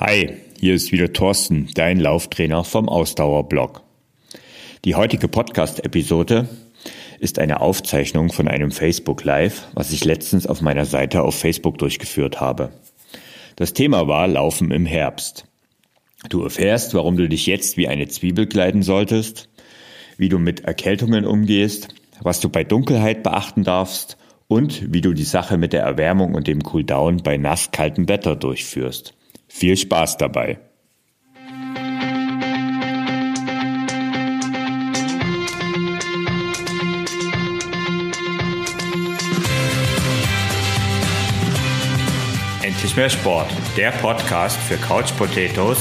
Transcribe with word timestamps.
Hi, 0.00 0.32
hier 0.58 0.72
ist 0.76 0.92
wieder 0.92 1.12
Thorsten, 1.12 1.68
dein 1.74 2.00
Lauftrainer 2.00 2.64
vom 2.64 2.88
Ausdauerblog. 2.88 3.82
Die 4.86 4.94
heutige 4.94 5.28
Podcast-Episode 5.28 6.48
ist 7.18 7.38
eine 7.38 7.60
Aufzeichnung 7.60 8.32
von 8.32 8.48
einem 8.48 8.70
Facebook 8.70 9.22
Live, 9.24 9.68
was 9.74 9.92
ich 9.92 10.06
letztens 10.06 10.46
auf 10.46 10.62
meiner 10.62 10.86
Seite 10.86 11.20
auf 11.20 11.34
Facebook 11.34 11.76
durchgeführt 11.76 12.40
habe. 12.40 12.70
Das 13.56 13.74
Thema 13.74 14.08
war 14.08 14.26
Laufen 14.26 14.70
im 14.70 14.86
Herbst. 14.86 15.44
Du 16.30 16.44
erfährst, 16.44 16.94
warum 16.94 17.18
du 17.18 17.28
dich 17.28 17.44
jetzt 17.44 17.76
wie 17.76 17.86
eine 17.86 18.08
Zwiebel 18.08 18.46
kleiden 18.46 18.82
solltest, 18.82 19.50
wie 20.16 20.30
du 20.30 20.38
mit 20.38 20.60
Erkältungen 20.60 21.26
umgehst, 21.26 21.88
was 22.22 22.40
du 22.40 22.48
bei 22.48 22.64
Dunkelheit 22.64 23.22
beachten 23.22 23.64
darfst 23.64 24.16
und 24.48 24.94
wie 24.94 25.02
du 25.02 25.12
die 25.12 25.24
Sache 25.24 25.58
mit 25.58 25.74
der 25.74 25.82
Erwärmung 25.82 26.32
und 26.32 26.46
dem 26.46 26.62
Cooldown 26.62 27.18
bei 27.18 27.36
nass-kaltem 27.36 28.08
Wetter 28.08 28.34
durchführst. 28.34 29.12
Viel 29.52 29.76
Spaß 29.76 30.16
dabei! 30.16 30.58
Endlich 42.62 42.96
mehr 42.96 43.10
Sport, 43.10 43.50
der 43.76 43.90
Podcast 43.90 44.56
für 44.56 44.76
Couch 44.76 45.10
Potatoes 45.18 45.78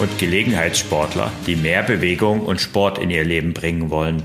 und 0.00 0.16
Gelegenheitssportler, 0.18 1.32
die 1.46 1.56
mehr 1.56 1.82
Bewegung 1.82 2.40
und 2.46 2.60
Sport 2.60 2.98
in 2.98 3.10
ihr 3.10 3.24
Leben 3.24 3.52
bringen 3.52 3.90
wollen. 3.90 4.22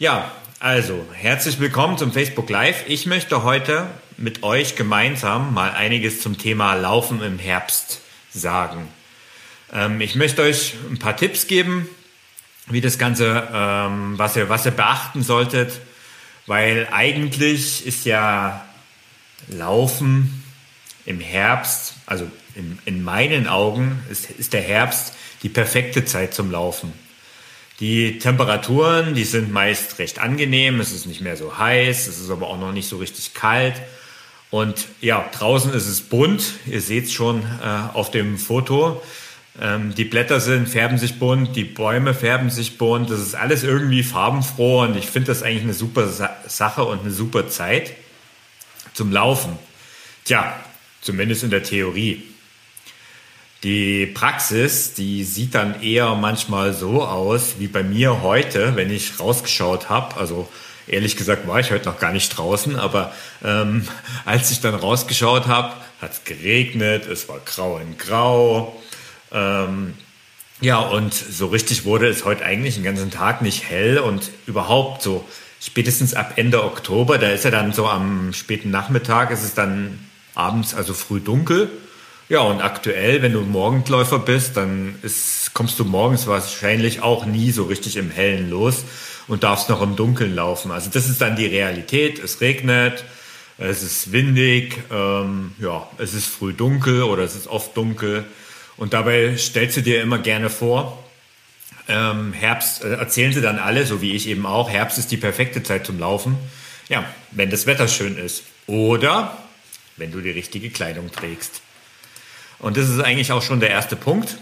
Ja, 0.00 0.32
also 0.64 1.04
herzlich 1.12 1.60
willkommen 1.60 1.98
zum 1.98 2.10
Facebook 2.10 2.48
Live. 2.48 2.84
Ich 2.88 3.04
möchte 3.04 3.42
heute 3.42 3.86
mit 4.16 4.42
euch 4.42 4.76
gemeinsam 4.76 5.52
mal 5.52 5.72
einiges 5.72 6.22
zum 6.22 6.38
Thema 6.38 6.72
Laufen 6.72 7.20
im 7.20 7.38
Herbst 7.38 8.00
sagen. 8.32 8.88
Ähm, 9.74 10.00
ich 10.00 10.14
möchte 10.14 10.40
euch 10.40 10.72
ein 10.90 10.98
paar 10.98 11.18
Tipps 11.18 11.48
geben, 11.48 11.86
wie 12.68 12.80
das 12.80 12.96
Ganze, 12.96 13.46
ähm, 13.52 14.16
was, 14.16 14.36
ihr, 14.36 14.48
was 14.48 14.64
ihr 14.64 14.72
beachten 14.72 15.22
solltet, 15.22 15.82
weil 16.46 16.88
eigentlich 16.90 17.86
ist 17.86 18.06
ja 18.06 18.64
Laufen 19.48 20.44
im 21.04 21.20
Herbst, 21.20 21.96
also 22.06 22.26
in, 22.54 22.78
in 22.86 23.04
meinen 23.04 23.48
Augen 23.48 24.02
ist, 24.10 24.30
ist 24.30 24.54
der 24.54 24.62
Herbst 24.62 25.12
die 25.42 25.50
perfekte 25.50 26.06
Zeit 26.06 26.32
zum 26.32 26.50
Laufen. 26.50 27.03
Die 27.80 28.18
Temperaturen, 28.18 29.14
die 29.14 29.24
sind 29.24 29.52
meist 29.52 29.98
recht 29.98 30.18
angenehm, 30.18 30.80
es 30.80 30.92
ist 30.92 31.06
nicht 31.06 31.20
mehr 31.20 31.36
so 31.36 31.58
heiß, 31.58 32.06
es 32.06 32.20
ist 32.20 32.30
aber 32.30 32.46
auch 32.46 32.58
noch 32.58 32.72
nicht 32.72 32.88
so 32.88 32.98
richtig 32.98 33.34
kalt 33.34 33.74
und 34.54 34.86
ja, 35.00 35.28
draußen 35.36 35.72
ist 35.74 35.88
es 35.88 36.00
bunt. 36.00 36.52
Ihr 36.66 36.80
seht 36.80 37.06
es 37.06 37.12
schon 37.12 37.42
äh, 37.42 37.92
auf 37.92 38.12
dem 38.12 38.38
Foto. 38.38 39.02
Ähm, 39.60 39.96
die 39.96 40.04
Blätter 40.04 40.38
sind, 40.38 40.68
färben 40.68 40.96
sich 40.96 41.18
bunt, 41.18 41.56
die 41.56 41.64
Bäume 41.64 42.14
färben 42.14 42.50
sich 42.50 42.78
bunt. 42.78 43.10
Das 43.10 43.18
ist 43.18 43.34
alles 43.34 43.64
irgendwie 43.64 44.04
farbenfroh 44.04 44.82
und 44.82 44.96
ich 44.96 45.06
finde 45.06 45.26
das 45.26 45.42
eigentlich 45.42 45.64
eine 45.64 45.74
super 45.74 46.06
Sa 46.06 46.36
Sache 46.46 46.84
und 46.84 47.00
eine 47.00 47.10
super 47.10 47.48
Zeit 47.48 47.94
zum 48.92 49.10
Laufen. 49.10 49.58
Tja, 50.24 50.54
zumindest 51.00 51.42
in 51.42 51.50
der 51.50 51.64
Theorie. 51.64 52.22
Die 53.64 54.06
Praxis, 54.06 54.94
die 54.94 55.24
sieht 55.24 55.54
dann 55.54 55.82
eher 55.82 56.14
manchmal 56.14 56.72
so 56.72 57.02
aus 57.02 57.54
wie 57.58 57.66
bei 57.66 57.82
mir 57.82 58.22
heute, 58.22 58.76
wenn 58.76 58.90
ich 58.90 59.18
rausgeschaut 59.18 59.88
habe. 59.88 60.16
Also 60.16 60.48
Ehrlich 60.86 61.16
gesagt 61.16 61.48
war 61.48 61.60
ich 61.60 61.70
heute 61.70 61.88
noch 61.88 61.98
gar 61.98 62.12
nicht 62.12 62.36
draußen, 62.36 62.76
aber 62.76 63.12
ähm, 63.42 63.88
als 64.24 64.50
ich 64.50 64.60
dann 64.60 64.74
rausgeschaut 64.74 65.46
habe, 65.46 65.72
hat 66.00 66.12
es 66.12 66.24
geregnet, 66.24 67.06
es 67.06 67.28
war 67.28 67.40
grau 67.44 67.78
in 67.78 67.96
grau. 67.96 68.80
Ähm, 69.32 69.94
ja, 70.60 70.78
und 70.78 71.14
so 71.14 71.46
richtig 71.46 71.84
wurde 71.84 72.08
es 72.08 72.24
heute 72.24 72.44
eigentlich 72.44 72.74
den 72.74 72.84
ganzen 72.84 73.10
Tag 73.10 73.42
nicht 73.42 73.68
hell 73.68 73.98
und 73.98 74.30
überhaupt 74.46 75.02
so 75.02 75.26
spätestens 75.60 76.14
ab 76.14 76.34
Ende 76.36 76.62
Oktober, 76.62 77.16
da 77.16 77.28
ist 77.28 77.44
ja 77.44 77.50
dann 77.50 77.72
so 77.72 77.88
am 77.88 78.32
späten 78.34 78.70
Nachmittag, 78.70 79.30
ist 79.30 79.42
es 79.42 79.54
dann 79.54 79.98
abends, 80.34 80.74
also 80.74 80.92
früh 80.92 81.20
dunkel. 81.20 81.70
Ja, 82.28 82.40
und 82.40 82.62
aktuell, 82.62 83.20
wenn 83.20 83.32
du 83.32 83.42
Morgenläufer 83.42 84.18
bist, 84.18 84.56
dann 84.56 84.96
ist, 85.02 85.52
kommst 85.52 85.78
du 85.78 85.84
morgens 85.84 86.26
wahrscheinlich 86.26 87.02
auch 87.02 87.26
nie 87.26 87.50
so 87.50 87.64
richtig 87.64 87.96
im 87.96 88.10
Hellen 88.10 88.48
los 88.48 88.84
und 89.28 89.42
darfst 89.42 89.68
noch 89.68 89.82
im 89.82 89.94
Dunkeln 89.94 90.34
laufen. 90.34 90.70
Also 90.70 90.88
das 90.90 91.08
ist 91.08 91.20
dann 91.20 91.36
die 91.36 91.46
Realität. 91.46 92.18
Es 92.18 92.40
regnet, 92.40 93.04
es 93.58 93.82
ist 93.82 94.10
windig, 94.10 94.78
ähm, 94.90 95.52
ja, 95.58 95.86
es 95.98 96.14
ist 96.14 96.26
früh 96.26 96.54
dunkel 96.54 97.02
oder 97.02 97.22
es 97.22 97.36
ist 97.36 97.46
oft 97.46 97.76
dunkel. 97.76 98.24
Und 98.78 98.94
dabei 98.94 99.36
stellst 99.36 99.76
du 99.76 99.82
dir 99.82 100.02
immer 100.02 100.18
gerne 100.18 100.48
vor, 100.48 101.04
ähm, 101.88 102.32
Herbst, 102.32 102.82
äh, 102.82 102.94
erzählen 102.94 103.34
sie 103.34 103.42
dann 103.42 103.58
alle, 103.58 103.84
so 103.84 104.00
wie 104.00 104.12
ich 104.12 104.28
eben 104.28 104.46
auch, 104.46 104.70
Herbst 104.70 104.96
ist 104.96 105.12
die 105.12 105.18
perfekte 105.18 105.62
Zeit 105.62 105.84
zum 105.84 105.98
Laufen. 105.98 106.36
Ja, 106.88 107.04
wenn 107.32 107.50
das 107.50 107.66
Wetter 107.66 107.86
schön 107.86 108.16
ist. 108.16 108.44
Oder 108.66 109.36
wenn 109.98 110.10
du 110.10 110.20
die 110.22 110.30
richtige 110.30 110.70
Kleidung 110.70 111.12
trägst. 111.12 111.60
Und 112.58 112.76
das 112.76 112.88
ist 112.88 113.00
eigentlich 113.00 113.32
auch 113.32 113.42
schon 113.42 113.60
der 113.60 113.70
erste 113.70 113.96
Punkt, 113.96 114.36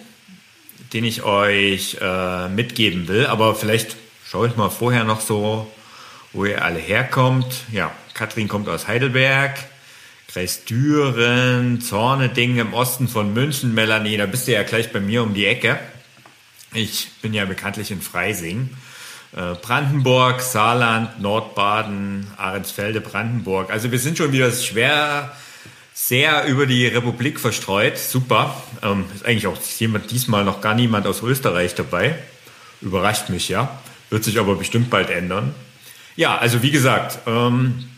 den 0.93 1.05
ich 1.05 1.23
euch 1.23 1.99
äh, 2.01 2.49
mitgeben 2.49 3.09
will. 3.09 3.27
Aber 3.27 3.55
vielleicht 3.55 3.97
schaue 4.27 4.49
ich 4.49 4.57
mal 4.57 4.71
vorher 4.71 5.05
noch 5.05 5.21
so, 5.21 5.71
wo 6.33 6.45
ihr 6.45 6.65
alle 6.65 6.79
herkommt. 6.79 7.47
Ja, 7.73 7.93
Katrin 8.15 8.49
kommt 8.49 8.69
aus 8.69 8.89
Heidelberg, 8.89 9.59
Kreis 10.29 10.65
Düren, 10.65 11.81
Zorneding 11.81 12.59
im 12.59 12.75
Osten 12.75 13.09
von 13.09 13.33
München. 13.35 13.75
Melanie, 13.75 14.17
da 14.17 14.27
bist 14.27 14.49
du 14.49 14.53
ja 14.53 14.63
gleich 14.63 14.93
bei 14.93 15.01
mir 15.01 15.23
um 15.23 15.35
die 15.35 15.47
Ecke. 15.47 15.79
Ich 16.75 17.11
bin 17.21 17.35
ja 17.35 17.45
bekanntlich 17.45 17.91
in 17.91 18.01
Freising. 18.01 18.71
Äh, 19.37 19.55
Brandenburg, 19.61 20.41
Saarland, 20.41 21.21
Nordbaden, 21.21 22.27
Ahrensfelde, 22.37 23.01
Brandenburg. 23.01 23.71
Also 23.71 23.91
wir 23.91 23.99
sind 23.99 24.19
schon 24.19 24.33
wieder 24.33 24.51
schwer 24.53 25.35
sehr 25.95 26.47
über 26.47 26.67
die 26.67 26.87
Republik 26.87 27.39
verstreut. 27.39 27.99
Super. 27.99 28.63
Ähm, 28.83 29.05
ist 29.15 29.25
eigentlich 29.25 29.47
auch 29.47 29.59
jemand, 29.79 30.11
diesmal 30.11 30.45
noch 30.45 30.61
gar 30.61 30.75
niemand 30.75 31.07
aus 31.07 31.23
Österreich 31.23 31.75
dabei. 31.75 32.19
Überrascht 32.81 33.29
mich 33.29 33.49
ja. 33.49 33.81
Wird 34.11 34.25
sich 34.25 34.39
aber 34.39 34.57
bestimmt 34.57 34.91
bald 34.91 35.11
ändern. 35.11 35.55
Ja, 36.17 36.37
also 36.37 36.63
wie 36.63 36.71
gesagt, 36.71 37.19
ähm, 37.27 37.89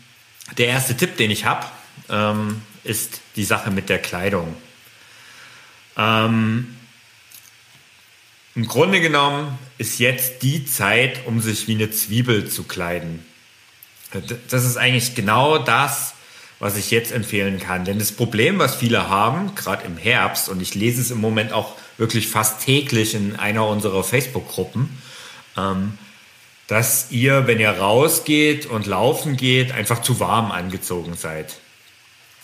der 0.57 0.67
erste 0.67 0.95
Tipp, 0.95 1.17
den 1.17 1.31
ich 1.31 1.45
habe, 1.45 1.65
ähm, 2.09 2.61
ist 2.83 3.21
die 3.35 3.43
Sache 3.43 3.71
mit 3.71 3.89
der 3.89 3.99
Kleidung. 3.99 4.55
Ähm, 5.97 6.75
Im 8.55 8.67
Grunde 8.67 9.01
genommen 9.01 9.57
ist 9.77 9.99
jetzt 9.99 10.43
die 10.43 10.65
Zeit, 10.65 11.25
um 11.25 11.41
sich 11.41 11.67
wie 11.67 11.75
eine 11.75 11.91
Zwiebel 11.91 12.49
zu 12.49 12.63
kleiden. 12.63 13.25
Das 14.49 14.63
ist 14.63 14.77
eigentlich 14.77 15.15
genau 15.15 15.57
das, 15.57 16.14
was 16.65 16.77
ich 16.77 16.89
jetzt 16.89 17.11
empfehlen 17.11 17.59
kann. 17.59 17.85
Denn 17.85 17.99
das 17.99 18.11
Problem, 18.11 18.57
was 18.57 18.73
viele 18.73 19.07
haben, 19.07 19.53
gerade 19.53 19.85
im 19.85 19.97
Herbst, 19.97 20.49
und 20.49 20.63
ich 20.63 20.73
lese 20.73 20.99
es 20.99 21.11
im 21.11 21.21
Moment 21.21 21.53
auch 21.53 21.75
wirklich 21.99 22.27
fast 22.27 22.65
täglich 22.65 23.13
in 23.13 23.35
einer 23.35 23.67
unserer 23.67 24.03
Facebook-Gruppen, 24.03 24.89
ähm, 25.57 25.95
dass 26.65 27.11
ihr, 27.11 27.45
wenn 27.45 27.59
ihr 27.59 27.69
rausgeht 27.69 28.65
und 28.65 28.87
laufen 28.87 29.37
geht, 29.37 29.73
einfach 29.73 30.01
zu 30.01 30.19
warm 30.19 30.51
angezogen 30.51 31.13
seid. 31.13 31.53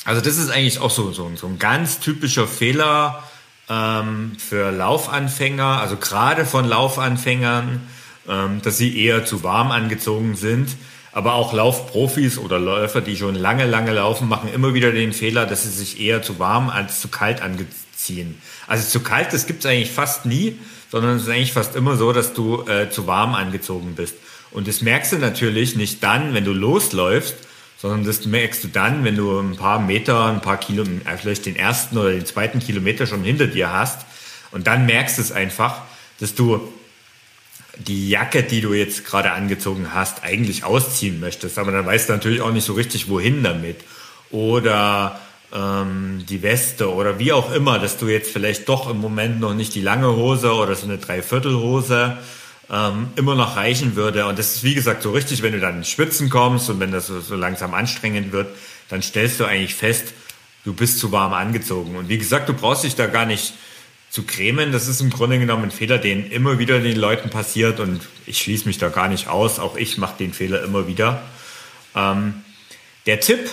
Also 0.05 0.21
das 0.21 0.37
ist 0.37 0.51
eigentlich 0.51 0.77
auch 0.77 0.91
so, 0.91 1.11
so, 1.11 1.31
so 1.35 1.47
ein 1.47 1.57
ganz 1.57 1.99
typischer 1.99 2.47
Fehler 2.47 3.23
ähm, 3.69 4.33
für 4.37 4.69
Laufanfänger, 4.69 5.81
also 5.81 5.97
gerade 5.97 6.45
von 6.45 6.65
Laufanfängern, 6.65 7.81
ähm, 8.29 8.61
dass 8.61 8.77
sie 8.77 9.03
eher 9.03 9.25
zu 9.25 9.41
warm 9.41 9.71
angezogen 9.71 10.35
sind. 10.35 10.69
Aber 11.11 11.33
auch 11.33 11.53
Laufprofis 11.53 12.37
oder 12.37 12.59
Läufer, 12.59 13.01
die 13.01 13.17
schon 13.17 13.35
lange, 13.35 13.65
lange 13.65 13.91
laufen, 13.91 14.29
machen 14.29 14.51
immer 14.53 14.73
wieder 14.73 14.91
den 14.91 15.13
Fehler, 15.13 15.45
dass 15.45 15.63
sie 15.63 15.69
sich 15.69 15.99
eher 15.99 16.21
zu 16.21 16.39
warm 16.39 16.69
als 16.69 17.01
zu 17.01 17.09
kalt 17.09 17.41
anziehen. 17.41 18.41
Also 18.67 18.87
zu 18.87 19.01
kalt, 19.01 19.33
das 19.33 19.45
gibt 19.45 19.65
es 19.65 19.65
eigentlich 19.65 19.91
fast 19.91 20.25
nie 20.25 20.57
sondern 20.91 21.15
es 21.15 21.23
ist 21.23 21.29
eigentlich 21.29 21.53
fast 21.53 21.75
immer 21.75 21.95
so, 21.95 22.11
dass 22.11 22.33
du 22.33 22.67
äh, 22.67 22.89
zu 22.89 23.07
warm 23.07 23.33
angezogen 23.33 23.95
bist. 23.95 24.15
Und 24.51 24.67
das 24.67 24.81
merkst 24.81 25.13
du 25.13 25.17
natürlich 25.17 25.77
nicht 25.77 26.03
dann, 26.03 26.33
wenn 26.33 26.43
du 26.43 26.51
losläufst, 26.51 27.35
sondern 27.77 28.03
das 28.03 28.25
merkst 28.25 28.65
du 28.65 28.67
dann, 28.67 29.05
wenn 29.05 29.15
du 29.15 29.39
ein 29.39 29.55
paar 29.55 29.79
Meter, 29.79 30.25
ein 30.25 30.41
paar 30.41 30.57
Kilometer, 30.57 31.09
äh, 31.09 31.17
vielleicht 31.17 31.45
den 31.45 31.55
ersten 31.55 31.97
oder 31.97 32.11
den 32.11 32.25
zweiten 32.25 32.59
Kilometer 32.59 33.07
schon 33.07 33.23
hinter 33.23 33.47
dir 33.47 33.71
hast. 33.71 34.05
Und 34.51 34.67
dann 34.67 34.85
merkst 34.85 35.17
du 35.17 35.21
es 35.21 35.31
einfach, 35.31 35.81
dass 36.19 36.35
du 36.35 36.61
die 37.87 38.09
Jacke, 38.09 38.43
die 38.43 38.61
du 38.61 38.73
jetzt 38.73 39.05
gerade 39.05 39.31
angezogen 39.31 39.93
hast, 39.93 40.23
eigentlich 40.23 40.63
ausziehen 40.63 41.19
möchtest. 41.19 41.57
Aber 41.57 41.71
dann 41.71 41.85
weißt 41.85 42.09
du 42.09 42.13
natürlich 42.13 42.41
auch 42.41 42.51
nicht 42.51 42.65
so 42.65 42.73
richtig, 42.73 43.09
wohin 43.09 43.43
damit. 43.43 43.77
Oder 44.31 45.19
ähm, 45.53 46.23
die 46.27 46.41
Weste 46.41 46.93
oder 46.93 47.19
wie 47.19 47.33
auch 47.33 47.51
immer, 47.51 47.79
dass 47.79 47.97
du 47.97 48.07
jetzt 48.07 48.31
vielleicht 48.31 48.69
doch 48.69 48.89
im 48.89 48.99
Moment 48.99 49.39
noch 49.39 49.53
nicht 49.53 49.75
die 49.75 49.81
lange 49.81 50.15
Hose 50.15 50.53
oder 50.53 50.75
so 50.75 50.85
eine 50.85 50.97
Dreiviertelhose 50.97 52.17
ähm, 52.71 53.09
immer 53.15 53.35
noch 53.35 53.57
reichen 53.57 53.95
würde. 53.95 54.25
Und 54.25 54.39
das 54.39 54.55
ist 54.55 54.63
wie 54.63 54.73
gesagt 54.73 55.03
so 55.03 55.11
richtig, 55.11 55.41
wenn 55.41 55.53
du 55.53 55.59
dann 55.59 55.77
ins 55.77 55.89
Schwitzen 55.89 56.29
kommst 56.29 56.69
und 56.69 56.79
wenn 56.79 56.91
das 56.91 57.07
so, 57.07 57.19
so 57.19 57.35
langsam 57.35 57.73
anstrengend 57.73 58.31
wird, 58.31 58.47
dann 58.89 59.01
stellst 59.01 59.39
du 59.39 59.45
eigentlich 59.45 59.75
fest, 59.75 60.13
du 60.63 60.73
bist 60.73 60.99
zu 60.99 61.11
warm 61.11 61.33
angezogen. 61.33 61.95
Und 61.95 62.09
wie 62.09 62.17
gesagt, 62.17 62.47
du 62.47 62.53
brauchst 62.53 62.83
dich 62.83 62.95
da 62.95 63.07
gar 63.07 63.25
nicht 63.25 63.53
zu 64.11 64.23
cremen. 64.23 64.71
Das 64.73 64.87
ist 64.87 65.01
im 65.01 65.09
Grunde 65.09 65.39
genommen 65.39 65.63
ein 65.63 65.71
Fehler, 65.71 65.97
den 65.97 66.29
immer 66.29 66.59
wieder 66.59 66.79
den 66.79 66.97
Leuten 66.97 67.29
passiert 67.29 67.79
und 67.79 68.01
ich 68.27 68.39
schließe 68.39 68.67
mich 68.67 68.77
da 68.77 68.89
gar 68.89 69.07
nicht 69.07 69.29
aus. 69.29 69.57
Auch 69.57 69.77
ich 69.77 69.97
mache 69.97 70.17
den 70.19 70.33
Fehler 70.33 70.61
immer 70.63 70.87
wieder. 70.87 71.23
Ähm, 71.95 72.43
der 73.05 73.21
Tipp, 73.21 73.49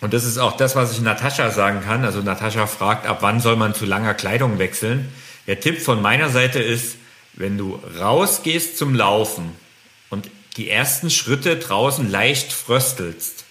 und 0.00 0.12
das 0.12 0.24
ist 0.24 0.36
auch 0.36 0.56
das, 0.56 0.74
was 0.74 0.92
ich 0.92 1.00
Natascha 1.00 1.50
sagen 1.50 1.80
kann. 1.80 2.04
Also 2.04 2.20
Natascha 2.20 2.66
fragt, 2.66 3.06
ab 3.06 3.18
wann 3.20 3.40
soll 3.40 3.54
man 3.54 3.72
zu 3.72 3.86
langer 3.86 4.14
Kleidung 4.14 4.58
wechseln? 4.58 5.08
Der 5.46 5.60
Tipp 5.60 5.80
von 5.80 6.02
meiner 6.02 6.28
Seite 6.28 6.58
ist, 6.58 6.96
wenn 7.34 7.56
du 7.56 7.80
rausgehst 8.00 8.76
zum 8.76 8.96
Laufen 8.96 9.52
und 10.10 10.28
die 10.56 10.68
ersten 10.68 11.08
Schritte 11.08 11.56
draußen 11.56 12.10
leicht 12.10 12.52
fröstelst, 12.52 13.41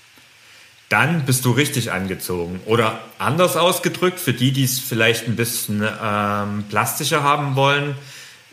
dann 0.92 1.26
bist 1.26 1.46
du 1.46 1.52
richtig 1.52 1.92
angezogen. 1.92 2.60
Oder 2.66 3.00
anders 3.18 3.56
ausgedrückt, 3.56 4.20
für 4.20 4.34
die, 4.34 4.52
die 4.52 4.66
es 4.66 4.80
vielleicht 4.80 5.28
ein 5.28 5.36
bisschen 5.36 5.82
ähm, 5.82 6.66
plastischer 6.70 7.24
haben 7.24 7.56
wollen, 7.56 7.96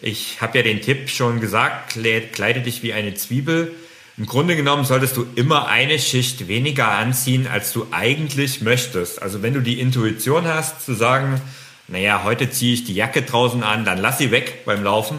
ich 0.00 0.40
habe 0.40 0.58
ja 0.58 0.62
den 0.62 0.80
Tipp 0.80 1.10
schon 1.10 1.40
gesagt, 1.40 1.96
kleide 2.32 2.60
dich 2.60 2.84
wie 2.84 2.92
eine 2.92 3.14
Zwiebel. 3.14 3.74
Im 4.16 4.26
Grunde 4.26 4.54
genommen 4.54 4.84
solltest 4.84 5.16
du 5.16 5.26
immer 5.34 5.66
eine 5.66 5.98
Schicht 5.98 6.46
weniger 6.46 6.88
anziehen, 6.88 7.48
als 7.48 7.72
du 7.72 7.88
eigentlich 7.90 8.60
möchtest. 8.60 9.20
Also 9.20 9.42
wenn 9.42 9.54
du 9.54 9.60
die 9.60 9.80
Intuition 9.80 10.46
hast, 10.46 10.84
zu 10.84 10.94
sagen, 10.94 11.40
naja, 11.88 12.22
heute 12.22 12.48
ziehe 12.50 12.74
ich 12.74 12.84
die 12.84 12.94
Jacke 12.94 13.22
draußen 13.22 13.64
an, 13.64 13.84
dann 13.84 13.98
lass 13.98 14.18
sie 14.18 14.30
weg 14.30 14.64
beim 14.64 14.84
Laufen. 14.84 15.18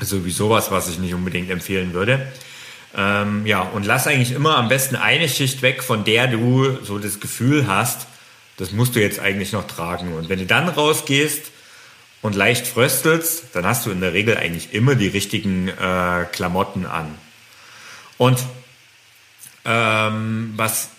Sowieso 0.00 0.48
was, 0.50 0.70
was 0.70 0.88
ich 0.88 1.00
nicht 1.00 1.14
unbedingt 1.14 1.50
empfehlen 1.50 1.92
würde. 1.92 2.28
Ähm, 2.96 3.46
ja, 3.46 3.60
und 3.60 3.84
lass 3.84 4.06
eigentlich 4.06 4.32
immer 4.32 4.56
am 4.56 4.68
besten 4.68 4.96
eine 4.96 5.28
Schicht 5.28 5.62
weg, 5.62 5.82
von 5.82 6.04
der 6.04 6.26
du 6.26 6.78
so 6.82 6.98
das 6.98 7.20
Gefühl 7.20 7.66
hast, 7.66 8.06
das 8.56 8.72
musst 8.72 8.96
du 8.96 9.00
jetzt 9.00 9.20
eigentlich 9.20 9.52
noch 9.52 9.66
tragen. 9.66 10.14
Und 10.14 10.28
wenn 10.28 10.38
du 10.38 10.46
dann 10.46 10.68
rausgehst 10.68 11.52
und 12.22 12.34
leicht 12.34 12.66
fröstelst, 12.66 13.44
dann 13.52 13.64
hast 13.66 13.86
du 13.86 13.90
in 13.90 14.00
der 14.00 14.12
Regel 14.12 14.36
eigentlich 14.36 14.74
immer 14.74 14.94
die 14.94 15.08
richtigen 15.08 15.68
äh, 15.68 16.26
Klamotten 16.32 16.86
an. 16.86 17.14
Und 18.16 18.38
ähm, 19.64 20.54
was 20.56 20.90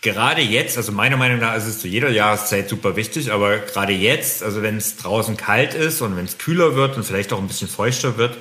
gerade 0.00 0.42
jetzt, 0.42 0.76
also 0.76 0.90
meiner 0.92 1.16
Meinung 1.16 1.38
nach 1.38 1.56
ist 1.56 1.66
es 1.66 1.80
zu 1.80 1.88
jeder 1.88 2.10
Jahreszeit 2.10 2.68
super 2.68 2.96
wichtig, 2.96 3.30
aber 3.30 3.58
gerade 3.58 3.92
jetzt, 3.92 4.42
also 4.42 4.62
wenn 4.62 4.76
es 4.76 4.96
draußen 4.96 5.36
kalt 5.36 5.74
ist 5.74 6.00
und 6.00 6.16
wenn 6.16 6.24
es 6.24 6.38
kühler 6.38 6.74
wird 6.74 6.96
und 6.96 7.04
vielleicht 7.04 7.32
auch 7.32 7.38
ein 7.38 7.46
bisschen 7.46 7.68
feuchter 7.68 8.16
wird, 8.16 8.36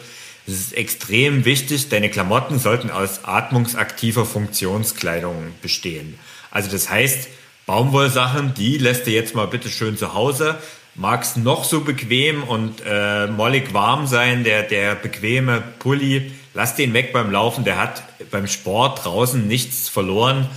es 0.47 0.53
ist 0.53 0.73
extrem 0.73 1.45
wichtig, 1.45 1.89
deine 1.89 2.09
Klamotten 2.09 2.59
sollten 2.59 2.89
aus 2.89 3.23
atmungsaktiver 3.23 4.25
Funktionskleidung 4.25 5.53
bestehen. 5.61 6.17
Also 6.49 6.71
das 6.71 6.89
heißt, 6.89 7.27
Baumwollsachen, 7.65 8.53
die 8.53 8.77
lässt 8.77 9.05
du 9.05 9.11
jetzt 9.11 9.35
mal 9.35 9.47
bitte 9.47 9.69
schön 9.69 9.97
zu 9.97 10.13
Hause. 10.13 10.57
Mag's 10.95 11.37
noch 11.37 11.63
so 11.63 11.81
bequem 11.81 12.43
und 12.43 12.81
äh, 12.85 13.27
mollig 13.27 13.73
warm 13.73 14.07
sein, 14.07 14.43
der, 14.43 14.63
der 14.63 14.95
bequeme 14.95 15.63
Pulli, 15.79 16.33
lass 16.53 16.75
den 16.75 16.93
weg 16.93 17.13
beim 17.13 17.31
Laufen, 17.31 17.63
der 17.63 17.77
hat 17.77 18.03
beim 18.29 18.47
Sport 18.47 19.05
draußen 19.05 19.47
nichts 19.47 19.87
verloren. 19.87 20.49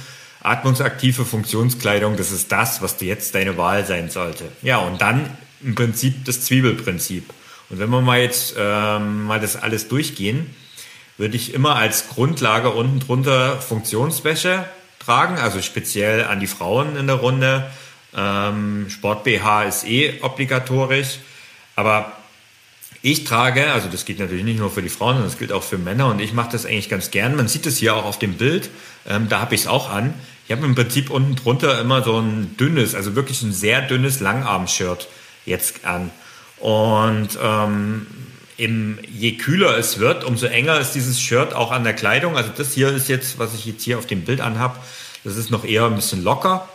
Atmungsaktive 0.43 1.25
Funktionskleidung, 1.25 2.17
das 2.17 2.33
ist 2.33 2.51
das, 2.51 2.83
was 2.83 2.97
dir 2.97 3.09
jetzt 3.09 3.35
deine 3.35 3.57
Wahl 3.57 3.87
sein 3.87 4.11
sollte. 4.11 4.45
Ja, 4.63 4.79
und 4.79 5.01
dann 5.01 5.31
im 5.63 5.75
Prinzip 5.75 6.25
das 6.25 6.41
Zwiebelprinzip. 6.43 7.33
Und 7.71 7.79
wenn 7.79 7.91
wir 7.91 8.01
mal 8.01 8.21
jetzt 8.21 8.55
ähm, 8.59 9.25
mal 9.25 9.41
das 9.41 9.57
alles 9.57 9.89
durchgehen, 9.89 10.55
würde 11.17 11.37
ich 11.37 11.55
immer 11.55 11.77
als 11.77 12.09
Grundlage 12.09 12.71
unten 12.71 13.01
drunter 13.01 13.61
Funktionswäsche 13.61 14.65
tragen, 14.99 15.37
also 15.39 15.63
speziell 15.63 16.25
an 16.25 16.41
die 16.41 16.47
Frauen 16.47 16.97
in 16.97 17.07
der 17.07 17.17
Runde. 17.17 17.71
Ähm, 18.17 18.87
Sport 18.91 19.25
BH 19.25 19.65
ist 19.65 19.87
eh 19.87 20.21
obligatorisch, 20.23 21.19
aber 21.77 22.13
ich 23.03 23.25
trage, 23.25 23.71
also 23.73 23.89
das 23.89 24.07
geht 24.07 24.19
natürlich 24.19 24.45
nicht 24.45 24.59
nur 24.59 24.71
für 24.71 24.81
die 24.81 24.89
Frauen, 24.89 25.17
sondern 25.17 25.31
das 25.31 25.39
gilt 25.39 25.53
auch 25.53 25.63
für 25.63 25.77
Männer 25.77 26.07
und 26.09 26.21
ich 26.21 26.33
mache 26.33 26.53
das 26.53 26.65
eigentlich 26.65 26.89
ganz 26.89 27.11
gern. 27.11 27.37
Man 27.37 27.49
sieht 27.49 27.67
es 27.67 27.77
hier 27.77 27.95
auch 27.95 28.05
auf 28.05 28.19
dem 28.19 28.35
Bild, 28.35 28.71
ähm, 29.07 29.29
da 29.29 29.41
habe 29.41 29.55
ich 29.55 29.63
es 29.63 29.67
auch 29.67 29.91
an. 29.91 30.15
Ich 30.47 30.53
habe 30.53 30.65
im 30.65 30.75
Prinzip 30.75 31.11
unten 31.11 31.37
drunter 31.37 31.81
immer 31.81 32.03
so 32.03 32.19
ein 32.19 32.57
dünnes, 32.57 32.95
also 32.95 33.15
wirklich 33.15 33.43
ein 33.43 33.53
sehr 33.53 33.83
dünnes 33.83 34.21
Langarm-Shirt 34.21 35.09
jetzt 35.45 35.85
an. 35.85 36.11
Und 36.59 37.31
ähm, 37.43 38.07
im, 38.57 38.99
je 39.11 39.37
kühler 39.37 39.77
es 39.77 39.99
wird, 39.99 40.25
umso 40.25 40.47
enger 40.47 40.79
ist 40.79 40.93
dieses 40.93 41.21
Shirt 41.21 41.53
auch 41.53 41.73
an 41.73 41.85
der 41.85 41.95
Kleidung. 41.95 42.37
Also 42.37 42.51
das 42.57 42.73
hier 42.73 42.89
ist 42.91 43.09
jetzt, 43.09 43.39
was 43.39 43.55
ich 43.55 43.67
jetzt 43.67 43.83
hier 43.83 43.99
auf 43.99 44.07
dem 44.07 44.25
Bild 44.25 44.41
anhab, 44.41 44.85
das 45.25 45.37
ist 45.37 45.51
noch 45.51 45.65
eher 45.65 45.87
ein 45.87 45.97
bisschen 45.97 46.23
locker. 46.23 46.69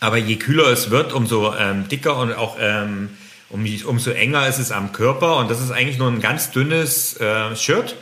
Aber 0.00 0.18
je 0.18 0.36
kühler 0.36 0.66
es 0.68 0.90
wird, 0.90 1.12
umso 1.12 1.54
ähm, 1.54 1.88
dicker 1.88 2.16
und 2.16 2.32
auch 2.34 2.56
ähm, 2.60 3.10
um, 3.48 3.64
umso 3.86 4.10
enger 4.10 4.46
ist 4.48 4.58
es 4.58 4.70
am 4.70 4.92
Körper. 4.92 5.36
Und 5.36 5.50
das 5.50 5.60
ist 5.60 5.70
eigentlich 5.70 5.98
nur 5.98 6.08
ein 6.08 6.20
ganz 6.20 6.50
dünnes 6.50 7.18
äh, 7.20 7.56
Shirt. 7.56 7.96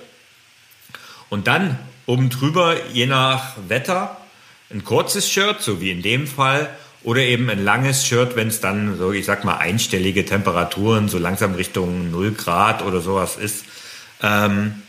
Und 1.29 1.47
dann 1.47 1.79
oben 2.07 2.29
drüber, 2.29 2.77
je 2.93 3.07
nach 3.07 3.57
Wetter, 3.69 4.17
ein 4.71 4.85
kurzes 4.85 5.31
Shirt, 5.31 5.63
so 5.63 5.81
wie 5.81 5.91
in 5.91 6.03
dem 6.03 6.27
Fall, 6.27 6.69
oder 7.05 7.21
eben 7.21 7.51
ein 7.51 7.65
langes 7.65 8.07
Shirt, 8.07 8.37
wenn 8.37 8.49
es 8.49 8.61
dann 8.61 8.97
so, 8.97 9.13
ich 9.13 9.27
sag 9.27 9.45
mal, 9.45 9.57
einstellige 9.57 10.25
Temperaturen, 10.25 11.09
so 11.09 11.19
langsam 11.19 11.55
Richtung 11.55 12.11
0 12.11 12.33
Grad 12.33 12.83
oder 12.83 13.01
sowas 13.01 13.37
ist. 13.37 13.65
Ähm, 14.23 14.83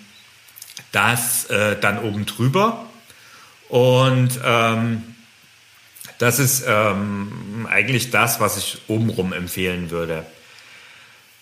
das 0.92 1.46
äh, 1.46 1.76
dann 1.80 2.00
oben 2.00 2.26
drüber. 2.26 2.86
Und 3.70 4.40
ähm, 4.44 5.16
das 6.20 6.40
ist 6.40 6.64
ähm, 6.68 7.68
eigentlich 7.70 8.12
das, 8.12 8.40
was 8.40 8.58
ich 8.58 8.78
obenrum 8.88 9.34
empfehlen 9.34 9.90
würde. 9.90 10.26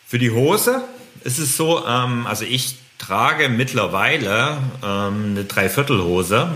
Für 0.08 0.20
die 0.20 0.32
Hose 0.32 0.84
ist 1.24 1.38
es 1.38 1.58
so, 1.58 1.86
ähm, 1.86 2.26
also 2.26 2.46
ich 2.46 2.76
trage 2.98 3.50
mittlerweile 3.50 4.58
ähm, 4.84 5.32
eine 5.32 5.44
Dreiviertelhose. 5.46 6.52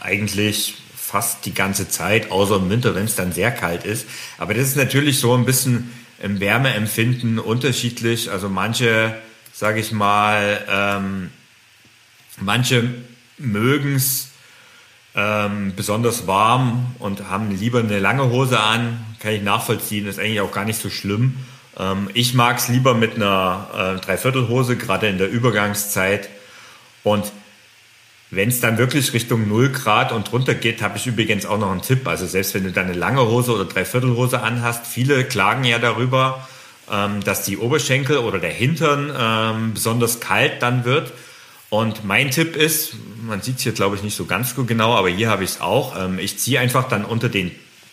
Eigentlich 0.00 0.74
fast 1.08 1.46
die 1.46 1.54
ganze 1.54 1.88
Zeit, 1.88 2.30
außer 2.30 2.56
im 2.56 2.68
Winter, 2.68 2.94
wenn 2.94 3.06
es 3.06 3.16
dann 3.16 3.32
sehr 3.32 3.50
kalt 3.50 3.84
ist. 3.84 4.06
Aber 4.36 4.52
das 4.52 4.68
ist 4.68 4.76
natürlich 4.76 5.18
so 5.18 5.34
ein 5.34 5.46
bisschen 5.46 5.90
im 6.22 6.38
Wärmeempfinden 6.38 7.38
unterschiedlich. 7.38 8.30
Also 8.30 8.50
manche, 8.50 9.16
sage 9.54 9.80
ich 9.80 9.90
mal, 9.90 10.60
ähm, 10.70 11.30
manche 12.38 12.94
mögen 13.38 13.94
es 13.94 14.28
ähm, 15.14 15.72
besonders 15.74 16.26
warm 16.26 16.94
und 16.98 17.30
haben 17.30 17.56
lieber 17.56 17.78
eine 17.78 18.00
lange 18.00 18.28
Hose 18.28 18.60
an. 18.60 19.02
Kann 19.18 19.32
ich 19.32 19.42
nachvollziehen, 19.42 20.06
ist 20.06 20.18
eigentlich 20.18 20.42
auch 20.42 20.52
gar 20.52 20.66
nicht 20.66 20.78
so 20.78 20.90
schlimm. 20.90 21.36
Ähm, 21.78 22.10
ich 22.12 22.34
mag 22.34 22.58
es 22.58 22.68
lieber 22.68 22.92
mit 22.92 23.14
einer 23.14 23.96
äh, 23.96 24.04
Dreiviertelhose, 24.04 24.76
gerade 24.76 25.08
in 25.08 25.16
der 25.16 25.30
Übergangszeit. 25.30 26.28
Und 27.02 27.32
wenn 28.30 28.50
es 28.50 28.60
dann 28.60 28.76
wirklich 28.76 29.14
Richtung 29.14 29.48
0 29.48 29.70
Grad 29.70 30.12
und 30.12 30.30
drunter 30.30 30.54
geht, 30.54 30.82
habe 30.82 30.98
ich 30.98 31.06
übrigens 31.06 31.46
auch 31.46 31.58
noch 31.58 31.70
einen 31.70 31.80
Tipp. 31.80 32.06
Also 32.06 32.26
selbst 32.26 32.54
wenn 32.54 32.64
du 32.64 32.72
dann 32.72 32.86
eine 32.86 32.94
lange 32.94 33.22
Hose 33.22 33.52
oder 33.52 33.64
Dreiviertelhose 33.64 34.42
anhast, 34.42 34.86
viele 34.86 35.24
klagen 35.24 35.64
ja 35.64 35.78
darüber, 35.78 36.46
ähm, 36.90 37.24
dass 37.24 37.42
die 37.44 37.56
Oberschenkel 37.56 38.18
oder 38.18 38.38
der 38.38 38.50
Hintern 38.50 39.12
ähm, 39.18 39.74
besonders 39.74 40.20
kalt 40.20 40.62
dann 40.62 40.84
wird. 40.84 41.12
Und 41.70 42.04
mein 42.04 42.30
Tipp 42.30 42.54
ist, 42.54 42.94
man 43.22 43.40
sieht 43.40 43.56
es 43.56 43.62
hier 43.62 43.72
glaube 43.72 43.96
ich 43.96 44.02
nicht 44.02 44.16
so 44.16 44.26
ganz 44.26 44.54
so 44.54 44.64
genau, 44.64 44.94
aber 44.94 45.08
hier 45.08 45.30
habe 45.30 45.44
ich 45.44 45.50
es 45.50 45.60
auch. 45.62 45.98
Ähm, 45.98 46.18
ich 46.18 46.38
ziehe 46.38 46.60
einfach 46.60 46.86
dann 46.86 47.06
unter 47.06 47.30
den 47.30 47.50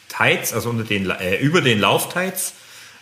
Tights, 0.10 0.54
also 0.54 0.70
unter 0.70 0.84
den, 0.84 1.10
äh, 1.10 1.38
über 1.38 1.62
den 1.62 1.80
Lauftights, 1.80 2.54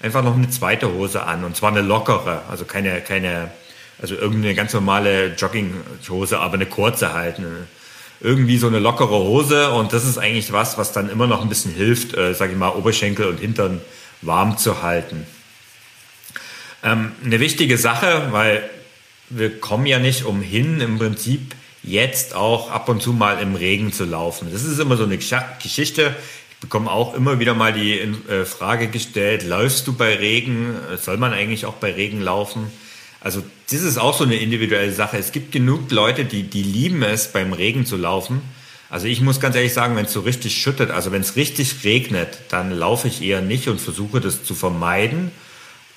einfach 0.01 0.23
noch 0.23 0.35
eine 0.35 0.49
zweite 0.49 0.91
Hose 0.93 1.23
an. 1.23 1.43
Und 1.43 1.55
zwar 1.55 1.71
eine 1.71 1.81
lockere, 1.81 2.43
also 2.49 2.65
keine, 2.65 3.01
keine 3.01 3.51
also 3.99 4.15
irgendeine 4.15 4.55
ganz 4.55 4.73
normale 4.73 5.35
Jogginghose, 5.35 6.39
aber 6.39 6.55
eine 6.55 6.65
kurze 6.65 7.13
halt. 7.13 7.37
Eine, 7.37 7.67
irgendwie 8.23 8.57
so 8.57 8.67
eine 8.67 8.79
lockere 8.79 9.09
Hose 9.09 9.71
und 9.71 9.91
das 9.91 10.05
ist 10.05 10.17
eigentlich 10.17 10.53
was, 10.53 10.77
was 10.77 10.93
dann 10.93 11.09
immer 11.09 11.27
noch 11.27 11.41
ein 11.41 11.49
bisschen 11.49 11.73
hilft, 11.73 12.15
äh, 12.15 12.33
sage 12.33 12.53
ich 12.53 12.57
mal, 12.57 12.69
Oberschenkel 12.69 13.27
und 13.27 13.39
Hintern 13.39 13.81
warm 14.21 14.57
zu 14.57 14.81
halten. 14.81 15.27
Ähm, 16.83 17.11
eine 17.23 17.41
wichtige 17.41 17.77
Sache, 17.77 18.29
weil 18.31 18.69
wir 19.29 19.59
kommen 19.59 19.85
ja 19.85 19.99
nicht 19.99 20.23
umhin, 20.23 20.79
im 20.79 20.97
Prinzip 20.97 21.53
jetzt 21.83 22.33
auch 22.33 22.71
ab 22.71 22.87
und 22.87 23.01
zu 23.01 23.11
mal 23.11 23.41
im 23.41 23.55
Regen 23.55 23.91
zu 23.91 24.05
laufen. 24.05 24.47
Das 24.53 24.63
ist 24.63 24.79
immer 24.79 24.95
so 24.95 25.03
eine 25.03 25.17
Geschichte. 25.17 26.15
Ich 26.51 26.57
bekomme 26.57 26.89
auch 26.89 27.15
immer 27.15 27.39
wieder 27.39 27.53
mal 27.53 27.73
die 27.73 27.99
äh, 27.99 28.45
Frage 28.45 28.87
gestellt, 28.87 29.43
läufst 29.43 29.85
du 29.87 29.93
bei 29.93 30.15
Regen? 30.15 30.77
Soll 31.01 31.17
man 31.17 31.33
eigentlich 31.33 31.65
auch 31.65 31.73
bei 31.73 31.91
Regen 31.91 32.21
laufen? 32.21 32.71
Also 33.23 33.41
das 33.71 33.81
ist 33.81 33.97
auch 33.97 34.15
so 34.15 34.25
eine 34.25 34.35
individuelle 34.35 34.91
Sache. 34.91 35.17
Es 35.17 35.31
gibt 35.31 35.53
genug 35.53 35.89
Leute, 35.91 36.25
die, 36.25 36.43
die 36.43 36.63
lieben 36.63 37.01
es, 37.03 37.31
beim 37.31 37.53
Regen 37.53 37.85
zu 37.85 37.95
laufen. 37.95 38.41
Also 38.89 39.07
ich 39.07 39.21
muss 39.21 39.39
ganz 39.39 39.55
ehrlich 39.55 39.73
sagen, 39.73 39.95
wenn 39.95 40.05
es 40.05 40.13
so 40.13 40.19
richtig 40.19 40.55
schüttet, 40.55 40.91
also 40.91 41.11
wenn 41.11 41.21
es 41.21 41.35
richtig 41.35 41.83
regnet, 41.83 42.37
dann 42.49 42.71
laufe 42.71 43.07
ich 43.07 43.23
eher 43.23 43.41
nicht 43.41 43.67
und 43.67 43.81
versuche 43.81 44.19
das 44.19 44.43
zu 44.43 44.53
vermeiden. 44.53 45.31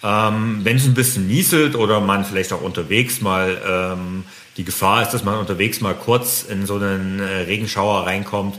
Ähm, 0.03 0.61
wenn 0.63 0.77
es 0.77 0.87
ein 0.87 0.95
bisschen 0.95 1.27
nieselt 1.27 1.75
oder 1.75 2.01
man 2.01 2.25
vielleicht 2.25 2.53
auch 2.53 2.63
unterwegs 2.63 3.21
mal 3.21 3.61
ähm, 3.67 4.25
die 4.57 4.65
Gefahr 4.65 5.03
ist, 5.03 5.11
dass 5.11 5.25
man 5.25 5.39
unterwegs 5.39 5.81
mal 5.81 5.95
kurz 5.95 6.45
in 6.49 6.65
so 6.65 6.77
einen 6.77 7.19
äh, 7.19 7.41
Regenschauer 7.43 8.07
reinkommt, 8.07 8.57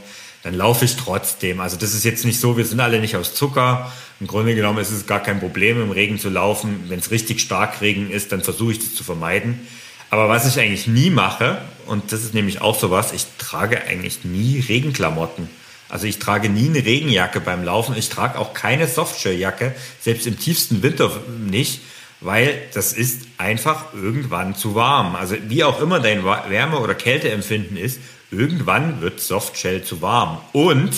dann 0.47 0.55
laufe 0.55 0.85
ich 0.85 0.95
trotzdem. 0.95 1.59
Also 1.59 1.75
das 1.75 1.93
ist 1.93 2.05
jetzt 2.05 2.23
nicht 2.23 2.39
so, 2.39 2.55
wir 2.55 2.63
sind 2.63 2.79
alle 2.79 3.01
nicht 3.01 3.17
aus 3.17 3.33
Zucker. 3.33 3.91
Im 4.21 4.27
Grunde 4.27 4.55
genommen 4.55 4.79
ist 4.79 4.91
es 4.91 5.05
gar 5.05 5.21
kein 5.21 5.41
Problem, 5.41 5.81
im 5.81 5.91
Regen 5.91 6.19
zu 6.19 6.29
laufen. 6.29 6.85
Wenn 6.87 6.99
es 6.99 7.11
richtig 7.11 7.41
stark 7.41 7.81
Regen 7.81 8.09
ist, 8.09 8.31
dann 8.31 8.41
versuche 8.41 8.71
ich 8.71 8.79
das 8.79 8.95
zu 8.95 9.03
vermeiden. 9.03 9.67
Aber 10.09 10.29
was 10.29 10.47
ich 10.47 10.57
eigentlich 10.57 10.87
nie 10.87 11.09
mache, 11.09 11.57
und 11.85 12.13
das 12.13 12.23
ist 12.23 12.33
nämlich 12.33 12.61
auch 12.61 12.79
sowas, 12.79 13.11
ich 13.11 13.25
trage 13.37 13.83
eigentlich 13.83 14.23
nie 14.23 14.63
Regenklamotten. 14.65 15.49
Also 15.89 16.07
ich 16.07 16.17
trage 16.17 16.47
nie 16.47 16.69
eine 16.69 16.85
Regenjacke 16.85 17.41
beim 17.41 17.65
Laufen. 17.65 17.93
Ich 17.97 18.07
trage 18.07 18.39
auch 18.39 18.53
keine 18.53 18.87
Softshelljacke, 18.87 19.75
selbst 19.99 20.27
im 20.27 20.39
tiefsten 20.39 20.81
Winter 20.81 21.11
nicht, 21.45 21.81
weil 22.21 22.57
das 22.73 22.93
ist 22.93 23.23
einfach 23.37 23.93
irgendwann 23.93 24.55
zu 24.55 24.75
warm. 24.75 25.17
Also 25.17 25.35
wie 25.49 25.65
auch 25.65 25.81
immer 25.81 25.99
dein 25.99 26.23
Wärme- 26.23 26.79
oder 26.79 26.95
Kälteempfinden 26.95 27.75
ist, 27.75 27.99
irgendwann 28.31 29.01
wird 29.01 29.19
Softshell 29.19 29.83
zu 29.83 30.01
warm. 30.01 30.39
Und 30.53 30.91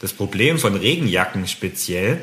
das 0.00 0.12
Problem 0.12 0.58
von 0.58 0.74
Regenjacken 0.74 1.46
speziell, 1.46 2.18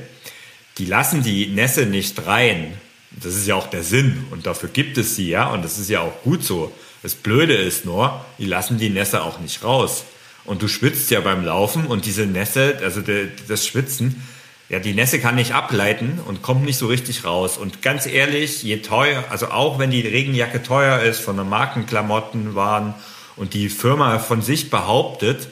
die 0.78 0.86
lassen 0.86 1.24
die 1.24 1.48
Nässe 1.48 1.86
nicht 1.86 2.26
rein. 2.26 2.74
Das 3.12 3.36
ist 3.36 3.48
ja 3.48 3.56
auch 3.56 3.68
der 3.68 3.84
Sinn 3.84 4.26
und 4.32 4.46
dafür 4.46 4.70
gibt 4.70 4.98
es 4.98 5.16
sie 5.16 5.30
ja 5.30 5.48
und 5.48 5.64
das 5.64 5.78
ist 5.78 5.90
ja 5.90 6.02
auch 6.02 6.22
gut 6.24 6.44
so. 6.44 6.74
Das 7.02 7.16
Blöde 7.16 7.56
ist 7.56 7.86
nur, 7.86 8.24
die 8.38 8.46
lassen 8.46 8.78
die 8.78 8.90
Nässe 8.90 9.24
auch 9.24 9.40
nicht 9.40 9.64
raus. 9.64 10.04
Und 10.46 10.62
du 10.62 10.68
schwitzt 10.68 11.12
ja 11.12 11.22
beim 11.22 11.46
Laufen 11.46 11.86
und 11.86 12.06
diese 12.06 12.26
Nässe, 12.26 12.80
also 12.84 13.02
das 13.48 13.66
Schwitzen, 13.66 14.22
ja, 14.70 14.80
die 14.80 14.94
Nässe 14.94 15.20
kann 15.20 15.36
nicht 15.36 15.54
ableiten 15.54 16.20
und 16.26 16.44
kommt 16.44 16.64
nicht 16.64 16.78
so 16.78 16.88
richtig 16.88 17.26
raus. 17.26 17.58
Und 17.58 17.82
ganz 17.82 18.06
ehrlich, 18.06 18.62
je 18.62 18.78
teuer, 18.78 19.26
also 19.30 19.48
auch 19.48 19.80
wenn 19.80 19.90
die 19.90 20.02
Regenjacke 20.02 20.62
teuer 20.62 21.02
ist, 21.02 21.20
von 21.20 21.36
der 21.36 21.46
Markenklamotten 21.46 22.54
waren 22.54 22.94
und 23.40 23.54
die 23.54 23.70
Firma 23.70 24.20
von 24.20 24.42
sich 24.42 24.70
behauptet, 24.70 25.48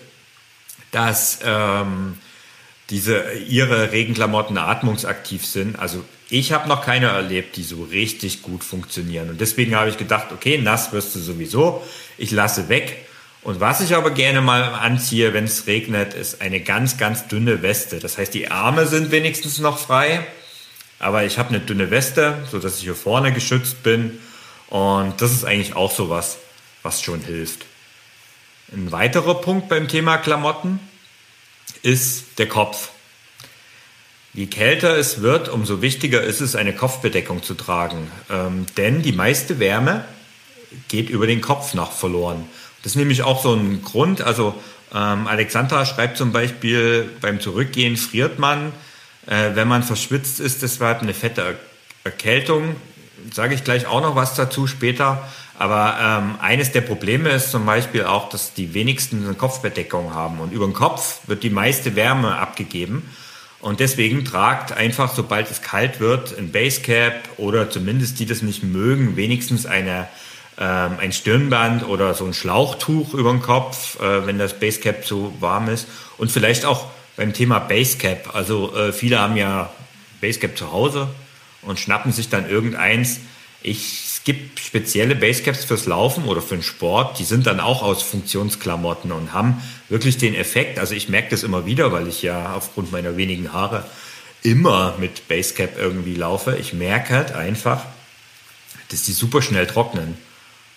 dass 0.91 1.39
ähm, 1.43 2.17
diese 2.89 3.33
ihre 3.33 3.91
Regenklamotten 3.91 4.57
atmungsaktiv 4.57 5.45
sind. 5.45 5.79
Also 5.79 6.03
ich 6.29 6.51
habe 6.51 6.67
noch 6.67 6.85
keine 6.85 7.07
erlebt, 7.07 7.55
die 7.55 7.63
so 7.63 7.83
richtig 7.83 8.41
gut 8.41 8.63
funktionieren. 8.63 9.29
Und 9.29 9.41
deswegen 9.41 9.75
habe 9.75 9.89
ich 9.89 9.97
gedacht, 9.97 10.27
okay, 10.31 10.57
nass 10.57 10.91
wirst 10.91 11.15
du 11.15 11.19
sowieso. 11.19 11.81
Ich 12.17 12.31
lasse 12.31 12.67
weg. 12.67 13.05
Und 13.41 13.61
was 13.61 13.79
ich 13.79 13.95
aber 13.95 14.11
gerne 14.11 14.41
mal 14.41 14.63
anziehe, 14.63 15.33
wenn 15.33 15.45
es 15.45 15.67
regnet, 15.67 16.13
ist 16.13 16.41
eine 16.41 16.59
ganz, 16.59 16.97
ganz 16.97 17.27
dünne 17.29 17.61
Weste. 17.61 17.99
Das 17.99 18.17
heißt, 18.17 18.33
die 18.33 18.51
Arme 18.51 18.85
sind 18.87 19.11
wenigstens 19.11 19.59
noch 19.59 19.77
frei. 19.77 20.27
Aber 20.99 21.23
ich 21.23 21.37
habe 21.37 21.49
eine 21.49 21.59
dünne 21.61 21.89
Weste, 21.91 22.43
so 22.51 22.59
dass 22.59 22.77
ich 22.77 22.83
hier 22.83 22.95
vorne 22.95 23.31
geschützt 23.31 23.83
bin. 23.83 24.17
Und 24.69 25.21
das 25.21 25.31
ist 25.31 25.45
eigentlich 25.45 25.75
auch 25.77 25.91
so 25.91 26.09
was, 26.09 26.37
was 26.83 27.01
schon 27.01 27.21
hilft. 27.21 27.66
Ein 28.69 28.91
weiterer 28.91 29.35
Punkt 29.35 29.69
beim 29.69 29.87
Thema 29.87 30.17
Klamotten 30.17 30.81
ist 31.83 32.37
der 32.37 32.49
Kopf. 32.49 32.89
Je 34.33 34.47
kälter 34.47 34.97
es 34.97 35.21
wird, 35.21 35.47
umso 35.47 35.81
wichtiger 35.81 36.21
ist 36.21 36.41
es, 36.41 36.53
eine 36.53 36.75
Kopfbedeckung 36.75 37.43
zu 37.43 37.53
tragen. 37.53 38.11
Ähm, 38.29 38.65
denn 38.75 39.01
die 39.01 39.13
meiste 39.13 39.59
Wärme 39.59 40.03
geht 40.89 41.09
über 41.09 41.27
den 41.27 41.39
Kopf 41.39 41.75
nach 41.75 41.93
verloren. 41.93 42.45
Das 42.83 42.91
ist 42.91 42.97
nämlich 42.97 43.23
auch 43.23 43.41
so 43.41 43.53
ein 43.53 43.83
Grund. 43.83 44.19
Also 44.19 44.53
ähm, 44.93 45.27
Alexandra 45.27 45.85
schreibt 45.85 46.17
zum 46.17 46.33
Beispiel, 46.33 47.09
beim 47.21 47.39
Zurückgehen 47.39 47.95
friert 47.95 48.37
man, 48.37 48.73
äh, 49.27 49.51
wenn 49.55 49.69
man 49.69 49.81
verschwitzt 49.81 50.41
ist, 50.41 50.61
deshalb 50.61 51.01
eine 51.01 51.13
fette 51.13 51.57
Erkältung. 52.03 52.75
Sage 53.33 53.55
ich 53.55 53.63
gleich 53.63 53.87
auch 53.87 54.01
noch 54.01 54.15
was 54.15 54.35
dazu 54.35 54.67
später. 54.67 55.27
Aber 55.59 55.97
ähm, 55.99 56.35
eines 56.39 56.71
der 56.71 56.81
Probleme 56.81 57.29
ist 57.29 57.51
zum 57.51 57.65
Beispiel 57.65 58.03
auch, 58.03 58.29
dass 58.29 58.53
die 58.53 58.73
wenigsten 58.73 59.25
eine 59.25 59.33
Kopfbedeckung 59.33 60.13
haben. 60.13 60.39
Und 60.39 60.53
über 60.53 60.65
den 60.65 60.73
Kopf 60.73 61.21
wird 61.27 61.43
die 61.43 61.49
meiste 61.49 61.95
Wärme 61.95 62.37
abgegeben. 62.37 63.09
Und 63.59 63.79
deswegen 63.79 64.23
tragt 64.23 64.71
einfach, 64.71 65.13
sobald 65.13 65.49
es 65.49 65.63
kalt 65.63 65.99
wird, 65.99 66.37
ein 66.37 66.51
Basecap 66.51 67.15
oder 67.37 67.71
zumindest 67.71 68.19
die 68.19 68.27
das 68.27 68.43
nicht 68.43 68.63
mögen, 68.63 69.15
wenigstens 69.15 69.65
eine, 69.65 70.07
ähm, 70.59 70.91
ein 70.99 71.11
Stirnband 71.11 71.87
oder 71.87 72.13
so 72.13 72.25
ein 72.25 72.35
Schlauchtuch 72.35 73.15
über 73.15 73.31
den 73.31 73.41
Kopf, 73.41 73.99
äh, 73.99 74.27
wenn 74.27 74.37
das 74.37 74.59
Basecap 74.59 75.05
zu 75.05 75.33
warm 75.39 75.69
ist. 75.69 75.87
Und 76.19 76.31
vielleicht 76.31 76.65
auch 76.65 76.85
beim 77.15 77.33
Thema 77.33 77.57
Basecap. 77.57 78.35
Also 78.35 78.75
äh, 78.75 78.93
viele 78.93 79.19
haben 79.19 79.37
ja 79.37 79.71
Basecap 80.21 80.55
zu 80.55 80.71
Hause 80.71 81.07
und 81.61 81.79
schnappen 81.79 82.11
sich 82.11 82.29
dann 82.29 82.49
irgendeins. 82.49 83.19
Ich 83.61 84.07
gibt 84.27 84.59
spezielle 84.59 85.15
Basecaps 85.15 85.63
fürs 85.63 85.85
Laufen 85.85 86.25
oder 86.25 86.41
für 86.41 86.55
den 86.55 86.61
Sport, 86.63 87.17
die 87.17 87.23
sind 87.23 87.47
dann 87.47 87.61
auch 87.61 87.81
aus 87.81 88.03
Funktionsklamotten 88.03 89.13
und 89.13 89.31
haben 89.31 89.63
wirklich 89.87 90.17
den 90.17 90.35
Effekt, 90.35 90.79
also 90.79 90.93
ich 90.95 91.07
merke 91.07 91.29
das 91.29 91.43
immer 91.43 91.65
wieder, 91.65 91.93
weil 91.93 92.09
ich 92.09 92.23
ja 92.23 92.53
aufgrund 92.53 92.91
meiner 92.91 93.15
wenigen 93.15 93.53
Haare 93.53 93.85
immer 94.43 94.95
mit 94.99 95.29
Basecap 95.29 95.77
irgendwie 95.77 96.15
laufe. 96.15 96.57
Ich 96.57 96.73
merke 96.73 97.15
halt 97.15 97.31
einfach, 97.31 97.85
dass 98.89 99.03
die 99.03 99.13
super 99.13 99.41
schnell 99.41 99.65
trocknen. 99.65 100.17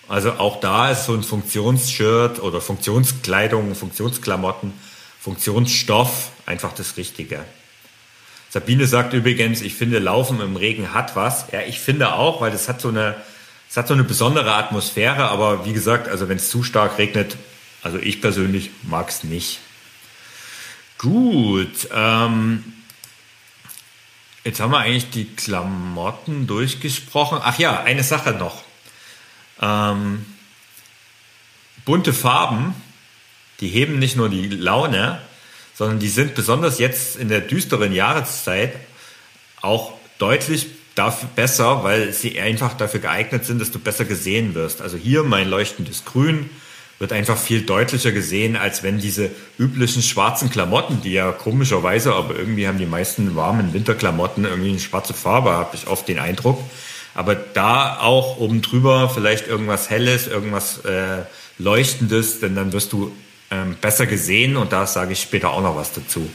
Also 0.07 0.35
auch 0.35 0.61
da 0.61 0.93
ist 0.93 1.07
so 1.07 1.15
ein 1.15 1.25
Funktionsshirt 1.25 2.41
oder 2.41 2.61
Funktionskleidung, 2.61 3.75
Funktionsklamotten, 3.75 4.73
Funktionsstoff 5.21 6.31
einfach 6.47 6.73
das 6.73 6.97
Richtige. 6.97 7.45
Sabine 8.51 8.87
sagt 8.87 9.13
übrigens, 9.13 9.63
ich 9.63 9.75
finde 9.75 10.01
Laufen 10.01 10.41
im 10.41 10.57
Regen 10.57 10.93
hat 10.93 11.15
was. 11.15 11.47
Ja, 11.53 11.61
ich 11.63 11.79
finde 11.79 12.15
auch, 12.15 12.41
weil 12.41 12.51
das 12.51 12.69
hat 12.69 12.81
so 12.81 12.89
eine, 12.89 13.15
es 13.71 13.77
hat 13.77 13.87
so 13.87 13.95
eine 13.95 14.03
besondere 14.03 14.55
Atmosphäre, 14.55 15.29
aber 15.29 15.65
wie 15.65 15.73
gesagt, 15.73 16.09
also 16.09 16.29
wenn 16.29 16.37
es 16.37 16.51
zu 16.51 16.65
stark 16.65 16.99
regnet, 16.99 17.37
also 17.83 17.99
ich 17.99 18.21
persönlich 18.21 18.71
mag 18.83 19.09
es 19.09 19.23
nicht. 19.23 19.61
Gut, 20.99 21.89
ähm, 21.95 22.65
jetzt 24.43 24.59
haben 24.59 24.73
wir 24.73 24.79
eigentlich 24.79 25.11
die 25.11 25.27
Klamotten 25.27 26.49
durchgesprochen. 26.49 27.39
Ach 27.43 27.57
ja, 27.61 27.85
eine 27.85 28.03
Sache 28.03 28.33
noch. 28.33 28.65
Ähm, 29.63 30.27
bunte 31.85 32.13
Farben, 32.13 32.75
die 33.61 33.69
heben 33.69 34.01
nicht 34.01 34.17
nur 34.17 34.29
die 34.29 34.49
Laune, 34.49 35.23
sondern 35.81 35.99
die 35.99 36.11
sind 36.11 36.35
besonders 36.35 36.79
jetzt 36.79 37.17
in 37.17 37.31
der 37.31 37.41
düsteren 37.41 37.95
Jahreszeit 37.95 38.75
auch 39.63 39.95
deutlich 40.19 40.67
dafür 40.95 41.31
besser, 41.35 41.83
weil 41.85 42.13
sie 42.13 42.39
einfach 42.39 42.75
dafür 42.75 43.01
geeignet 43.01 43.47
sind, 43.47 43.63
dass 43.63 43.71
du 43.71 43.79
besser 43.79 44.05
gesehen 44.05 44.55
wirst. 44.55 44.83
Also 44.83 44.99
hier 44.99 45.23
mein 45.23 45.49
leuchtendes 45.49 46.05
Grün 46.05 46.51
wird 46.99 47.15
einfach 47.15 47.39
viel 47.39 47.63
deutlicher 47.63 48.13
gesehen, 48.13 48.57
als 48.57 48.83
wenn 48.83 48.99
diese 48.99 49.31
üblichen 49.59 50.03
schwarzen 50.03 50.51
Klamotten, 50.51 51.01
die 51.01 51.13
ja 51.13 51.33
komischerweise, 51.33 52.13
aber 52.13 52.37
irgendwie 52.37 52.69
haben 52.69 52.77
die 52.77 52.85
meisten 52.85 53.35
warmen 53.35 53.73
Winterklamotten 53.73 54.45
irgendwie 54.45 54.73
eine 54.73 54.81
schwarze 54.81 55.15
Farbe, 55.15 55.53
habe 55.53 55.77
ich 55.77 55.87
oft 55.87 56.07
den 56.09 56.19
Eindruck. 56.19 56.61
Aber 57.15 57.35
da 57.35 58.01
auch 58.01 58.37
oben 58.37 58.61
drüber 58.61 59.09
vielleicht 59.09 59.49
irgendwas 59.49 59.89
Helles, 59.89 60.27
irgendwas 60.27 60.85
äh, 60.85 61.23
Leuchtendes, 61.59 62.41
denn 62.41 62.55
dann 62.55 62.75
wirst 62.75 62.93
du 62.93 63.17
ähm, 63.51 63.77
besser 63.81 64.07
gesehen 64.07 64.57
und 64.57 64.73
da 64.73 64.87
sage 64.87 65.13
ich 65.13 65.21
später 65.21 65.51
auch 65.51 65.63
noch 65.63 65.77
was 65.77 65.93
dazu. 65.93 66.29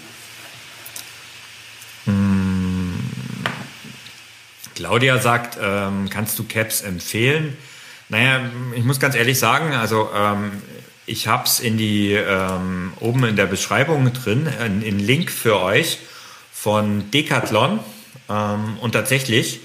Claudia 4.75 5.19
sagt, 5.19 5.57
ähm, 5.61 6.09
kannst 6.09 6.37
du 6.37 6.43
Caps 6.43 6.81
empfehlen? 6.81 7.57
Naja, 8.09 8.41
ich 8.75 8.83
muss 8.83 8.99
ganz 8.99 9.15
ehrlich 9.15 9.39
sagen, 9.39 9.73
also 9.73 10.09
ähm, 10.13 10.51
ich 11.05 11.27
habe 11.27 11.45
es 11.45 11.59
in 11.59 11.77
die 11.77 12.11
ähm, 12.11 12.93
oben 12.99 13.23
in 13.23 13.35
der 13.35 13.45
Beschreibung 13.45 14.11
drin, 14.13 14.47
einen 14.47 14.99
Link 14.99 15.31
für 15.31 15.59
euch 15.61 15.99
von 16.51 17.09
Decathlon 17.09 17.79
ähm, 18.29 18.77
und 18.81 18.91
tatsächlich 18.91 19.61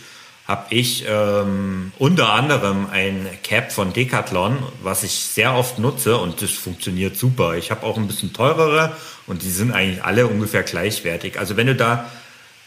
habe 0.51 0.75
ich 0.75 1.05
ähm, 1.09 1.93
unter 1.97 2.33
anderem 2.33 2.89
ein 2.91 3.29
Cap 3.45 3.71
von 3.71 3.93
Decathlon, 3.93 4.59
was 4.83 5.05
ich 5.05 5.13
sehr 5.13 5.55
oft 5.55 5.79
nutze 5.79 6.17
und 6.17 6.43
das 6.43 6.51
funktioniert 6.51 7.17
super. 7.17 7.55
Ich 7.55 7.71
habe 7.71 7.87
auch 7.87 7.97
ein 7.97 8.09
bisschen 8.09 8.33
teurere 8.33 8.97
und 9.29 9.43
die 9.43 9.51
sind 9.51 9.71
eigentlich 9.71 10.03
alle 10.03 10.27
ungefähr 10.27 10.65
gleichwertig. 10.65 11.39
Also 11.39 11.57
wenn 11.57 11.69
du 11.69 11.77
da 11.77 12.11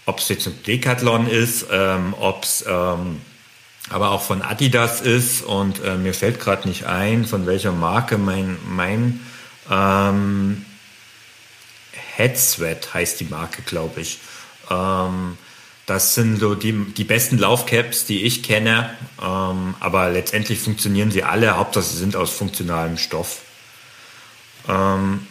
ob 0.05 0.19
es 0.19 0.29
jetzt 0.29 0.47
ein 0.47 0.63
Decathlon 0.63 1.27
ist, 1.27 1.65
ähm, 1.71 2.13
ob 2.17 2.43
es 2.43 2.63
ähm, 2.65 3.21
aber 3.89 4.11
auch 4.11 4.21
von 4.21 4.41
Adidas 4.41 5.01
ist 5.01 5.41
und 5.43 5.83
äh, 5.83 5.97
mir 5.97 6.13
fällt 6.13 6.39
gerade 6.39 6.67
nicht 6.69 6.85
ein, 6.85 7.25
von 7.25 7.45
welcher 7.45 7.73
Marke 7.73 8.17
mein, 8.17 8.57
mein 8.65 9.19
ähm, 9.69 10.65
Headsweat 12.15 12.93
heißt 12.93 13.19
die 13.19 13.25
Marke, 13.25 13.61
glaube 13.63 13.99
ich. 13.99 14.19
Ähm, 14.69 15.37
das 15.85 16.15
sind 16.15 16.39
so 16.39 16.55
die, 16.55 16.73
die 16.93 17.03
besten 17.03 17.37
Laufcaps, 17.37 18.05
die 18.05 18.23
ich 18.23 18.43
kenne, 18.43 18.95
ähm, 19.21 19.75
aber 19.79 20.09
letztendlich 20.09 20.59
funktionieren 20.59 21.11
sie 21.11 21.23
alle, 21.23 21.57
Hauptsache 21.57 21.85
sie 21.85 21.97
sind 21.97 22.15
aus 22.15 22.31
funktionalem 22.31 22.97
Stoff. 22.97 23.41
Ähm, 24.67 25.27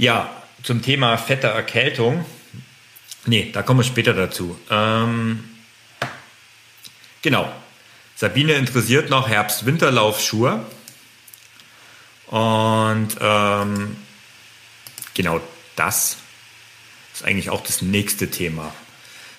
Ja, 0.00 0.30
zum 0.62 0.80
Thema 0.80 1.18
fette 1.18 1.48
Erkältung. 1.48 2.24
Nee, 3.26 3.50
da 3.52 3.60
kommen 3.62 3.80
wir 3.80 3.84
später 3.84 4.14
dazu. 4.14 4.58
Ähm, 4.70 5.44
genau. 7.20 7.52
Sabine 8.16 8.54
interessiert 8.54 9.10
noch 9.10 9.28
Herbst-Winterlaufschuhe. 9.28 10.64
Und 12.28 13.08
ähm, 13.20 13.96
genau 15.14 15.40
das 15.76 16.16
ist 17.14 17.24
eigentlich 17.24 17.50
auch 17.50 17.62
das 17.62 17.82
nächste 17.82 18.30
Thema. 18.30 18.72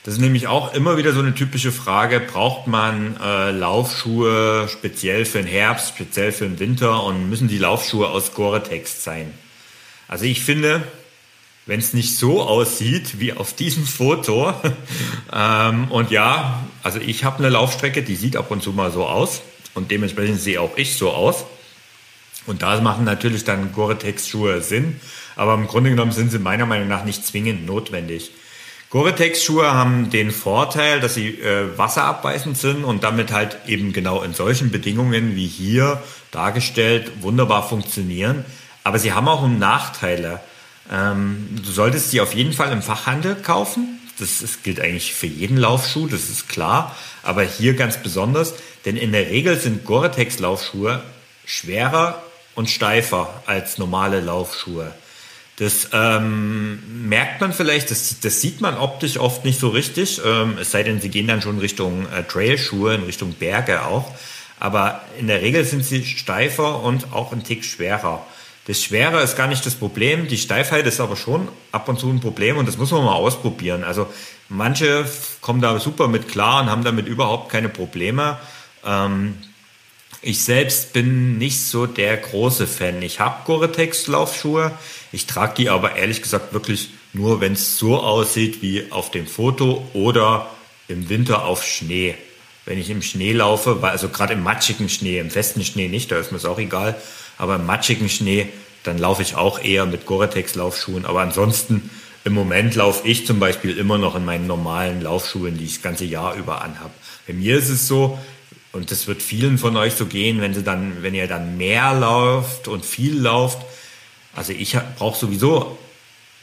Das 0.04 0.16
ist 0.16 0.20
nämlich 0.20 0.48
auch 0.48 0.74
immer 0.74 0.98
wieder 0.98 1.13
so 1.13 1.20
eine 1.20 1.36
typische 1.36 1.72
Frage, 1.72 2.20
braucht 2.20 2.66
man 2.66 3.18
äh, 3.22 3.51
Laufschuhe 3.51 4.68
speziell 4.68 5.25
für 5.25 5.38
den 5.38 5.48
Herbst, 5.48 5.90
speziell 5.90 6.32
für 6.32 6.46
den 6.46 6.58
Winter 6.58 7.04
und 7.04 7.30
müssen 7.30 7.48
die 7.48 7.60
Laufschuhe 7.60 8.08
aus 8.08 8.34
Gore-Tex 8.34 9.04
sein? 9.04 9.32
Also 10.08 10.25
ich 10.25 10.42
finde, 10.44 10.84
wenn 11.68 11.80
es 11.80 11.94
nicht 11.94 12.18
so 12.18 12.42
aussieht 12.42 13.20
wie 13.20 13.34
auf 13.34 13.54
diesem 13.54 13.86
Foto, 13.86 14.54
ähm, 15.32 15.92
und 15.92 16.10
ja, 16.10 16.66
also 16.82 17.00
ich 17.00 17.24
habe 17.24 17.38
eine 17.38 17.50
Laufstrecke, 17.50 18.01
die 18.01 18.16
sieht 18.16 18.36
ab 18.36 18.50
und 18.50 18.63
zu 18.63 18.72
mal 18.72 18.92
so 18.92 19.06
aus 19.06 19.44
und 19.75 19.92
dementsprechend 19.92 20.42
sehe 20.42 20.60
auch 20.60 20.78
ich 20.78 20.98
so 20.98 21.12
aus. 21.12 21.46
Und 22.48 22.63
da 22.63 22.82
machen 22.82 23.06
natürlich 23.06 23.44
dann 23.44 23.72
Gore-Tex-Schuhe 23.72 24.62
Sinn, 24.62 25.00
aber 25.36 25.54
im 25.54 25.68
Grunde 25.68 25.90
genommen 25.90 26.12
sind 26.12 26.32
sie 26.32 26.40
meiner 26.40 26.66
Meinung 26.66 26.88
nach 26.88 27.06
nicht 27.06 27.26
zwingend 27.26 27.66
notwendig. 27.66 28.32
Gore-Tex-Schuhe 28.92 29.74
haben 29.74 30.10
den 30.10 30.32
Vorteil, 30.32 31.00
dass 31.00 31.14
sie 31.14 31.30
äh, 31.30 31.78
wasserabweisend 31.78 32.58
sind 32.58 32.84
und 32.84 33.04
damit 33.04 33.32
halt 33.32 33.58
eben 33.66 33.94
genau 33.94 34.22
in 34.22 34.34
solchen 34.34 34.70
Bedingungen 34.70 35.36
wie 35.38 35.48
hier 35.48 36.04
dargestellt 36.32 37.10
wunderbar 37.22 37.68
funktionieren. 37.68 38.44
Aber 38.84 39.00
sie 39.00 39.14
haben 39.14 39.30
auch 39.30 39.48
Nachteile. 39.48 40.42
Ähm, 40.92 41.48
du 41.64 41.72
solltest 41.72 42.12
sie 42.12 42.20
auf 42.20 42.34
jeden 42.34 42.52
Fall 42.52 42.74
im 42.74 42.82
Fachhandel 42.82 43.36
kaufen. 43.36 44.00
Das, 44.20 44.42
das 44.42 44.62
gilt 44.62 44.82
eigentlich 44.82 45.14
für 45.14 45.28
jeden 45.28 45.56
Laufschuh, 45.56 46.08
das 46.08 46.30
ist 46.30 46.50
klar. 46.50 46.94
Aber 47.24 47.44
hier 47.44 47.76
ganz 47.76 47.96
besonders, 47.98 48.56
denn 48.84 48.98
in 48.98 49.14
der 49.14 49.30
Regel 49.30 49.58
sind 49.58 49.86
Gore-Tex-Laufschuhe 49.86 51.02
schwerer 51.46 52.22
und 52.56 52.70
steifer 52.70 53.42
als 53.46 53.78
normale 53.78 54.20
Laufschuhe. 54.20 54.92
Das 55.62 55.89
ähm, 55.94 57.08
merkt 57.08 57.39
man 57.39 57.53
vielleicht, 57.53 57.91
das, 57.91 58.20
das, 58.20 58.41
sieht 58.41 58.62
man 58.62 58.75
optisch 58.80 59.20
oft 59.20 59.46
nicht 59.46 59.60
so 59.60 59.70
richtig, 59.70 60.20
ähm, 60.25 60.58
es 60.60 60.72
sei 60.72 60.82
denn, 60.82 61.00
sie 61.00 61.10
gehen 61.10 61.27
dann 61.27 61.44
schon 61.44 61.60
Richtung 61.60 62.08
äh, 62.12 62.24
Trailschuhe, 62.24 62.96
in 62.96 63.03
Richtung 63.03 63.34
Berge 63.34 63.86
auch. 63.86 64.12
Aber 64.60 65.03
in 65.20 65.27
der 65.27 65.44
Regel 65.44 65.63
sind 65.63 65.86
sie 65.86 66.03
steifer 66.03 66.82
und 66.82 67.13
auch 67.13 67.32
ein 67.32 67.44
Tick 67.44 67.63
schwerer. 67.63 68.25
Das 68.65 68.82
Schwere 68.82 69.22
ist 69.22 69.38
gar 69.38 69.46
nicht 69.46 69.63
das 69.63 69.75
Problem, 69.75 70.27
die 70.27 70.39
Steifheit 70.39 70.88
ist 70.88 71.00
aber 71.00 71.15
schon 71.15 71.48
ab 71.72 71.88
und 71.88 72.00
zu 72.00 72.10
ein 72.10 72.22
Problem 72.22 72.58
und 72.58 72.68
das 72.68 72.80
muss 72.80 72.89
man 72.89 73.06
mal 73.06 73.13
ausprobieren. 73.13 73.84
Also 73.84 74.08
manche 74.50 75.06
kommen 75.41 75.62
da 75.62 75.80
super 75.80 76.08
mit 76.08 76.27
klar 76.27 76.63
und 76.63 76.72
haben 76.72 76.84
damit 76.84 77.06
überhaupt 77.06 77.51
keine 77.51 77.70
Probleme. 77.70 78.39
Ähm, 78.84 79.38
ich 80.22 80.44
selbst 80.44 80.94
bin 80.94 81.38
nicht 81.38 81.62
so 81.62 81.88
der 81.88 82.18
große 82.18 82.68
Fan. 82.68 83.01
Ich 83.01 83.20
habe 83.20 83.44
Gore-Tex-Laufschuhe. 83.46 84.72
Ich 85.12 85.25
trage 85.25 85.56
die 85.58 85.70
aber 85.70 85.96
ehrlich 85.96 86.22
gesagt 86.22 86.53
wirklich 86.53 86.89
nur, 87.13 87.41
wenn 87.41 87.53
es 87.53 87.77
so 87.77 88.00
aussieht 88.00 88.62
wie 88.62 88.91
auf 88.91 89.12
dem 89.12 89.25
Foto 89.25 89.88
oder 89.94 90.50
im 90.88 91.10
Winter 91.10 91.46
auf 91.46 91.63
Schnee. 91.65 92.15
Wenn 92.65 92.77
ich 92.77 92.89
im 92.89 93.01
Schnee 93.01 93.34
laufe, 93.34 93.80
also 93.82 94.10
gerade 94.10 94.34
im 94.34 94.44
matschigen 94.44 94.89
Schnee, 94.89 95.20
im 95.20 95.32
festen 95.32 95.63
Schnee 95.63 95.88
nicht, 95.88 96.12
da 96.12 96.18
ist 96.20 96.32
mir 96.32 96.38
es 96.38 96.46
auch 96.46 96.60
egal, 96.60 96.96
aber 97.38 97.56
im 97.56 97.65
matschigen 97.65 98.08
Schnee, 98.08 98.50
dann 98.84 99.00
laufe 99.00 99.24
ich 99.24 99.36
auch 99.36 99.60
eher 99.63 99.86
mit 99.86 100.06
Gore-Tex-Laufschuhen. 100.06 101.06
Aber 101.06 101.22
ansonsten 101.22 101.89
im 102.24 102.34
Moment 102.34 102.75
laufe 102.75 103.08
ich 103.08 103.25
zum 103.25 103.39
Beispiel 103.39 103.77
immer 103.77 103.98
noch 103.98 104.15
in 104.15 104.25
meinen 104.25 104.46
normalen 104.46 105.01
Laufschuhen, 105.01 105.58
die 105.58 105.65
ich 105.65 105.75
das 105.75 105.82
ganze 105.82 106.06
Jahr 106.06 106.36
über 106.36 106.62
anhabe. 106.62 106.91
Bei 107.25 107.34
mir 107.34 107.58
ist 107.58 107.70
es 107.70 107.88
so, 107.88 108.20
und 108.72 108.92
das 108.92 109.08
wird 109.08 109.22
vielen 109.22 109.58
von 109.58 109.75
euch 109.75 109.94
so 109.94 110.06
gehen, 110.06 110.40
wenn 110.42 110.54
sie 110.54 110.63
dann, 110.63 111.04
wenn 111.04 111.13
ihr 111.13 111.28
dann 111.28 111.58
mehr 111.58 111.94
lauft 111.94 112.68
und 112.68 112.86
viel 112.86 113.20
lauft. 113.20 113.60
Also 114.34 114.54
ich 114.54 114.78
brauche 114.98 115.20
sowieso 115.20 115.78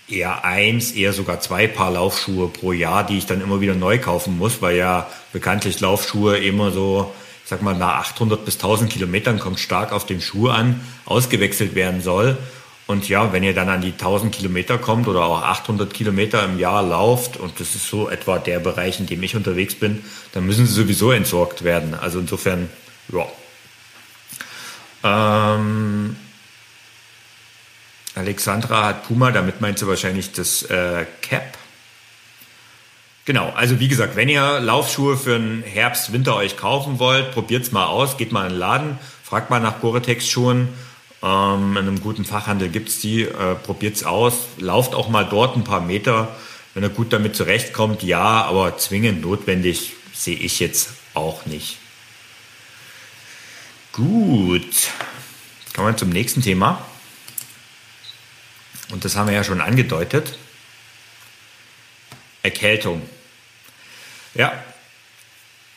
eher 0.09 0.45
eins, 0.45 0.93
eher 0.93 1.13
sogar 1.13 1.41
zwei 1.41 1.67
Paar 1.67 1.91
Laufschuhe 1.91 2.49
pro 2.49 2.73
Jahr, 2.73 3.05
die 3.05 3.19
ich 3.19 3.27
dann 3.27 3.41
immer 3.41 3.61
wieder 3.61 3.75
neu 3.75 3.99
kaufen 3.99 4.37
muss, 4.37 4.61
weil 4.61 4.77
ja 4.77 5.09
bekanntlich 5.33 5.81
Laufschuhe 5.81 6.39
immer 6.39 6.71
so, 6.71 7.13
ich 7.45 7.51
sag 7.51 7.63
mal, 7.63 7.77
nach 7.77 7.95
800 8.11 8.45
bis 8.45 8.57
1000 8.57 8.91
Kilometern 8.91 9.39
kommt 9.39 9.59
stark 9.59 9.93
auf 9.93 10.07
den 10.07 10.21
Schuh 10.21 10.49
an, 10.49 10.81
ausgewechselt 11.07 11.75
werden 11.75 12.03
soll. 12.03 12.37
Und 12.89 13.07
ja, 13.07 13.35
wenn 13.35 13.43
ihr 13.43 13.55
dann 13.55 13.69
an 13.69 13.83
die 13.83 13.93
1000 13.93 14.35
Kilometer 14.35 14.79
kommt 14.79 15.09
oder 15.09 15.23
auch 15.27 15.43
800 15.43 15.93
Kilometer 15.93 16.43
im 16.47 16.59
Jahr 16.59 16.83
lauft, 16.83 17.37
und 17.37 17.61
das 17.61 17.75
ist 17.75 17.87
so 17.87 18.09
etwa 18.09 18.39
der 18.39 18.61
Bereich, 18.61 18.99
in 18.99 19.05
dem 19.05 19.23
ich 19.23 19.37
unterwegs 19.37 19.75
bin, 19.75 20.03
dann 20.33 20.47
müssen 20.47 20.67
sie 20.67 20.73
sowieso 20.73 21.13
entsorgt 21.13 21.65
werden. 21.65 21.93
Also 21.93 22.19
insofern, 22.19 22.71
ja. 23.13 23.27
Ähm, 25.05 26.17
Alexandra 28.15 28.87
hat 28.87 29.07
Puma, 29.07 29.33
damit 29.33 29.61
meint 29.61 29.79
sie 29.79 29.87
wahrscheinlich 29.87 30.33
das 30.33 30.63
äh, 30.63 31.05
Cap. 31.21 31.59
Genau, 33.27 33.51
also 33.51 33.81
wie 33.81 33.89
gesagt, 33.89 34.17
wenn 34.17 34.31
ihr 34.31 34.61
Laufschuhe 34.61 35.19
für 35.19 35.39
den 35.39 35.63
Herbst, 35.63 36.15
Winter 36.15 36.37
euch 36.37 36.57
kaufen 36.57 36.99
wollt, 36.99 37.33
probiert 37.33 37.65
es 37.65 37.71
mal 37.71 37.85
aus, 37.85 38.17
geht 38.17 38.33
mal 38.33 38.47
in 38.47 38.55
den 38.55 38.59
Laden, 38.59 38.99
fragt 39.23 39.51
mal 39.51 39.61
nach 39.61 39.83
Gore-Tex-Schuhen 39.83 40.69
ähm, 41.23 41.73
in 41.73 41.79
einem 41.79 42.01
guten 42.01 42.25
Fachhandel 42.25 42.69
gibt 42.69 42.89
es 42.89 43.01
die. 43.01 43.23
Äh, 43.23 43.55
Probiert 43.57 43.97
es 43.97 44.05
aus. 44.05 44.35
Lauft 44.59 44.95
auch 44.95 45.09
mal 45.09 45.25
dort 45.25 45.57
ein 45.57 45.65
paar 45.65 45.81
Meter. 45.81 46.37
Wenn 46.75 46.83
er 46.83 46.91
gut 46.91 47.13
damit 47.13 47.35
zurechtkommt, 47.35 48.03
ja, 48.03 48.43
aber 48.45 48.79
zwingend 48.79 49.23
notwendig 49.23 49.95
sehe 50.15 50.37
ich 50.37 50.61
jetzt 50.61 50.91
auch 51.15 51.47
nicht. 51.47 51.79
Gut. 53.93 54.91
Kommen 55.75 55.89
wir 55.89 55.97
zum 55.97 56.11
nächsten 56.11 56.43
Thema. 56.43 56.85
Und 58.91 59.05
das 59.05 59.17
haben 59.17 59.27
wir 59.27 59.35
ja 59.35 59.45
schon 59.45 59.61
angedeutet. 59.61 60.39
Erkältung. 62.43 63.03
Ja, 64.35 64.53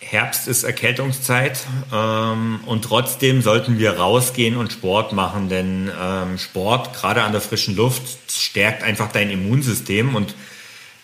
Herbst 0.04 0.48
ist 0.48 0.64
Erkältungszeit 0.64 1.66
ähm, 1.94 2.60
und 2.66 2.84
trotzdem 2.84 3.42
sollten 3.42 3.78
wir 3.78 3.98
rausgehen 3.98 4.58
und 4.58 4.74
Sport 4.74 5.14
machen, 5.14 5.48
denn 5.48 5.90
ähm, 5.98 6.38
Sport, 6.38 6.94
gerade 6.94 7.22
an 7.22 7.32
der 7.32 7.40
frischen 7.40 7.76
Luft, 7.76 8.02
stärkt 8.30 8.84
einfach 8.84 9.12
dein 9.12 9.30
Immunsystem 9.30 10.16
und 10.16 10.36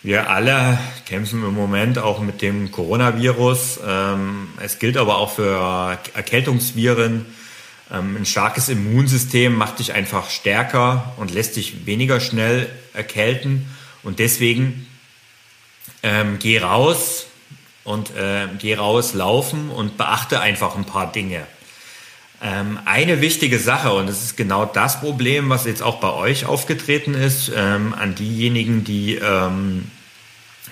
wir 0.02 0.28
alle 0.30 0.78
kämpfen 1.06 1.42
im 1.42 1.54
Moment 1.54 1.98
auch 1.98 2.20
mit 2.20 2.42
dem 2.42 2.70
Coronavirus. 2.70 3.80
Ähm, 3.86 4.48
es 4.60 4.78
gilt 4.78 4.96
aber 4.96 5.18
auch 5.18 5.32
für 5.32 5.98
Erkältungsviren. 6.14 7.24
Ähm, 7.90 8.16
ein 8.16 8.26
starkes 8.26 8.68
Immunsystem 8.68 9.54
macht 9.54 9.78
dich 9.78 9.94
einfach 9.94 10.28
stärker 10.28 11.14
und 11.16 11.32
lässt 11.32 11.56
dich 11.56 11.86
weniger 11.86 12.20
schnell 12.20 12.68
erkälten 12.94 13.66
und 14.02 14.18
deswegen 14.18 14.86
ähm, 16.02 16.38
geh 16.40 16.58
raus, 16.58 17.27
und 17.88 18.10
äh, 18.10 18.46
geh 18.58 18.74
raus 18.74 19.14
laufen 19.14 19.70
und 19.70 19.96
beachte 19.96 20.40
einfach 20.40 20.76
ein 20.76 20.84
paar 20.84 21.10
Dinge. 21.10 21.46
Ähm, 22.42 22.78
eine 22.84 23.22
wichtige 23.22 23.58
Sache, 23.58 23.92
und 23.92 24.08
das 24.08 24.22
ist 24.22 24.36
genau 24.36 24.66
das 24.66 25.00
Problem, 25.00 25.48
was 25.48 25.64
jetzt 25.64 25.82
auch 25.82 25.98
bei 25.98 26.12
euch 26.12 26.44
aufgetreten 26.44 27.14
ist, 27.14 27.50
ähm, 27.56 27.94
an 27.98 28.14
diejenigen, 28.14 28.84
die 28.84 29.14
ähm, 29.14 29.90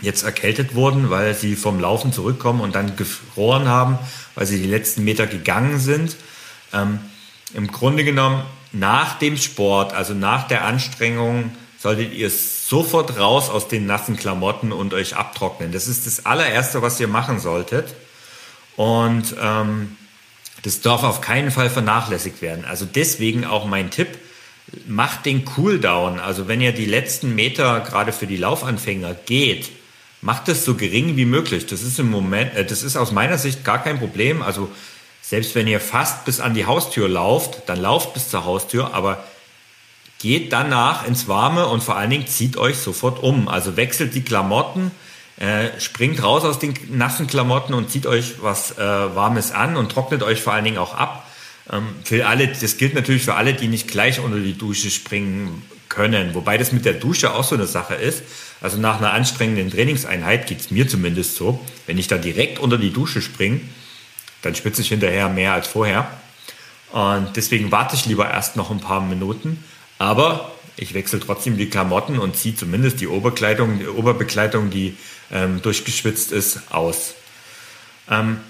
jetzt 0.02 0.24
erkältet 0.24 0.74
wurden, 0.74 1.08
weil 1.08 1.34
sie 1.34 1.56
vom 1.56 1.80
Laufen 1.80 2.12
zurückkommen 2.12 2.60
und 2.60 2.74
dann 2.74 2.96
gefroren 2.96 3.66
haben, 3.66 3.98
weil 4.34 4.44
sie 4.44 4.60
die 4.60 4.68
letzten 4.68 5.02
Meter 5.02 5.26
gegangen 5.26 5.80
sind. 5.80 6.16
Ähm, 6.74 7.00
Im 7.54 7.72
Grunde 7.72 8.04
genommen 8.04 8.42
nach 8.72 9.18
dem 9.18 9.38
Sport, 9.38 9.94
also 9.94 10.12
nach 10.12 10.46
der 10.46 10.66
Anstrengung, 10.66 11.50
solltet 11.86 12.14
ihr 12.14 12.30
sofort 12.30 13.16
raus 13.16 13.48
aus 13.48 13.68
den 13.68 13.86
nassen 13.86 14.16
Klamotten 14.16 14.72
und 14.72 14.92
euch 14.92 15.14
abtrocknen. 15.14 15.70
Das 15.70 15.86
ist 15.86 16.04
das 16.04 16.26
allererste, 16.26 16.82
was 16.82 16.98
ihr 16.98 17.06
machen 17.06 17.38
solltet. 17.38 17.94
Und 18.74 19.36
ähm, 19.40 19.96
das 20.62 20.80
darf 20.80 21.04
auf 21.04 21.20
keinen 21.20 21.52
Fall 21.52 21.70
vernachlässigt 21.70 22.42
werden. 22.42 22.64
Also 22.64 22.86
deswegen 22.92 23.44
auch 23.44 23.66
mein 23.66 23.92
Tipp, 23.92 24.08
macht 24.88 25.26
den 25.26 25.44
Cooldown. 25.44 26.18
Also 26.18 26.48
wenn 26.48 26.60
ihr 26.60 26.72
die 26.72 26.86
letzten 26.86 27.36
Meter 27.36 27.78
gerade 27.78 28.10
für 28.10 28.26
die 28.26 28.36
Laufanfänger 28.36 29.14
geht, 29.24 29.70
macht 30.20 30.48
es 30.48 30.64
so 30.64 30.74
gering 30.74 31.16
wie 31.16 31.24
möglich. 31.24 31.66
Das 31.66 31.82
ist 31.82 32.00
im 32.00 32.10
Moment, 32.10 32.52
äh, 32.56 32.64
das 32.64 32.82
ist 32.82 32.96
aus 32.96 33.12
meiner 33.12 33.38
Sicht 33.38 33.64
gar 33.64 33.80
kein 33.80 34.00
Problem. 34.00 34.42
Also 34.42 34.68
selbst 35.22 35.54
wenn 35.54 35.68
ihr 35.68 35.78
fast 35.78 36.24
bis 36.24 36.40
an 36.40 36.54
die 36.54 36.66
Haustür 36.66 37.08
lauft, 37.08 37.68
dann 37.68 37.80
lauft 37.80 38.12
bis 38.12 38.28
zur 38.28 38.44
Haustür, 38.44 38.92
aber 38.92 39.22
geht 40.18 40.52
danach 40.52 41.06
ins 41.06 41.28
Warme 41.28 41.66
und 41.66 41.82
vor 41.82 41.96
allen 41.96 42.10
Dingen 42.10 42.26
zieht 42.26 42.56
euch 42.56 42.78
sofort 42.78 43.22
um. 43.22 43.48
Also 43.48 43.76
wechselt 43.76 44.14
die 44.14 44.22
Klamotten, 44.22 44.90
äh, 45.38 45.78
springt 45.80 46.22
raus 46.22 46.44
aus 46.44 46.58
den 46.58 46.74
nassen 46.90 47.26
Klamotten 47.26 47.74
und 47.74 47.90
zieht 47.90 48.06
euch 48.06 48.42
was 48.42 48.78
äh, 48.78 48.80
Warmes 48.80 49.52
an 49.52 49.76
und 49.76 49.92
trocknet 49.92 50.22
euch 50.22 50.40
vor 50.40 50.54
allen 50.54 50.64
Dingen 50.64 50.78
auch 50.78 50.94
ab. 50.94 51.26
Ähm, 51.70 51.88
für 52.04 52.26
alle, 52.26 52.48
das 52.48 52.78
gilt 52.78 52.94
natürlich 52.94 53.24
für 53.24 53.34
alle, 53.34 53.54
die 53.54 53.68
nicht 53.68 53.88
gleich 53.88 54.20
unter 54.20 54.38
die 54.38 54.56
Dusche 54.56 54.90
springen 54.90 55.62
können. 55.88 56.34
Wobei 56.34 56.58
das 56.58 56.72
mit 56.72 56.84
der 56.84 56.94
Dusche 56.94 57.34
auch 57.34 57.44
so 57.44 57.54
eine 57.54 57.66
Sache 57.66 57.94
ist. 57.94 58.22
Also 58.60 58.78
nach 58.78 58.98
einer 58.98 59.12
anstrengenden 59.12 59.70
Trainingseinheit 59.70 60.46
geht 60.46 60.60
es 60.60 60.70
mir 60.70 60.88
zumindest 60.88 61.36
so, 61.36 61.64
wenn 61.86 61.98
ich 61.98 62.08
da 62.08 62.16
direkt 62.16 62.58
unter 62.58 62.78
die 62.78 62.92
Dusche 62.92 63.20
springe, 63.20 63.60
dann 64.42 64.54
schwitze 64.54 64.80
ich 64.80 64.88
hinterher 64.88 65.28
mehr 65.28 65.52
als 65.52 65.66
vorher. 65.66 66.08
Und 66.92 67.36
deswegen 67.36 67.72
warte 67.72 67.96
ich 67.96 68.06
lieber 68.06 68.30
erst 68.30 68.56
noch 68.56 68.70
ein 68.70 68.80
paar 68.80 69.00
Minuten. 69.00 69.62
Aber 69.98 70.52
ich 70.76 70.94
wechsle 70.94 71.20
trotzdem 71.20 71.56
die 71.56 71.70
Klamotten 71.70 72.18
und 72.18 72.36
ziehe 72.36 72.54
zumindest 72.54 73.00
die 73.00 73.08
Oberkleidung, 73.08 73.78
die 73.78 73.86
Oberbekleidung, 73.86 74.70
die 74.70 74.96
ähm, 75.32 75.62
durchgeschwitzt 75.62 76.32
ist, 76.32 76.60
aus. 76.70 77.14
Ähm, 78.10 78.40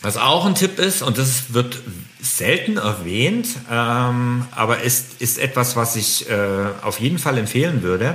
was 0.00 0.16
auch 0.16 0.46
ein 0.46 0.54
Tipp 0.54 0.78
ist, 0.78 1.02
und 1.02 1.18
das 1.18 1.52
wird 1.52 1.80
selten 2.20 2.76
erwähnt, 2.76 3.48
ähm, 3.68 4.46
aber 4.52 4.82
ist, 4.82 5.20
ist 5.20 5.38
etwas, 5.38 5.74
was 5.74 5.96
ich 5.96 6.30
äh, 6.30 6.36
auf 6.82 7.00
jeden 7.00 7.18
Fall 7.18 7.36
empfehlen 7.36 7.82
würde. 7.82 8.14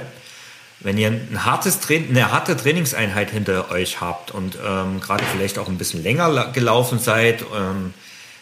Wenn 0.79 0.97
ihr 0.97 1.09
ein 1.09 1.45
hartes 1.45 1.79
eine 1.89 2.31
harte 2.31 2.55
Trainingseinheit 2.55 3.31
hinter 3.31 3.71
euch 3.71 4.01
habt 4.01 4.31
und 4.31 4.57
ähm, 4.65 5.01
gerade 5.01 5.23
vielleicht 5.31 5.57
auch 5.57 5.67
ein 5.67 5.77
bisschen 5.77 6.03
länger 6.03 6.51
gelaufen 6.51 6.99
seid, 6.99 7.41
ähm, 7.41 7.93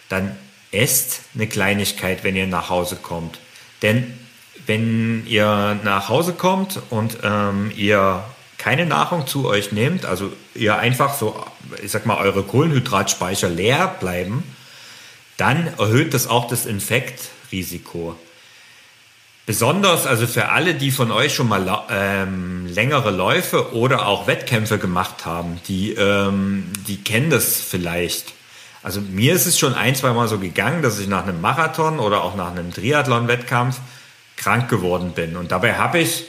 dann 0.10 0.36
esst 0.72 1.22
eine 1.34 1.48
Kleinigkeit, 1.48 2.24
wenn 2.24 2.36
ihr 2.36 2.48
nach 2.48 2.70
Hause 2.70 2.96
kommt. 2.96 3.40
Denn 3.82 4.14
wenn 4.66 5.26
ihr 5.28 5.80
nach 5.84 6.10
Hause 6.10 6.34
kommt 6.34 6.80
und 6.90 7.18
ähm, 7.24 7.72
ihr 7.76 8.24
keine 8.58 8.86
Nahrung 8.86 9.26
zu 9.26 9.48
euch 9.48 9.72
nehmt, 9.72 10.06
also 10.06 10.32
ihr 10.54 10.78
einfach 10.78 11.16
so, 11.16 11.44
ich 11.82 11.92
sag 11.92 12.06
mal, 12.06 12.18
eure 12.18 12.44
Kohlenhydratspeicher 12.44 13.50
leer 13.50 13.96
bleiben, 14.00 14.44
dann 15.38 15.68
erhöht 15.80 16.14
das 16.14 16.28
auch 16.28 16.48
das 16.48 16.68
Infektrisiko. 16.68 18.16
Besonders 19.48 20.06
also 20.06 20.28
für 20.28 20.50
alle, 20.50 20.76
die 20.76 20.92
von 20.92 21.12
euch 21.12 21.34
schon 21.34 21.48
mal 21.48 21.84
ähm, 21.90 22.68
längere 22.68 23.10
Läufe 23.10 23.74
oder 23.74 24.08
auch 24.08 24.28
Wettkämpfe 24.28 24.78
gemacht 24.78 25.26
haben, 25.26 25.60
die, 25.68 25.94
ähm, 25.94 26.72
die 26.88 27.04
kennen 27.04 27.32
das 27.32 27.60
vielleicht. 27.60 28.34
Also 28.84 29.00
mir 29.02 29.34
ist 29.34 29.46
es 29.46 29.60
schon 29.60 29.76
ein, 29.76 29.96
zwei 29.96 30.12
Mal 30.12 30.28
so 30.28 30.40
gegangen, 30.40 30.82
dass 30.82 31.00
ich 31.00 31.08
nach 31.08 31.24
einem 31.24 31.40
Marathon 31.40 32.00
oder 32.00 32.24
auch 32.24 32.36
nach 32.36 32.52
einem 32.52 32.74
Triathlon-Wettkampf 32.74 33.80
krank 34.38 34.70
geworden 34.70 35.12
bin. 35.14 35.38
Und 35.38 35.52
dabei 35.52 35.76
habe 35.76 36.00
ich 36.00 36.26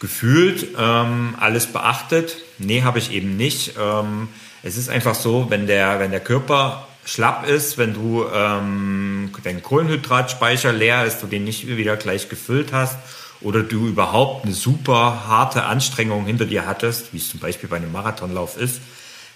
gefühlt 0.00 0.68
ähm, 0.78 1.36
alles 1.38 1.66
beachtet. 1.66 2.36
Nee, 2.58 2.82
habe 2.82 2.98
ich 2.98 3.12
eben 3.12 3.36
nicht. 3.36 3.74
Ähm, 3.80 4.28
es 4.62 4.76
ist 4.76 4.88
einfach 4.88 5.14
so, 5.14 5.50
wenn 5.50 5.66
der, 5.66 6.00
wenn 6.00 6.10
der 6.10 6.20
Körper 6.20 6.88
schlapp 7.04 7.46
ist, 7.46 7.78
wenn 7.78 7.94
du 7.94 8.24
ähm, 8.32 9.30
dein 9.44 9.62
Kohlenhydratspeicher 9.62 10.72
leer 10.72 11.04
ist, 11.04 11.22
du 11.22 11.26
den 11.26 11.44
nicht 11.44 11.66
wieder 11.66 11.96
gleich 11.96 12.28
gefüllt 12.28 12.72
hast 12.72 12.96
oder 13.40 13.62
du 13.62 13.86
überhaupt 13.86 14.46
eine 14.46 14.54
super 14.54 15.24
harte 15.28 15.64
Anstrengung 15.64 16.24
hinter 16.24 16.46
dir 16.46 16.66
hattest, 16.66 17.12
wie 17.12 17.18
es 17.18 17.28
zum 17.28 17.40
Beispiel 17.40 17.68
bei 17.68 17.76
einem 17.76 17.92
Marathonlauf 17.92 18.56
ist, 18.56 18.80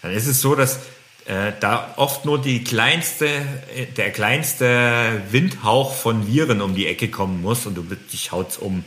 dann 0.03 0.13
ist 0.13 0.27
es 0.27 0.41
so, 0.41 0.55
dass 0.55 0.81
äh, 1.29 1.53
da 1.61 1.93
oft 1.97 2.25
nur 2.25 2.41
die 2.41 2.65
kleinste, 2.65 3.27
äh, 3.27 3.85
der 3.97 4.11
kleinste 4.11 5.23
Windhauch 5.31 5.93
von 5.93 6.27
Viren 6.27 6.63
um 6.63 6.75
die 6.75 6.87
Ecke 6.87 7.09
kommen 7.09 7.43
muss 7.43 7.67
und 7.67 7.75
du 7.75 7.83
dich 7.83 8.33
haut's 8.33 8.57
um. 8.57 8.83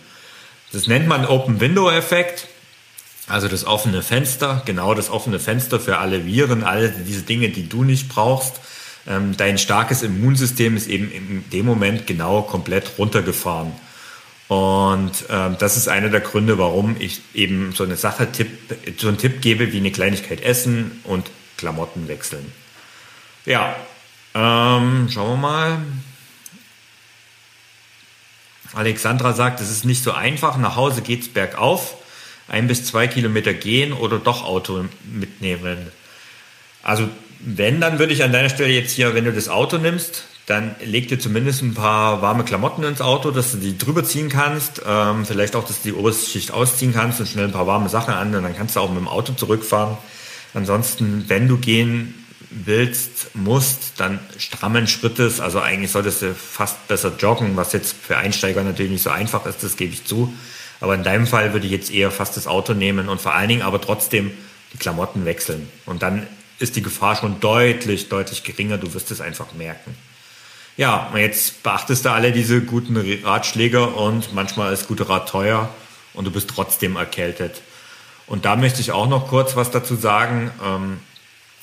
Das 0.71 0.87
nennt 0.87 1.07
man 1.07 1.27
Open 1.27 1.59
Window 1.59 1.91
Effekt. 1.91 2.47
Also 3.27 3.47
das 3.47 3.65
offene 3.65 4.01
Fenster, 4.01 4.63
genau 4.65 4.95
das 4.95 5.11
offene 5.11 5.39
Fenster 5.39 5.79
für 5.79 5.99
alle 5.99 6.25
Viren, 6.25 6.63
alle 6.63 6.89
diese 6.89 7.21
Dinge, 7.21 7.49
die 7.49 7.69
du 7.69 7.83
nicht 7.83 8.09
brauchst. 8.09 8.59
Ähm, 9.07 9.37
dein 9.37 9.59
starkes 9.59 10.01
Immunsystem 10.01 10.75
ist 10.75 10.87
eben 10.87 11.11
in 11.11 11.43
dem 11.51 11.67
Moment 11.67 12.07
genau 12.07 12.41
komplett 12.41 12.97
runtergefahren. 12.97 13.71
Und 14.47 15.11
ähm, 15.29 15.57
das 15.59 15.77
ist 15.77 15.87
einer 15.87 16.09
der 16.09 16.21
Gründe, 16.21 16.57
warum 16.57 16.95
ich 16.99 17.21
eben 17.35 17.71
so 17.73 17.83
eine 17.83 17.97
Sache 17.97 18.31
Tipp, 18.31 18.49
so 18.97 19.09
einen 19.09 19.19
Tipp 19.19 19.41
gebe, 19.41 19.71
wie 19.71 19.77
eine 19.77 19.91
Kleinigkeit 19.91 20.41
essen 20.41 20.99
und 21.03 21.29
Klamotten 21.61 22.07
wechseln. 22.07 22.51
Ja, 23.45 23.75
ähm, 24.33 25.07
schauen 25.11 25.29
wir 25.29 25.37
mal. 25.37 25.77
Alexandra 28.73 29.33
sagt, 29.33 29.61
es 29.61 29.69
ist 29.69 29.85
nicht 29.85 30.03
so 30.03 30.11
einfach. 30.11 30.57
Nach 30.57 30.75
Hause 30.75 31.01
geht's 31.01 31.27
bergauf. 31.27 31.95
Ein 32.47 32.67
bis 32.67 32.85
zwei 32.85 33.07
Kilometer 33.07 33.53
gehen 33.53 33.93
oder 33.93 34.17
doch 34.17 34.43
Auto 34.43 34.85
mitnehmen. 35.03 35.91
Also 36.81 37.07
wenn, 37.39 37.79
dann 37.79 37.99
würde 37.99 38.13
ich 38.13 38.23
an 38.23 38.31
deiner 38.31 38.49
Stelle 38.49 38.73
jetzt 38.73 38.91
hier, 38.91 39.13
wenn 39.13 39.25
du 39.25 39.33
das 39.33 39.49
Auto 39.49 39.77
nimmst, 39.77 40.25
dann 40.47 40.75
leg 40.83 41.07
dir 41.07 41.19
zumindest 41.19 41.61
ein 41.61 41.75
paar 41.75 42.21
warme 42.21 42.43
Klamotten 42.43 42.83
ins 42.83 43.01
Auto, 43.01 43.31
dass 43.31 43.51
du 43.51 43.57
die 43.57 43.77
drüber 43.77 44.03
ziehen 44.03 44.29
kannst. 44.29 44.81
Ähm, 44.85 45.25
vielleicht 45.25 45.55
auch, 45.55 45.65
dass 45.65 45.83
du 45.83 45.89
die 45.89 45.93
oberste 45.93 46.29
Schicht 46.29 46.51
ausziehen 46.51 46.93
kannst 46.93 47.19
und 47.19 47.27
schnell 47.27 47.45
ein 47.45 47.51
paar 47.51 47.67
warme 47.67 47.89
Sachen 47.89 48.13
an 48.13 48.33
und 48.33 48.43
dann 48.43 48.57
kannst 48.57 48.75
du 48.75 48.79
auch 48.79 48.89
mit 48.89 48.97
dem 48.97 49.07
Auto 49.07 49.33
zurückfahren. 49.33 49.97
Ansonsten, 50.53 51.25
wenn 51.27 51.47
du 51.47 51.57
gehen 51.57 52.13
willst, 52.49 53.33
musst, 53.33 53.93
dann 53.97 54.19
strammen 54.37 54.87
Schrittes. 54.87 55.39
Also 55.39 55.61
eigentlich 55.61 55.91
solltest 55.91 56.21
du 56.21 56.33
fast 56.35 56.87
besser 56.87 57.13
joggen, 57.17 57.55
was 57.55 57.73
jetzt 57.73 57.95
für 57.95 58.17
Einsteiger 58.17 58.63
natürlich 58.63 58.91
nicht 58.91 59.03
so 59.03 59.09
einfach 59.09 59.45
ist, 59.45 59.63
das 59.63 59.77
gebe 59.77 59.93
ich 59.93 60.05
zu. 60.05 60.33
Aber 60.81 60.95
in 60.95 61.03
deinem 61.03 61.27
Fall 61.27 61.53
würde 61.53 61.65
ich 61.65 61.71
jetzt 61.71 61.91
eher 61.91 62.11
fast 62.11 62.35
das 62.35 62.47
Auto 62.47 62.73
nehmen 62.73 63.07
und 63.07 63.21
vor 63.21 63.33
allen 63.35 63.49
Dingen 63.49 63.61
aber 63.61 63.79
trotzdem 63.79 64.31
die 64.73 64.77
Klamotten 64.77 65.25
wechseln. 65.25 65.69
Und 65.85 66.01
dann 66.01 66.27
ist 66.59 66.75
die 66.75 66.81
Gefahr 66.81 67.15
schon 67.15 67.39
deutlich, 67.39 68.09
deutlich 68.09 68.43
geringer. 68.43 68.77
Du 68.77 68.93
wirst 68.93 69.11
es 69.11 69.21
einfach 69.21 69.53
merken. 69.53 69.95
Ja, 70.77 71.11
jetzt 71.15 71.63
beachtest 71.63 72.05
du 72.05 72.11
alle 72.11 72.31
diese 72.31 72.61
guten 72.61 72.97
Ratschläge 73.23 73.87
und 73.87 74.33
manchmal 74.33 74.73
ist 74.73 74.87
guter 74.87 75.09
Rat 75.09 75.29
teuer 75.29 75.69
und 76.13 76.25
du 76.25 76.31
bist 76.31 76.49
trotzdem 76.49 76.95
erkältet. 76.95 77.61
Und 78.27 78.45
da 78.45 78.55
möchte 78.55 78.81
ich 78.81 78.91
auch 78.91 79.07
noch 79.07 79.27
kurz 79.27 79.55
was 79.55 79.71
dazu 79.71 79.95
sagen. 79.95 80.51
Ähm, 80.63 80.99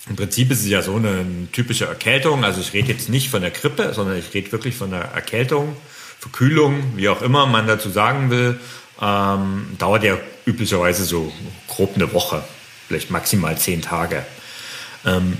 Im 0.09 0.17
Prinzip 0.17 0.51
ist 0.51 0.61
es 0.61 0.69
ja 0.69 0.83
so 0.83 0.97
eine 0.97 1.25
typische 1.53 1.87
Erkältung. 1.87 2.45
Also 2.45 2.61
ich 2.61 2.73
rede 2.73 2.93
jetzt 2.93 3.09
nicht 3.09 3.31
von 3.31 3.43
der 3.43 3.51
Grippe, 3.51 3.93
sondern 3.95 4.19
ich 4.19 4.35
rede 4.35 4.53
wirklich 4.53 4.77
von 4.77 4.91
der 4.91 5.03
Erkältung, 5.03 5.77
Verkühlung, 6.19 6.97
wie 6.97 7.09
auch 7.09 7.23
immer 7.23 7.47
man 7.47 7.67
dazu 7.67 7.91
sagen 7.91 8.31
will. 8.31 8.59
Ähm, 9.01 9.77
dauert 9.79 10.03
ja 10.03 10.19
üblicherweise 10.45 11.05
so 11.05 11.33
grob 11.69 11.95
eine 11.95 12.13
Woche, 12.13 12.43
vielleicht 12.89 13.11
maximal 13.11 13.57
zehn 13.57 13.81
Tage. 13.81 14.27
Ähm, 15.07 15.37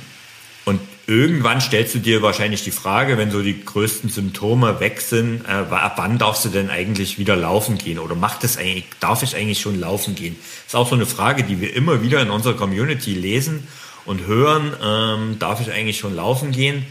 irgendwann 1.09 1.63
stellst 1.63 1.95
du 1.95 2.01
dir 2.01 2.21
wahrscheinlich 2.21 2.63
die 2.65 2.71
Frage, 2.71 3.17
wenn 3.17 3.31
so 3.31 3.43
die 3.43 3.65
größten 3.65 4.11
Symptome 4.11 4.79
weg 4.79 5.01
sind, 5.01 5.43
äh, 5.47 5.53
ab 5.53 5.95
wann 5.97 6.19
darfst 6.19 6.45
du 6.45 6.51
denn 6.51 6.69
eigentlich 6.69 7.19
wieder 7.19 7.35
laufen 7.35 7.79
gehen? 7.79 7.99
Oder 7.99 8.15
macht 8.15 8.45
es 8.45 8.59
eigentlich, 8.59 8.85
darf 9.01 9.23
ich 9.23 9.35
eigentlich 9.35 9.61
schon 9.61 9.81
laufen 9.81 10.15
gehen? 10.15 10.37
Ist 10.67 10.77
auch 10.77 10.87
so 10.87 10.95
eine 10.95 11.07
Frage, 11.07 11.45
die 11.45 11.63
wir 11.63 11.75
immer 11.75 12.03
wieder 12.03 12.21
in 12.21 12.29
unserer 12.29 12.55
Community 12.55 13.15
lesen 13.15 13.67
und 14.05 14.27
hören. 14.27 14.71
Ähm, 14.83 15.39
darf 15.39 15.63
ich 15.63 15.73
eigentlich 15.73 15.99
schon 15.99 16.15
laufen 16.15 16.53
gehen? 16.53 16.85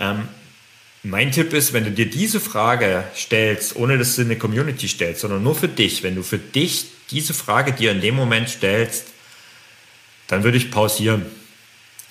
Ähm, 0.00 0.28
mein 1.02 1.30
Tipp 1.30 1.52
ist, 1.52 1.74
wenn 1.74 1.84
du 1.84 1.90
dir 1.90 2.08
diese 2.08 2.40
Frage 2.40 3.04
stellst, 3.14 3.76
ohne 3.76 3.98
dass 3.98 4.16
du 4.16 4.22
eine 4.22 4.36
Community 4.36 4.88
stellst, 4.88 5.20
sondern 5.20 5.42
nur 5.42 5.54
für 5.54 5.68
dich, 5.68 6.02
wenn 6.02 6.14
du 6.14 6.22
für 6.22 6.38
dich 6.38 6.86
diese 7.10 7.34
Frage 7.34 7.72
dir 7.72 7.90
in 7.92 8.00
dem 8.00 8.14
Moment 8.14 8.48
stellst, 8.48 9.08
dann 10.28 10.42
würde 10.42 10.56
ich 10.56 10.70
pausieren 10.70 11.26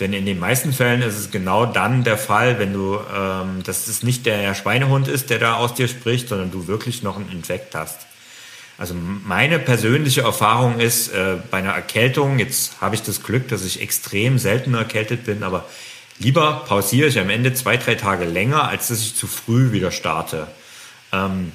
denn 0.01 0.13
in 0.13 0.25
den 0.25 0.39
meisten 0.39 0.73
Fällen 0.73 1.03
ist 1.03 1.17
es 1.17 1.29
genau 1.29 1.67
dann 1.67 2.03
der 2.03 2.17
Fall, 2.17 2.57
wenn 2.57 2.73
du, 2.73 2.99
ähm, 3.15 3.61
dass 3.63 3.87
es 3.87 4.01
nicht 4.01 4.25
der 4.25 4.55
Schweinehund 4.55 5.07
ist, 5.07 5.29
der 5.29 5.37
da 5.37 5.55
aus 5.55 5.75
dir 5.75 5.87
spricht, 5.87 6.27
sondern 6.27 6.51
du 6.51 6.67
wirklich 6.67 7.03
noch 7.03 7.17
einen 7.17 7.31
Infekt 7.31 7.75
hast. 7.75 8.07
Also 8.79 8.95
meine 8.95 9.59
persönliche 9.59 10.21
Erfahrung 10.21 10.79
ist, 10.79 11.09
äh, 11.09 11.35
bei 11.51 11.59
einer 11.59 11.73
Erkältung, 11.73 12.39
jetzt 12.39 12.81
habe 12.81 12.95
ich 12.95 13.03
das 13.03 13.21
Glück, 13.21 13.47
dass 13.49 13.63
ich 13.63 13.79
extrem 13.79 14.39
selten 14.39 14.73
erkältet 14.73 15.23
bin, 15.23 15.43
aber 15.43 15.65
lieber 16.17 16.63
pausiere 16.67 17.07
ich 17.07 17.19
am 17.19 17.29
Ende 17.29 17.53
zwei, 17.53 17.77
drei 17.77 17.93
Tage 17.93 18.25
länger, 18.25 18.67
als 18.67 18.87
dass 18.87 19.01
ich 19.01 19.15
zu 19.15 19.27
früh 19.27 19.71
wieder 19.71 19.91
starte. 19.91 20.47
Ähm, 21.13 21.51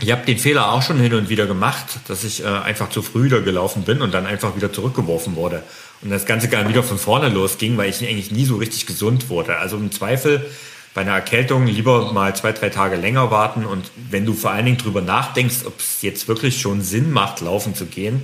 ich 0.00 0.10
habe 0.10 0.24
den 0.24 0.38
Fehler 0.38 0.72
auch 0.72 0.82
schon 0.82 0.98
hin 0.98 1.12
und 1.12 1.28
wieder 1.28 1.46
gemacht, 1.46 1.84
dass 2.08 2.24
ich 2.24 2.42
äh, 2.42 2.46
einfach 2.46 2.88
zu 2.88 3.02
früh 3.02 3.24
wieder 3.24 3.42
gelaufen 3.42 3.82
bin 3.82 4.00
und 4.00 4.14
dann 4.14 4.24
einfach 4.24 4.56
wieder 4.56 4.72
zurückgeworfen 4.72 5.36
wurde 5.36 5.62
und 6.04 6.10
das 6.10 6.26
Ganze 6.26 6.48
gar 6.48 6.68
wieder 6.68 6.82
von 6.82 6.98
vorne 6.98 7.30
losging, 7.30 7.76
weil 7.78 7.88
ich 7.88 8.06
eigentlich 8.06 8.30
nie 8.30 8.44
so 8.44 8.56
richtig 8.56 8.86
gesund 8.86 9.30
wurde. 9.30 9.56
Also 9.56 9.76
im 9.76 9.90
Zweifel 9.90 10.44
bei 10.92 11.00
einer 11.00 11.12
Erkältung 11.12 11.66
lieber 11.66 12.12
mal 12.12 12.36
zwei, 12.36 12.52
drei 12.52 12.68
Tage 12.68 12.96
länger 12.96 13.30
warten 13.30 13.64
und 13.64 13.90
wenn 14.10 14.26
du 14.26 14.34
vor 14.34 14.52
allen 14.52 14.66
Dingen 14.66 14.78
drüber 14.78 15.00
nachdenkst, 15.00 15.64
ob 15.64 15.80
es 15.80 16.02
jetzt 16.02 16.28
wirklich 16.28 16.60
schon 16.60 16.82
Sinn 16.82 17.10
macht, 17.10 17.40
laufen 17.40 17.74
zu 17.74 17.86
gehen, 17.86 18.22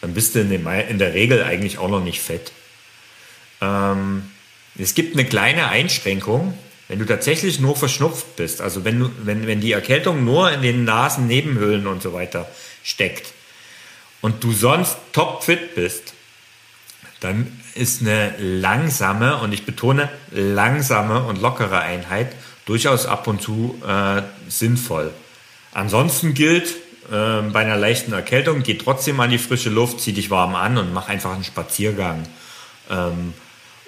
dann 0.00 0.14
bist 0.14 0.34
du 0.34 0.40
in, 0.40 0.50
dem, 0.50 0.68
in 0.68 0.98
der 0.98 1.14
Regel 1.14 1.42
eigentlich 1.42 1.78
auch 1.78 1.88
noch 1.88 2.04
nicht 2.04 2.20
fett. 2.20 2.52
Ähm, 3.60 4.30
es 4.78 4.94
gibt 4.94 5.16
eine 5.16 5.24
kleine 5.24 5.68
Einschränkung, 5.68 6.56
wenn 6.88 6.98
du 6.98 7.06
tatsächlich 7.06 7.58
nur 7.58 7.74
verschnupft 7.74 8.36
bist, 8.36 8.60
also 8.60 8.84
wenn, 8.84 9.10
wenn, 9.24 9.46
wenn 9.46 9.60
die 9.60 9.72
Erkältung 9.72 10.24
nur 10.24 10.52
in 10.52 10.62
den 10.62 10.84
Nasennebenhöhlen 10.84 11.86
und 11.86 12.02
so 12.02 12.12
weiter 12.12 12.48
steckt 12.82 13.32
und 14.20 14.44
du 14.44 14.52
sonst 14.52 14.98
topfit 15.12 15.74
bist, 15.74 16.12
dann 17.24 17.50
ist 17.74 18.02
eine 18.02 18.34
langsame, 18.38 19.38
und 19.38 19.52
ich 19.52 19.66
betone 19.66 20.08
langsame 20.30 21.24
und 21.24 21.40
lockere 21.40 21.80
Einheit 21.80 22.32
durchaus 22.66 23.06
ab 23.06 23.26
und 23.26 23.42
zu 23.42 23.80
äh, 23.86 24.22
sinnvoll. 24.48 25.10
Ansonsten 25.72 26.34
gilt, 26.34 26.68
äh, 27.10 27.42
bei 27.52 27.60
einer 27.60 27.76
leichten 27.76 28.12
Erkältung, 28.12 28.62
geh 28.62 28.74
trotzdem 28.74 29.18
an 29.20 29.30
die 29.30 29.38
frische 29.38 29.70
Luft, 29.70 30.00
zieh 30.00 30.12
dich 30.12 30.30
warm 30.30 30.54
an 30.54 30.78
und 30.78 30.92
mach 30.92 31.08
einfach 31.08 31.32
einen 31.34 31.44
Spaziergang. 31.44 32.22
Ähm, 32.90 33.34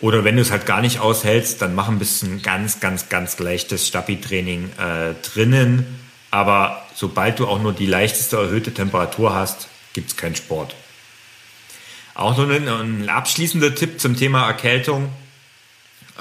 Oder 0.03 0.25
wenn 0.25 0.37
du 0.37 0.43
es 0.43 0.51
halt 0.51 0.67
gar 0.67 0.83
nicht 0.83 1.01
aushältst, 1.01 1.63
dann 1.63 1.75
mach 1.75 1.89
ein 1.89 1.99
bisschen 1.99 2.43
ganz, 2.43 2.81
ganz, 2.81 3.09
ganz 3.09 3.39
leichtes 3.39 3.87
Stabi-Training 3.87 4.71
äh, 4.79 5.15
drinnen. 5.23 5.87
Aber 6.31 6.83
sobald 6.95 7.39
du 7.39 7.47
auch 7.47 7.61
nur 7.63 7.73
die 7.73 7.87
leichteste 7.87 8.37
erhöhte 8.37 8.75
Temperatur 8.75 9.35
hast, 9.35 9.69
gibt 9.95 10.11
es 10.11 10.17
keinen 10.17 10.37
Sport. 10.37 10.75
Auch 12.17 12.35
nur 12.39 12.51
ein, 12.51 12.67
ein, 12.67 13.09
abschließender 13.11 13.75
Tipp 13.75 14.01
zum 14.01 14.17
Thema 14.17 14.47
Erkältung. 14.47 15.11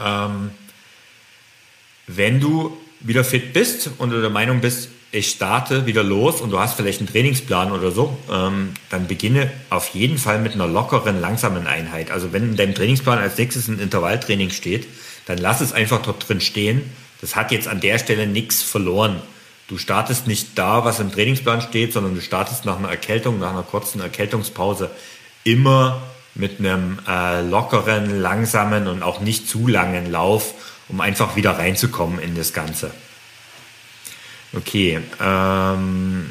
Ähm, 0.04 0.52
wenn 2.08 2.42
du 2.42 2.78
wieder 3.00 3.24
fit 3.24 3.54
bist 3.54 3.90
und 3.98 4.10
du 4.10 4.20
der 4.20 4.30
Meinung 4.30 4.60
bist, 4.60 4.90
ich 5.12 5.30
starte 5.30 5.86
wieder 5.86 6.04
los 6.04 6.42
und 6.42 6.52
du 6.52 6.60
hast 6.60 6.76
vielleicht 6.76 7.00
einen 7.00 7.08
Trainingsplan 7.08 7.72
oder 7.72 7.92
so, 7.92 8.18
ähm, 8.30 8.74
dann 8.90 9.08
beginne 9.08 9.50
auf 9.70 9.88
jeden 9.90 10.18
Fall 10.18 10.40
mit 10.40 10.54
einer 10.54 10.68
lockeren, 10.68 11.22
langsamen 11.22 11.66
Einheit. 11.66 12.12
Also 12.12 12.34
wenn 12.34 12.44
in 12.44 12.56
deinem 12.58 12.76
Trainingsplan 12.76 13.20
als 13.20 13.38
nächstes 13.38 13.70
ein 13.70 13.80
Intervalltraining 13.80 14.50
steht, 14.50 14.88
dann 15.28 15.38
lass 15.38 15.62
es 15.62 15.72
einfach 15.72 16.02
dort 16.02 16.28
drin 16.28 16.42
stehen. 16.42 16.82
Das 17.22 17.38
hat 17.38 17.54
jetzt 17.54 17.70
an 17.70 17.80
der 17.80 18.00
Stelle 18.00 18.28
nichts 18.28 18.62
verloren. 18.62 19.22
Du 19.70 19.78
startest 19.78 20.28
nicht 20.28 20.58
da, 20.58 20.84
was 20.84 21.00
im 21.00 21.12
Trainingsplan 21.12 21.62
steht, 21.62 21.94
sondern 21.94 22.16
du 22.16 22.22
startest 22.22 22.66
nach 22.66 22.78
einer 22.78 22.90
Erkältung, 22.90 23.40
nach 23.40 23.52
einer 23.52 23.64
kurzen 23.64 24.02
Erkältungspause 24.02 24.92
immer 25.46 26.02
mit 26.34 26.60
einem 26.60 27.00
äh, 27.08 27.42
lockeren, 27.42 28.20
langsamen 28.22 28.88
und 28.88 29.02
auch 29.02 29.22
nicht 29.22 29.48
zu 29.48 29.68
langen 29.68 30.12
Lauf, 30.12 30.54
um 30.90 31.00
einfach 31.00 31.38
wieder 31.38 31.58
reinzukommen 31.58 32.20
in 32.20 32.36
das 32.36 32.52
Ganze. 32.52 32.92
Okay. 34.54 35.00
Ähm, 35.22 36.26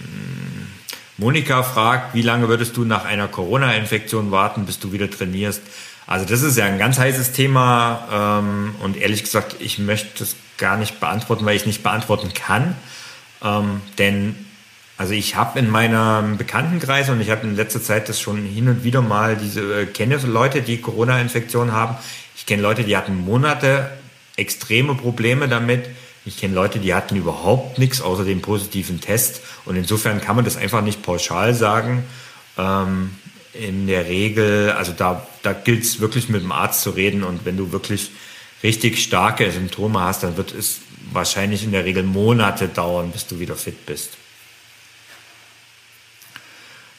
Monika 1.17 1.63
fragt, 1.63 2.15
wie 2.15 2.23
lange 2.23 2.49
würdest 2.49 2.77
du 2.77 2.85
nach 2.85 3.05
einer 3.05 3.29
Corona-Infektion 3.29 4.31
warten, 4.31 4.67
bis 4.67 4.79
du 4.79 4.93
wieder 4.93 5.11
trainierst? 5.11 5.63
Also 6.07 6.27
das 6.27 6.43
ist 6.43 6.59
ja 6.59 6.67
ein 6.67 6.79
ganz 6.79 6.99
heißes 6.99 7.33
Thema 7.33 8.41
ähm, 8.43 8.75
und 8.81 8.97
ehrlich 8.97 9.23
gesagt, 9.23 9.57
ich 9.61 9.79
möchte 9.79 10.25
es 10.25 10.37
gar 10.59 10.77
nicht 10.77 11.01
beantworten, 11.01 11.47
weil 11.47 11.57
ich 11.57 11.63
es 11.63 11.67
nicht 11.67 11.83
beantworten 11.83 12.35
kann. 12.35 12.77
Ähm, 13.43 13.81
denn 13.99 14.44
also 14.97 15.13
ich 15.13 15.35
habe 15.35 15.59
in 15.59 15.69
meinem 15.71 16.37
Bekanntenkreis 16.37 17.09
und 17.11 17.21
ich 17.21 17.31
habe 17.31 17.47
in 17.47 17.57
letzter 17.57 17.83
Zeit 17.83 18.09
das 18.09 18.21
schon 18.21 18.45
hin 18.45 18.69
und 18.69 18.85
wieder 18.85 19.03
mal 19.03 19.37
diese 19.37 19.83
äh, 19.83 19.87
kenne 19.87 20.19
Leute, 20.19 20.63
die 20.63 20.81
Corona-Infektionen 20.81 21.73
haben. 21.73 21.97
Ich 22.37 22.47
kenne 22.47 22.63
Leute, 22.63 22.85
die 22.85 22.97
hatten 22.97 23.17
Monate 23.17 23.91
extreme 24.37 24.95
Probleme 24.95 25.49
damit. 25.49 25.89
Ich 26.25 26.39
kenne 26.39 26.55
Leute, 26.55 26.79
die 26.79 26.95
hatten 26.95 27.17
überhaupt 27.17 27.79
nichts 27.79 28.01
außer 28.01 28.25
dem 28.25 28.41
positiven 28.41 29.01
Test. 29.01 29.41
Und 29.65 29.77
insofern 29.77 30.21
kann 30.21 30.37
man 30.37 30.45
das 30.45 30.57
einfach 30.57 30.83
nicht 30.83 31.03
pauschal 31.03 31.55
sagen. 31.55 32.05
Ähm, 32.57 33.11
in 33.53 33.87
der 33.87 34.07
Regel, 34.07 34.73
also 34.73 34.93
da, 34.97 35.27
da 35.43 35.53
gilt 35.53 35.85
es 35.85 36.01
wirklich 36.01 36.29
mit 36.29 36.43
dem 36.43 36.53
Arzt 36.53 36.83
zu 36.83 36.91
reden. 36.91 37.25
Und 37.25 37.45
wenn 37.45 37.57
du 37.57 37.73
wirklich 37.73 38.11
richtig 38.63 39.03
starke 39.03 39.51
Symptome 39.51 40.01
hast, 40.01 40.23
dann 40.23 40.37
wird 40.37 40.55
es 40.55 40.81
wahrscheinlich 41.13 41.65
in 41.65 41.73
der 41.73 41.85
Regel 41.85 42.05
Monate 42.05 42.69
dauern, 42.69 43.11
bis 43.11 43.27
du 43.27 43.39
wieder 43.41 43.57
fit 43.57 43.87
bist. 43.87 44.11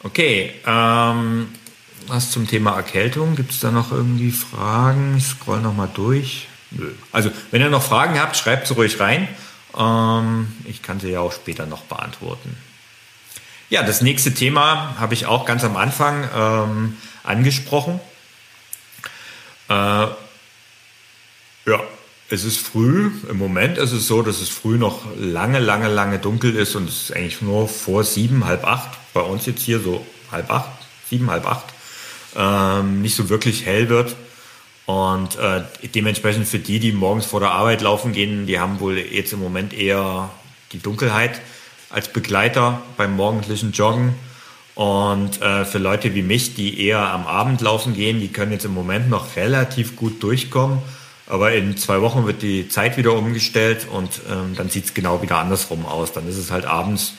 Okay, 0.05 0.53
ähm, 0.67 1.47
was 2.05 2.29
zum 2.29 2.47
Thema 2.47 2.75
Erkältung? 2.75 3.35
Gibt 3.35 3.49
es 3.49 3.59
da 3.59 3.71
noch 3.71 3.91
irgendwie 3.91 4.31
Fragen? 4.31 5.17
Ich 5.17 5.25
scroll 5.25 5.61
nochmal 5.61 5.89
durch. 5.91 6.47
Nö. 6.69 6.91
Also, 7.11 7.31
wenn 7.49 7.59
ihr 7.59 7.71
noch 7.71 7.81
Fragen 7.81 8.19
habt, 8.19 8.37
schreibt 8.37 8.67
sie 8.67 8.75
ruhig 8.75 8.99
rein. 8.99 9.27
Ähm, 9.75 10.53
ich 10.65 10.83
kann 10.83 10.99
sie 10.99 11.09
ja 11.09 11.21
auch 11.21 11.31
später 11.31 11.65
noch 11.65 11.81
beantworten. 11.85 12.55
Ja, 13.71 13.81
das 13.81 14.01
nächste 14.01 14.31
Thema 14.31 14.95
habe 14.99 15.15
ich 15.15 15.25
auch 15.25 15.43
ganz 15.43 15.63
am 15.63 15.75
Anfang 15.75 16.29
ähm, 16.35 16.97
angesprochen. 17.23 17.99
Äh, 19.69 19.73
ja, 19.73 20.13
es 22.29 22.43
ist 22.43 22.57
früh. 22.57 23.11
Im 23.29 23.37
Moment 23.37 23.77
ist 23.77 23.91
es 23.91 24.07
so, 24.07 24.21
dass 24.21 24.41
es 24.41 24.49
früh 24.49 24.77
noch 24.77 25.01
lange, 25.17 25.59
lange, 25.59 25.87
lange 25.87 26.19
dunkel 26.19 26.55
ist 26.55 26.75
und 26.75 26.89
es 26.89 27.03
ist 27.03 27.15
eigentlich 27.15 27.41
nur 27.41 27.67
vor 27.67 28.03
sieben, 28.03 28.45
halb 28.45 28.65
acht. 28.65 28.97
Bei 29.13 29.21
uns 29.21 29.45
jetzt 29.45 29.61
hier 29.61 29.79
so 29.79 30.05
halb 30.31 30.51
acht, 30.51 30.71
sieben, 31.09 31.29
halb 31.29 31.45
acht. 31.45 31.65
Ähm, 32.35 33.01
nicht 33.01 33.15
so 33.15 33.29
wirklich 33.29 33.65
hell 33.65 33.89
wird. 33.89 34.15
Und 34.85 35.37
äh, 35.37 35.63
dementsprechend 35.95 36.47
für 36.47 36.59
die, 36.59 36.79
die 36.79 36.91
morgens 36.91 37.25
vor 37.25 37.39
der 37.39 37.51
Arbeit 37.51 37.81
laufen 37.81 38.11
gehen, 38.11 38.45
die 38.45 38.59
haben 38.59 38.79
wohl 38.79 38.97
jetzt 38.97 39.33
im 39.33 39.39
Moment 39.39 39.73
eher 39.73 40.29
die 40.71 40.79
Dunkelheit 40.79 41.41
als 41.89 42.11
Begleiter 42.11 42.81
beim 42.97 43.15
morgendlichen 43.15 43.71
Joggen. 43.71 44.15
Und 44.75 45.41
äh, 45.41 45.63
für 45.63 45.77
Leute 45.77 46.13
wie 46.13 46.21
mich, 46.21 46.53
die 46.55 46.85
eher 46.85 46.99
am 46.99 47.25
Abend 47.25 47.61
laufen 47.61 47.93
gehen, 47.93 48.19
die 48.19 48.27
können 48.27 48.51
jetzt 48.51 48.65
im 48.65 48.73
Moment 48.73 49.09
noch 49.09 49.35
relativ 49.37 49.95
gut 49.95 50.21
durchkommen. 50.21 50.79
Aber 51.27 51.53
in 51.53 51.75
zwei 51.77 52.01
Wochen 52.01 52.27
wird 52.27 52.41
die 52.41 52.69
Zeit 52.69 52.97
wieder 52.97 53.13
umgestellt 53.13 53.87
und 53.91 54.21
ähm, 54.29 54.53
dann 54.55 54.69
sieht 54.69 54.85
es 54.85 54.93
genau 54.93 55.21
wieder 55.21 55.37
andersrum 55.37 55.85
aus. 55.85 56.13
Dann 56.13 56.29
ist 56.29 56.37
es 56.37 56.51
halt 56.51 56.65
abends 56.65 57.13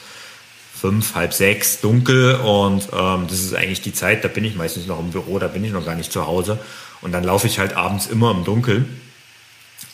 fünf, 0.80 1.14
halb 1.14 1.32
sechs 1.32 1.80
dunkel 1.80 2.36
und 2.36 2.88
ähm, 2.92 3.26
das 3.28 3.40
ist 3.40 3.54
eigentlich 3.54 3.80
die 3.80 3.92
Zeit, 3.92 4.22
da 4.24 4.28
bin 4.28 4.44
ich 4.44 4.54
meistens 4.54 4.86
noch 4.86 5.00
im 5.00 5.10
Büro, 5.10 5.38
da 5.38 5.48
bin 5.48 5.64
ich 5.64 5.72
noch 5.72 5.84
gar 5.84 5.94
nicht 5.94 6.12
zu 6.12 6.26
Hause. 6.26 6.58
Und 7.00 7.12
dann 7.12 7.24
laufe 7.24 7.46
ich 7.46 7.58
halt 7.58 7.74
abends 7.74 8.06
immer 8.06 8.30
im 8.30 8.44
Dunkeln. 8.44 9.00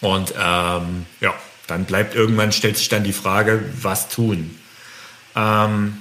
Und 0.01 0.35
ähm, 0.38 1.07
ja, 1.20 1.35
dann 1.66 1.85
bleibt 1.85 2.14
irgendwann, 2.14 2.53
stellt 2.53 2.77
sich 2.77 2.88
dann 2.88 3.05
die 3.05 3.12
Frage, 3.12 3.64
was 3.81 4.09
tun? 4.09 4.59
Ähm, 5.35 5.96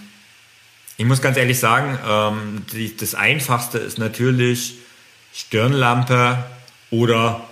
ich 0.98 1.06
muss 1.06 1.22
ganz 1.22 1.38
ehrlich 1.38 1.60
sagen, 1.60 1.98
ähm, 2.08 2.66
die, 2.74 2.96
das 2.96 3.16
Einfachste 3.16 3.78
ist 3.78 3.98
natürlich 3.98 4.76
Stirnlampe 5.34 6.44
oder 6.90 7.48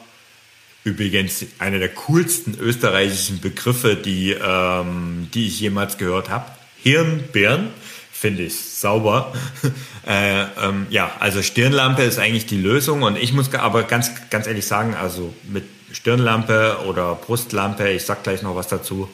übrigens 0.84 1.46
einer 1.60 1.80
der 1.80 1.90
coolsten 1.90 2.58
österreichischen 2.60 3.42
Begriffe, 3.42 3.96
die, 3.96 4.32
ähm, 4.32 5.30
die 5.34 5.48
ich 5.48 5.60
jemals 5.60 5.98
gehört 5.98 6.30
habe. 6.30 6.46
Hirnbirn 6.82 7.70
finde 8.12 8.44
ich 8.44 8.60
sauber. 8.60 9.34
äh, 10.08 10.42
ähm, 10.62 10.88
ja, 10.90 11.12
also 11.20 11.42
Stirnlampe 11.42 12.04
ist 12.04 12.20
eigentlich 12.20 12.46
die 12.46 12.58
Lösung 12.58 13.04
und 13.04 13.18
ich 13.18 13.34
muss 13.34 13.54
aber 13.54 13.84
ganz, 13.84 14.12
ganz 14.30 14.48
ehrlich 14.48 14.66
sagen, 14.66 14.94
also 14.96 15.34
mit 15.48 15.64
Stirnlampe 15.92 16.78
oder 16.88 17.16
Brustlampe, 17.16 17.90
ich 17.90 18.06
sag 18.06 18.24
gleich 18.24 18.42
noch 18.42 18.56
was 18.56 18.68
dazu. 18.68 19.10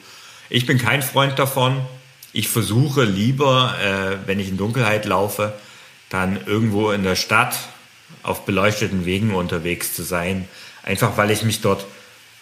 Ich 0.48 0.66
bin 0.66 0.78
kein 0.78 1.02
Freund 1.02 1.38
davon. 1.38 1.80
Ich 2.32 2.48
versuche 2.48 3.04
lieber, 3.04 3.74
äh, 3.82 4.26
wenn 4.26 4.38
ich 4.38 4.48
in 4.48 4.56
Dunkelheit 4.56 5.04
laufe, 5.04 5.54
dann 6.10 6.38
irgendwo 6.46 6.90
in 6.90 7.02
der 7.02 7.16
Stadt 7.16 7.56
auf 8.22 8.44
beleuchteten 8.44 9.04
Wegen 9.04 9.34
unterwegs 9.34 9.94
zu 9.94 10.02
sein. 10.02 10.48
Einfach 10.86 11.16
weil 11.18 11.30
ich 11.30 11.42
mich 11.42 11.60
dort 11.60 11.84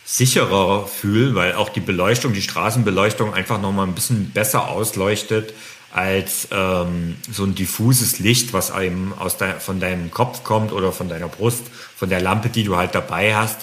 sicherer 0.05 0.87
fühle, 0.87 1.35
weil 1.35 1.55
auch 1.55 1.71
die 1.71 1.81
Beleuchtung, 1.81 2.35
die 2.35 2.43
Straßenbeleuchtung 2.43 3.33
einfach 3.33 3.61
nochmal 3.61 3.87
ein 3.87 3.95
bisschen 3.95 4.31
besser 4.31 4.69
ausleuchtet 4.69 5.55
als 5.93 6.49
ähm, 6.51 7.17
so 7.31 7.45
ein 7.45 7.55
diffuses 7.55 8.19
Licht, 8.19 8.53
was 8.53 8.71
einem 8.71 9.15
aus 9.15 9.39
de 9.39 9.61
von 9.61 9.81
deinem 9.81 10.11
Kopf 10.11 10.45
kommt 10.45 10.73
oder 10.73 10.93
von 10.93 11.09
deiner 11.09 11.29
Brust, 11.29 11.63
von 11.97 12.11
der 12.11 12.21
Lampe, 12.21 12.49
die 12.51 12.65
du 12.65 12.77
halt 12.77 12.95
dabei 12.95 13.35
hast. 13.35 13.61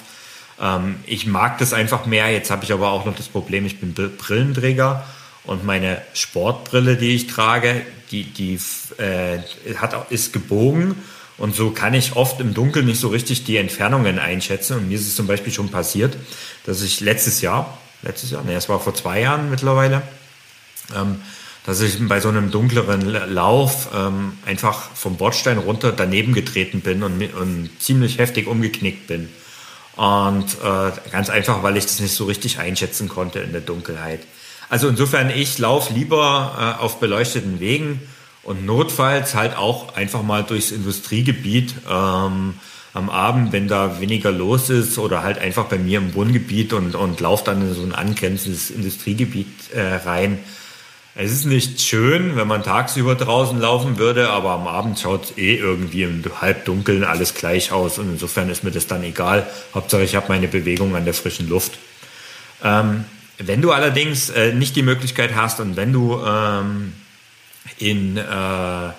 Ähm, 0.60 0.96
ich 1.06 1.28
mag 1.28 1.60
das 1.60 1.74
einfach 1.74 2.06
mehr. 2.06 2.32
Jetzt 2.32 2.50
habe 2.50 2.64
ich 2.64 2.74
aber 2.74 2.92
auch 2.92 3.06
noch 3.06 3.16
das 3.16 3.28
Problem, 3.28 3.66
ich 3.66 3.80
bin 3.80 3.94
Brillenträger 3.94 5.04
und 5.44 5.66
meine 5.66 6.02
Sportbrille, 6.14 6.96
die 6.96 7.16
ich 7.16 7.28
trage, 7.28 7.86
die, 8.12 8.24
die 8.24 8.58
äh, 8.98 9.40
hat, 9.76 10.10
ist 10.10 10.34
gebogen 10.34 10.96
und 11.38 11.56
so 11.56 11.72
kann 11.72 11.94
ich 11.94 12.16
oft 12.16 12.40
im 12.40 12.54
Dunkeln 12.54 12.86
nicht 12.86 13.00
so 13.00 13.08
richtig 13.08 13.44
die 13.46 13.58
Entfernungen 13.58 14.20
einschätzen. 14.20 14.78
Und 14.78 14.90
mir 14.90 14.96
ist 14.96 15.08
es 15.08 15.16
zum 15.16 15.28
Beispiel 15.28 15.52
schon 15.52 15.70
passiert, 15.70 16.16
dass 16.66 16.82
ich 16.82 17.00
letztes 17.00 17.42
Jahr, 17.42 17.78
letztes 18.04 18.32
Jahr, 18.32 18.44
ne, 18.44 18.54
es 18.54 18.70
war 18.70 18.80
vor 18.80 18.94
zwei 18.94 19.22
Jahren 19.22 19.50
mittlerweile, 19.50 20.04
ähm, 20.96 21.22
dass 21.66 21.82
ich 21.82 21.98
bei 22.08 22.20
so 22.20 22.30
einem 22.30 22.52
dunkleren 22.52 23.02
Lauf 23.34 23.90
ähm, 23.96 24.38
einfach 24.46 24.92
vom 24.94 25.18
Bordstein 25.18 25.58
runter 25.58 25.92
daneben 25.92 26.34
getreten 26.34 26.82
bin 26.82 27.04
und, 27.04 27.22
und 27.34 27.70
ziemlich 27.80 28.18
heftig 28.18 28.48
umgeknickt 28.48 29.08
bin. 29.08 29.30
Und 29.96 30.46
äh, 30.64 30.92
ganz 31.12 31.30
einfach, 31.30 31.64
weil 31.64 31.78
ich 31.78 31.86
das 31.86 32.00
nicht 32.00 32.14
so 32.14 32.26
richtig 32.26 32.60
einschätzen 32.60 33.10
konnte 33.10 33.40
in 33.40 33.52
der 33.52 33.62
Dunkelheit. 33.62 34.22
Also 34.70 34.88
insofern, 34.88 35.30
ich 35.30 35.58
laufe 35.60 35.94
lieber 35.94 36.78
äh, 36.80 36.82
auf 36.82 37.00
beleuchteten 37.00 37.60
Wegen 37.60 38.00
und 38.44 38.66
notfalls 38.66 39.36
halt 39.36 39.56
auch 39.56 39.96
einfach 39.96 40.24
mal 40.24 40.44
durchs 40.44 40.72
Industriegebiet 40.72 41.76
ähm, 41.90 42.56
am 42.94 43.10
Abend, 43.10 43.54
wenn 43.54 43.68
da 43.68 44.02
weniger 44.02 44.32
los 44.32 44.70
ist 44.70 44.98
oder 44.98 45.24
halt 45.24 45.38
einfach 45.38 45.66
bei 45.66 45.78
mir 45.78 46.00
im 46.00 46.14
Wohngebiet 46.14 46.74
und, 46.74 46.96
und 46.96 47.20
laufe 47.20 47.46
dann 47.46 47.62
in 47.62 47.74
so 47.74 47.84
ein 47.84 47.94
angrenzendes 47.94 48.70
Industriegebiet 48.70 49.72
äh, 49.74 49.96
rein 50.06 50.40
es 51.14 51.32
ist 51.32 51.46
nicht 51.46 51.82
schön, 51.82 52.38
wenn 52.38 52.48
man 52.48 52.64
tagsüber 52.64 53.16
draußen 53.16 53.60
laufen 53.60 53.98
würde, 53.98 54.30
aber 54.30 54.52
am 54.52 54.68
Abend 54.68 54.98
schaut 54.98 55.38
eh 55.38 55.56
irgendwie 55.56 56.04
im 56.04 56.24
Halbdunkeln 56.40 57.04
alles 57.04 57.34
gleich 57.34 57.74
aus 57.74 58.00
und 58.00 58.10
insofern 58.14 58.50
ist 58.50 58.64
mir 58.64 58.72
das 58.72 58.88
dann 58.88 59.04
egal. 59.04 59.46
Hauptsache 59.74 60.04
ich 60.04 60.16
habe 60.16 60.28
meine 60.30 60.48
Bewegung 60.48 60.96
an 60.96 61.04
der 61.04 61.14
frischen 61.14 61.50
Luft. 61.50 61.74
Ähm, 62.64 63.04
wenn 63.38 63.62
du 63.62 63.72
allerdings 63.72 64.30
äh, 64.30 64.54
nicht 64.54 64.78
die 64.78 64.84
Möglichkeit 64.84 65.36
hast 65.36 65.60
und 65.60 65.76
wenn 65.76 65.92
du 65.92 66.18
ähm, 66.26 66.94
in, 67.78 68.18
äh, 68.18 68.90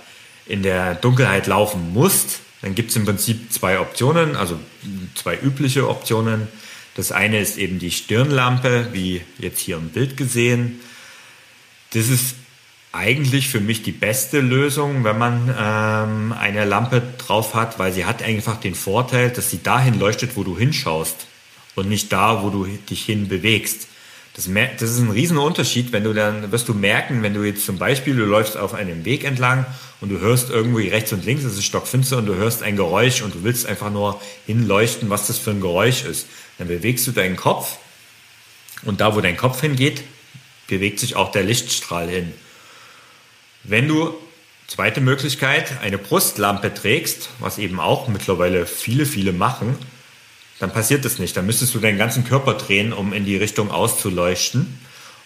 in 0.46 0.62
der 0.62 0.94
Dunkelheit 0.94 1.46
laufen 1.46 1.92
musst, 1.92 2.40
dann 2.62 2.74
gibt 2.74 2.90
es 2.90 2.96
im 2.96 3.04
Prinzip 3.04 3.52
zwei 3.52 3.80
Optionen, 3.80 4.36
also 4.36 4.58
zwei 5.14 5.36
übliche 5.36 5.88
Optionen. 5.88 6.48
Das 6.94 7.10
eine 7.10 7.40
ist 7.40 7.58
eben 7.58 7.78
die 7.78 7.90
Stirnlampe, 7.90 8.88
wie 8.92 9.22
jetzt 9.38 9.60
hier 9.60 9.76
im 9.76 9.88
Bild 9.88 10.16
gesehen. 10.16 10.80
Das 11.92 12.08
ist 12.08 12.36
eigentlich 12.92 13.48
für 13.48 13.60
mich 13.60 13.82
die 13.82 13.92
beste 13.92 14.40
Lösung, 14.40 15.02
wenn 15.02 15.18
man 15.18 15.54
ähm, 15.58 16.32
eine 16.38 16.64
Lampe 16.64 17.02
drauf 17.18 17.54
hat, 17.54 17.78
weil 17.78 17.92
sie 17.92 18.04
hat 18.04 18.22
einfach 18.22 18.60
den 18.60 18.74
Vorteil, 18.74 19.30
dass 19.30 19.50
sie 19.50 19.62
dahin 19.62 19.98
leuchtet, 19.98 20.36
wo 20.36 20.44
du 20.44 20.56
hinschaust 20.56 21.26
und 21.74 21.88
nicht 21.88 22.12
da, 22.12 22.42
wo 22.42 22.50
du 22.50 22.66
dich 22.66 23.04
hin 23.04 23.28
bewegst. 23.28 23.88
Das, 24.34 24.48
das 24.78 24.90
ist 24.90 24.98
ein 24.98 25.10
Riesenunterschied, 25.10 25.92
wenn 25.92 26.04
du 26.04 26.14
dann, 26.14 26.52
wirst 26.52 26.68
du 26.68 26.74
merken, 26.74 27.22
wenn 27.22 27.34
du 27.34 27.42
jetzt 27.42 27.66
zum 27.66 27.76
Beispiel, 27.76 28.16
du 28.16 28.24
läufst 28.24 28.56
auf 28.56 28.72
einem 28.72 29.04
Weg 29.04 29.24
entlang 29.24 29.66
und 30.00 30.08
du 30.08 30.20
hörst 30.20 30.48
irgendwo 30.48 30.78
rechts 30.78 31.12
und 31.12 31.24
links, 31.24 31.44
es 31.44 31.54
ist 31.54 31.64
stockfinster 31.64 32.18
und 32.18 32.26
du 32.26 32.34
hörst 32.34 32.62
ein 32.62 32.76
Geräusch 32.76 33.20
und 33.20 33.34
du 33.34 33.44
willst 33.44 33.66
einfach 33.66 33.90
nur 33.90 34.20
hinleuchten, 34.46 35.10
was 35.10 35.26
das 35.26 35.38
für 35.38 35.50
ein 35.50 35.60
Geräusch 35.60 36.04
ist. 36.04 36.26
Dann 36.56 36.68
bewegst 36.68 37.06
du 37.06 37.12
deinen 37.12 37.36
Kopf 37.36 37.76
und 38.84 39.02
da, 39.02 39.14
wo 39.14 39.20
dein 39.20 39.36
Kopf 39.36 39.60
hingeht, 39.60 40.02
bewegt 40.66 40.98
sich 40.98 41.14
auch 41.14 41.30
der 41.30 41.42
Lichtstrahl 41.42 42.08
hin. 42.08 42.32
Wenn 43.64 43.86
du, 43.86 44.14
zweite 44.66 45.02
Möglichkeit, 45.02 45.80
eine 45.82 45.98
Brustlampe 45.98 46.72
trägst, 46.72 47.28
was 47.38 47.58
eben 47.58 47.78
auch 47.78 48.08
mittlerweile 48.08 48.64
viele, 48.64 49.04
viele 49.04 49.32
machen, 49.32 49.76
dann 50.62 50.72
passiert 50.72 51.04
das 51.04 51.18
nicht. 51.18 51.36
Dann 51.36 51.44
müsstest 51.44 51.74
du 51.74 51.80
deinen 51.80 51.98
ganzen 51.98 52.22
Körper 52.22 52.54
drehen, 52.54 52.92
um 52.92 53.12
in 53.12 53.24
die 53.24 53.36
Richtung 53.36 53.72
auszuleuchten. 53.72 54.78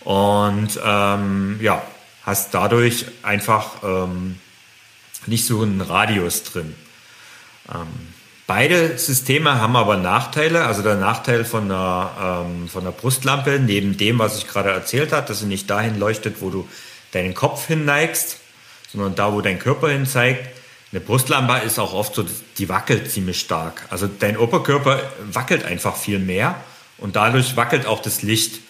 Und 0.02 0.80
ähm, 0.82 1.58
ja, 1.60 1.82
hast 2.22 2.54
dadurch 2.54 3.04
einfach 3.22 3.82
ähm, 3.84 4.36
nicht 5.26 5.44
so 5.44 5.60
einen 5.60 5.82
Radius 5.82 6.42
drin. 6.44 6.74
Ähm, 7.70 7.86
beide 8.46 8.96
Systeme 8.96 9.60
haben 9.60 9.76
aber 9.76 9.98
Nachteile. 9.98 10.64
Also 10.64 10.80
der 10.80 10.96
Nachteil 10.96 11.44
von 11.44 11.68
der, 11.68 12.12
ähm, 12.18 12.68
von 12.70 12.84
der 12.84 12.92
Brustlampe, 12.92 13.60
neben 13.60 13.98
dem, 13.98 14.18
was 14.18 14.38
ich 14.38 14.48
gerade 14.48 14.70
erzählt 14.70 15.12
habe, 15.12 15.28
dass 15.28 15.40
sie 15.40 15.46
nicht 15.46 15.68
dahin 15.68 15.98
leuchtet, 15.98 16.40
wo 16.40 16.48
du 16.48 16.66
deinen 17.12 17.34
Kopf 17.34 17.66
hinneigst, 17.66 18.38
sondern 18.90 19.14
da, 19.16 19.34
wo 19.34 19.42
dein 19.42 19.58
Körper 19.58 19.90
hin 19.90 20.06
zeigt, 20.06 20.55
eine 20.92 21.00
Brustlampe 21.00 21.64
ist 21.66 21.78
auch 21.78 21.92
oft 21.92 22.14
so, 22.14 22.24
die 22.58 22.68
wackelt 22.68 23.10
ziemlich 23.10 23.40
stark. 23.40 23.86
Also 23.90 24.06
dein 24.06 24.36
Oberkörper 24.36 25.02
wackelt 25.32 25.64
einfach 25.64 25.96
viel 25.96 26.18
mehr 26.18 26.54
und 26.98 27.16
dadurch 27.16 27.56
wackelt 27.56 27.86
auch 27.86 28.00
das 28.00 28.22
Licht. 28.22 28.60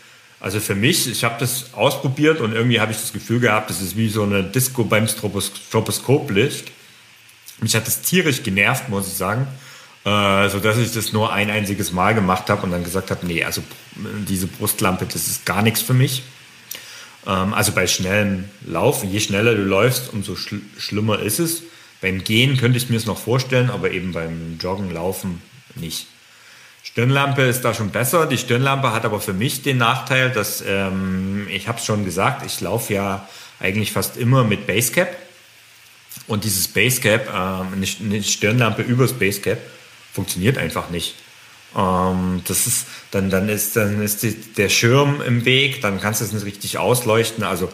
Also 0.41 0.61
für 0.61 0.75
mich, 0.75 1.11
ich 1.11 1.25
habe 1.25 1.37
das 1.39 1.75
ausprobiert 1.75 2.41
und 2.41 2.53
irgendwie 2.53 2.81
habe 2.81 2.93
ich 2.93 2.99
das 2.99 3.13
Gefühl 3.13 3.41
gehabt, 3.41 3.71
das 3.71 3.81
ist 3.81 3.97
wie 3.97 4.09
so 4.09 4.23
eine 4.23 4.43
Disco 4.43 4.85
beim 4.85 5.09
Stroboskoplicht. 5.09 6.71
Mich 7.61 7.75
hat 7.75 7.87
das 7.87 8.03
tierisch 8.03 8.43
genervt, 8.43 8.89
muss 8.89 9.07
ich 9.07 9.15
sagen, 9.15 9.47
äh, 10.05 10.49
so 10.49 10.59
ich 10.59 10.93
das 10.93 11.13
nur 11.13 11.33
ein 11.33 11.51
einziges 11.51 11.93
Mal 11.93 12.15
gemacht 12.15 12.49
habe 12.51 12.63
und 12.63 12.71
dann 12.71 12.85
gesagt 12.85 13.11
habe, 13.11 13.27
nee, 13.27 13.45
also 13.45 13.63
diese 14.29 14.47
Brustlampe, 14.47 15.07
das 15.07 15.27
ist 15.27 15.47
gar 15.47 15.63
nichts 15.63 15.81
für 15.81 15.95
mich. 15.95 16.23
Ähm, 17.27 17.55
also 17.55 17.73
bei 17.73 17.87
schnellem 17.87 18.45
Laufen, 18.67 19.11
je 19.11 19.21
schneller 19.21 19.55
du 19.55 19.63
läufst, 19.63 20.13
umso 20.13 20.37
schl 20.37 20.61
schlimmer 20.79 21.21
ist 21.21 21.39
es. 21.39 21.63
Beim 22.01 22.23
Gehen 22.25 22.57
könnte 22.57 22.79
ich 22.79 22.89
mir 22.89 22.97
es 22.97 23.07
noch 23.07 23.19
vorstellen, 23.19 23.71
aber 23.71 23.91
eben 23.91 24.13
beim 24.13 24.59
Joggen, 24.61 24.93
Laufen 24.93 25.43
nicht. 25.75 26.07
Stirnlampe 26.83 27.43
ist 27.43 27.63
da 27.63 27.75
schon 27.75 27.91
besser. 27.91 28.27
Die 28.27 28.39
Stirnlampe 28.39 28.93
hat 28.93 29.05
aber 29.05 29.21
für 29.21 29.33
mich 29.33 29.63
den 29.63 29.79
Nachteil, 29.79 30.31
dass 30.31 30.63
ähm, 30.67 31.47
ich 31.51 31.69
habe 31.69 31.79
es 31.79 31.85
schon 31.85 32.05
gesagt, 32.05 32.47
ich 32.47 32.61
laufe 32.61 32.95
ja 32.95 33.29
eigentlich 33.59 33.93
fast 33.93 34.17
immer 34.17 34.45
mit 34.45 34.67
Basecap. 34.67 35.17
Und 36.27 36.45
dieses 36.45 36.69
Basecap, 36.69 37.29
ähm, 37.29 37.85
eine 38.01 38.23
Stirnlampe 38.23 38.83
übers 38.83 39.13
Basecap, 39.15 39.59
funktioniert 40.13 40.59
einfach 40.59 40.91
nicht. 40.91 41.15
Ähm, 41.77 42.43
das 42.47 42.67
ist, 42.67 42.87
dann, 43.11 43.31
dann 43.31 43.49
ist, 43.49 43.77
dann 43.77 44.01
ist 44.03 44.23
die, 44.23 44.35
der 44.35 44.69
Schirm 44.69 45.21
im 45.21 45.45
Weg, 45.45 45.83
dann 45.83 46.01
kannst 46.01 46.21
du 46.21 46.25
es 46.25 46.33
nicht 46.33 46.47
richtig 46.47 46.79
ausleuchten. 46.79 47.45
Also 47.45 47.71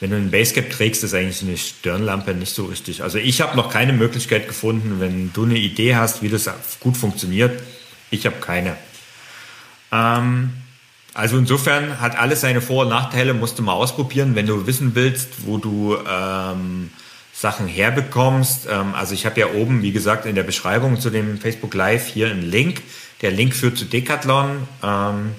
wenn 0.00 0.10
du 0.10 0.16
ein 0.16 0.30
Basecap 0.30 0.70
trägst, 0.70 1.04
ist 1.04 1.14
eigentlich 1.14 1.42
eine 1.42 1.56
Stirnlampe 1.56 2.34
nicht 2.34 2.54
so 2.54 2.66
richtig. 2.66 3.02
Also 3.02 3.18
ich 3.18 3.40
habe 3.40 3.56
noch 3.56 3.70
keine 3.70 3.92
Möglichkeit 3.92 4.46
gefunden, 4.46 5.00
wenn 5.00 5.32
du 5.32 5.44
eine 5.44 5.56
Idee 5.56 5.96
hast, 5.96 6.22
wie 6.22 6.28
das 6.28 6.50
gut 6.80 6.96
funktioniert. 6.96 7.62
Ich 8.10 8.26
habe 8.26 8.36
keine. 8.36 8.76
Ähm, 9.90 10.50
also 11.14 11.38
insofern 11.38 11.98
hat 12.00 12.18
alles 12.18 12.42
seine 12.42 12.60
Vor- 12.60 12.84
und 12.84 12.90
Nachteile, 12.90 13.32
musst 13.32 13.58
du 13.58 13.62
mal 13.62 13.72
ausprobieren, 13.72 14.34
wenn 14.34 14.46
du 14.46 14.66
wissen 14.66 14.94
willst, 14.94 15.46
wo 15.46 15.56
du 15.56 15.96
ähm, 16.06 16.90
Sachen 17.32 17.66
herbekommst. 17.66 18.68
Ähm, 18.70 18.94
also 18.94 19.14
ich 19.14 19.24
habe 19.24 19.40
ja 19.40 19.52
oben, 19.54 19.82
wie 19.82 19.92
gesagt, 19.92 20.26
in 20.26 20.34
der 20.34 20.42
Beschreibung 20.42 21.00
zu 21.00 21.08
dem 21.08 21.38
Facebook 21.38 21.72
Live 21.72 22.06
hier 22.06 22.28
einen 22.28 22.42
Link. 22.42 22.82
Der 23.22 23.30
Link 23.30 23.54
führt 23.54 23.78
zu 23.78 23.86
Decathlon 23.86 24.68
ähm, 24.82 25.32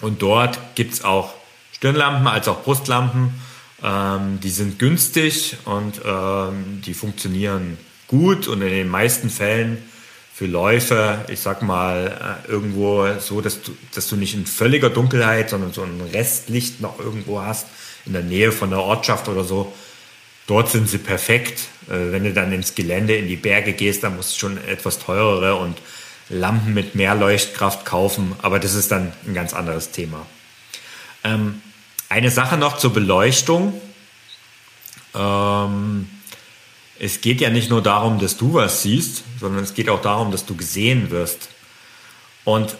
und 0.00 0.22
dort 0.22 0.76
gibt 0.76 0.94
es 0.94 1.04
auch 1.04 1.34
Stirnlampen 1.72 2.28
als 2.28 2.46
auch 2.46 2.62
Brustlampen 2.62 3.34
ähm, 3.82 4.38
die 4.40 4.50
sind 4.50 4.78
günstig 4.78 5.56
und 5.64 6.00
ähm, 6.04 6.82
die 6.84 6.94
funktionieren 6.94 7.78
gut 8.08 8.46
und 8.46 8.62
in 8.62 8.68
den 8.68 8.88
meisten 8.88 9.30
Fällen 9.30 9.78
für 10.34 10.46
Läufe, 10.46 11.24
ich 11.28 11.40
sag 11.40 11.62
mal, 11.62 12.40
äh, 12.46 12.50
irgendwo 12.50 13.06
so, 13.18 13.40
dass 13.40 13.62
du, 13.62 13.76
dass 13.94 14.08
du 14.08 14.16
nicht 14.16 14.34
in 14.34 14.46
völliger 14.46 14.90
Dunkelheit, 14.90 15.50
sondern 15.50 15.72
so 15.72 15.82
ein 15.82 16.00
Restlicht 16.12 16.80
noch 16.80 16.98
irgendwo 16.98 17.42
hast, 17.42 17.66
in 18.06 18.12
der 18.12 18.22
Nähe 18.22 18.52
von 18.52 18.70
der 18.70 18.80
Ortschaft 18.80 19.28
oder 19.28 19.44
so. 19.44 19.72
Dort 20.46 20.70
sind 20.70 20.88
sie 20.88 20.98
perfekt. 20.98 21.60
Äh, 21.88 22.12
wenn 22.12 22.24
du 22.24 22.32
dann 22.32 22.52
ins 22.52 22.74
Gelände, 22.74 23.16
in 23.16 23.28
die 23.28 23.36
Berge 23.36 23.72
gehst, 23.72 24.04
dann 24.04 24.16
musst 24.16 24.34
du 24.34 24.38
schon 24.40 24.64
etwas 24.66 24.98
teurere 24.98 25.56
und 25.56 25.78
Lampen 26.28 26.74
mit 26.74 26.94
mehr 26.94 27.14
Leuchtkraft 27.14 27.84
kaufen. 27.84 28.34
Aber 28.42 28.58
das 28.58 28.74
ist 28.74 28.90
dann 28.90 29.12
ein 29.26 29.34
ganz 29.34 29.52
anderes 29.52 29.90
Thema. 29.90 30.26
Ähm, 31.24 31.60
eine 32.12 32.30
Sache 32.30 32.58
noch 32.58 32.76
zur 32.76 32.92
Beleuchtung. 32.92 33.72
Ähm, 35.14 36.10
es 36.98 37.22
geht 37.22 37.40
ja 37.40 37.48
nicht 37.48 37.70
nur 37.70 37.82
darum, 37.82 38.18
dass 38.18 38.36
du 38.36 38.52
was 38.52 38.82
siehst, 38.82 39.24
sondern 39.40 39.64
es 39.64 39.72
geht 39.72 39.88
auch 39.88 40.02
darum, 40.02 40.30
dass 40.30 40.44
du 40.44 40.54
gesehen 40.54 41.10
wirst. 41.10 41.48
Und 42.44 42.76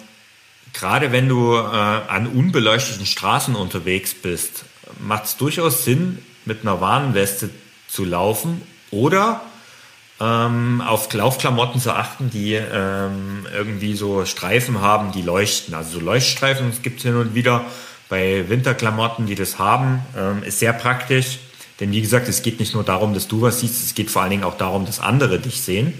gerade 0.75 1.13
wenn 1.13 1.31
du 1.31 1.55
äh, 1.55 1.61
an 1.61 2.27
unbeleuchteten 2.27 3.07
Straßen 3.07 3.55
unterwegs 3.55 4.13
bist, 4.13 4.67
macht 5.01 5.25
es 5.25 5.37
durchaus 5.39 5.85
Sinn, 5.85 6.19
mit 6.45 6.61
einer 6.63 6.83
Warnweste 6.83 7.49
zu 7.89 8.05
laufen 8.05 8.61
oder 8.91 9.41
ähm, 10.21 10.83
auf 10.83 11.11
Laufklamotten 11.11 11.81
zu 11.81 11.95
achten, 11.95 12.29
die 12.29 12.53
ähm, 12.53 13.47
irgendwie 13.51 13.95
so 13.95 14.27
Streifen 14.27 14.83
haben, 14.83 15.11
die 15.13 15.23
leuchten. 15.23 15.73
Also 15.73 15.99
so 15.99 16.05
Leuchtstreifen 16.05 16.71
gibt 16.83 16.99
es 16.99 17.05
hin 17.05 17.17
und 17.17 17.35
wieder 17.35 17.65
bei 18.13 18.47
Winterklamotten, 18.51 19.25
die 19.25 19.35
das 19.35 19.59
haben, 19.59 20.05
ähm, 20.15 20.43
ist 20.43 20.59
sehr 20.59 20.75
praktisch. 20.75 21.39
Denn 21.81 21.93
wie 21.93 22.03
gesagt, 22.03 22.29
es 22.29 22.43
geht 22.43 22.61
nicht 22.61 22.75
nur 22.75 22.85
darum, 22.85 23.15
dass 23.15 23.27
du 23.27 23.41
was 23.41 23.61
siehst, 23.61 23.83
es 23.83 23.95
geht 23.95 24.11
vor 24.11 24.21
allen 24.21 24.31
Dingen 24.31 24.45
auch 24.45 24.59
darum, 24.59 24.85
dass 24.85 25.01
andere 25.01 25.39
dich 25.39 25.63
sehen. 25.63 25.95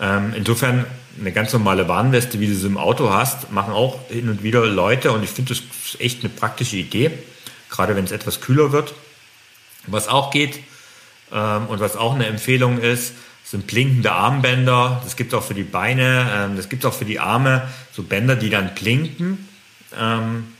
Ähm, 0.00 0.32
insofern 0.36 0.86
eine 1.18 1.32
ganz 1.32 1.52
normale 1.52 1.88
Warnweste, 1.88 2.38
wie 2.38 2.46
du 2.46 2.54
sie 2.54 2.68
im 2.68 2.78
Auto 2.78 3.10
hast, 3.10 3.50
machen 3.50 3.72
auch 3.72 3.98
hin 4.10 4.28
und 4.28 4.44
wieder 4.44 4.64
Leute 4.64 5.10
und 5.10 5.24
ich 5.24 5.30
finde 5.30 5.54
das 5.54 5.98
echt 5.98 6.20
eine 6.20 6.28
praktische 6.28 6.76
Idee, 6.76 7.10
gerade 7.68 7.96
wenn 7.96 8.04
es 8.04 8.12
etwas 8.12 8.40
kühler 8.40 8.70
wird. 8.70 8.94
Was 9.88 10.06
auch 10.06 10.30
geht 10.30 10.60
ähm, 11.32 11.66
und 11.66 11.80
was 11.80 11.96
auch 11.96 12.14
eine 12.14 12.26
Empfehlung 12.26 12.78
ist, 12.78 13.12
sind 13.42 13.66
blinkende 13.66 14.12
Armbänder. 14.12 15.00
Das 15.02 15.16
gibt 15.16 15.32
es 15.32 15.38
auch 15.40 15.44
für 15.44 15.54
die 15.54 15.64
Beine, 15.64 16.52
das 16.56 16.68
gibt 16.68 16.84
es 16.84 16.88
auch 16.88 16.94
für 16.94 17.04
die 17.04 17.18
Arme, 17.18 17.68
so 17.90 18.04
Bänder, 18.04 18.36
die 18.36 18.50
dann 18.50 18.72
blinken. 18.76 19.48
Ähm, 19.98 20.53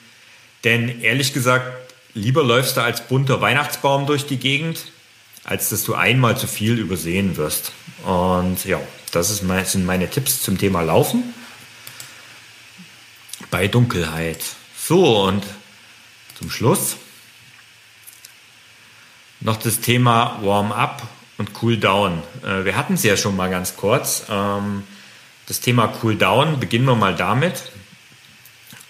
denn 0.64 1.03
ehrlich 1.03 1.33
gesagt, 1.33 1.92
lieber 2.14 2.42
läufst 2.42 2.77
du 2.77 2.83
als 2.83 3.07
bunter 3.07 3.40
Weihnachtsbaum 3.40 4.07
durch 4.07 4.27
die 4.27 4.38
Gegend, 4.38 4.87
als 5.44 5.68
dass 5.68 5.85
du 5.85 5.94
einmal 5.94 6.37
zu 6.38 6.46
viel 6.46 6.79
übersehen 6.79 7.37
wirst. 7.37 7.72
Und 8.05 8.64
ja, 8.64 8.81
das 9.12 9.42
mein, 9.42 9.64
sind 9.64 9.85
meine 9.85 10.09
Tipps 10.09 10.42
zum 10.42 10.59
Thema 10.59 10.83
Laufen 10.83 11.35
bei 13.50 13.68
Dunkelheit. 13.68 14.40
So, 14.77 15.24
und 15.24 15.45
zum 16.38 16.51
Schluss 16.51 16.97
noch 19.41 19.57
das 19.57 19.80
Thema 19.80 20.38
Warm-up 20.43 21.07
und 21.36 21.51
Cool-down. 21.62 22.22
Äh, 22.43 22.64
wir 22.64 22.76
hatten 22.76 22.95
es 22.95 23.03
ja 23.03 23.16
schon 23.16 23.36
mal 23.36 23.51
ganz 23.51 23.76
kurz. 23.76 24.24
Ähm, 24.30 24.84
das 25.47 25.61
Thema 25.61 25.93
Cool-down, 26.03 26.59
beginnen 26.59 26.86
wir 26.86 26.97
mal 26.97 27.14
damit. 27.14 27.70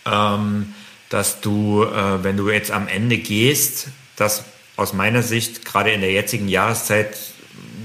Ähm, 0.07 0.75
dass 1.11 1.41
du, 1.41 1.85
äh, 1.85 2.23
wenn 2.25 2.37
du 2.37 2.51
jetzt 2.51 2.71
am 2.71 2.89
Ende 2.89 3.19
gehst, 3.19 3.89
dass 4.17 4.45
aus 4.77 4.93
meiner 4.93 5.23
Sicht 5.23 5.65
gerade 5.65 5.93
in 5.93 6.01
der 6.01 6.13
jetzigen 6.13 6.49
Jahreszeit 6.49 7.17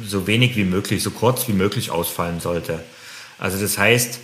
so 0.06 0.26
wenig 0.28 0.56
wie 0.56 0.64
möglich, 0.64 1.04
so 1.04 1.12
kurz 1.12 1.48
wie 1.48 1.54
möglich 1.54 1.92
ausfallen 1.92 2.40
sollte. 2.40 2.84
Also 3.38 3.60
das 3.60 3.78
heißt, 3.78 4.20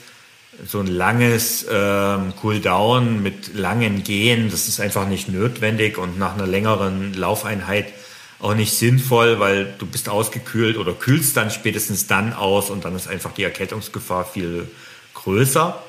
so 0.66 0.80
ein 0.80 0.88
langes 0.88 1.66
ähm, 1.70 2.34
Cooldown 2.42 3.22
mit 3.22 3.54
langen 3.54 4.04
Gehen, 4.04 4.50
das 4.50 4.68
ist 4.68 4.80
einfach 4.80 5.08
nicht 5.08 5.30
notwendig 5.30 5.98
und 5.98 6.18
nach 6.18 6.36
einer 6.36 6.48
längeren 6.48 7.14
Laufeinheit 7.14 7.94
auch 8.40 8.54
nicht 8.54 8.74
sinnvoll, 8.74 9.40
weil 9.40 9.74
du 9.78 9.86
bist 9.86 10.10
ausgekühlt 10.10 10.78
oder 10.78 10.94
kühlst 10.94 11.38
dann 11.38 11.52
spätestens 11.52 12.08
dann 12.08 12.34
aus 12.34 12.70
und 12.70 12.86
dann 12.86 12.96
ist 12.96 13.08
einfach 13.08 13.34
die 13.34 13.44
Erkältungsgefahr 13.44 14.26
viel 14.26 14.68
größer. 15.14 15.82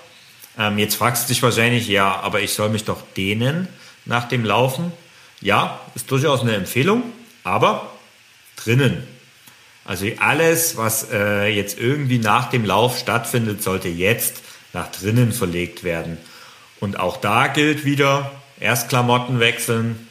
Ähm, 0.58 0.78
jetzt 0.78 0.96
fragst 0.96 1.24
du 1.24 1.28
dich 1.32 1.42
wahrscheinlich, 1.42 1.88
ja, 1.88 2.20
aber 2.20 2.40
ich 2.40 2.54
soll 2.54 2.68
mich 2.68 2.84
doch 2.84 3.02
dehnen 3.16 3.68
nach 4.04 4.28
dem 4.28 4.44
Laufen. 4.44 4.92
Ja, 5.40 5.80
ist 5.94 6.10
durchaus 6.10 6.40
eine 6.40 6.54
Empfehlung, 6.54 7.02
aber 7.44 7.90
drinnen. 8.56 9.06
Also 9.84 10.06
alles, 10.18 10.76
was 10.76 11.10
äh, 11.12 11.46
jetzt 11.46 11.78
irgendwie 11.78 12.18
nach 12.18 12.50
dem 12.50 12.64
Lauf 12.64 12.98
stattfindet, 12.98 13.62
sollte 13.62 13.88
jetzt 13.88 14.42
nach 14.72 14.90
drinnen 14.90 15.32
verlegt 15.32 15.84
werden. 15.84 16.18
Und 16.80 16.98
auch 16.98 17.18
da 17.18 17.46
gilt 17.46 17.84
wieder, 17.84 18.30
erst 18.58 18.88
Klamotten 18.88 19.40
wechseln 19.40 20.08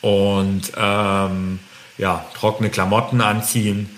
und 0.00 0.72
ähm, 0.76 1.58
ja, 1.98 2.26
trockene 2.34 2.70
Klamotten 2.70 3.20
anziehen 3.20 3.88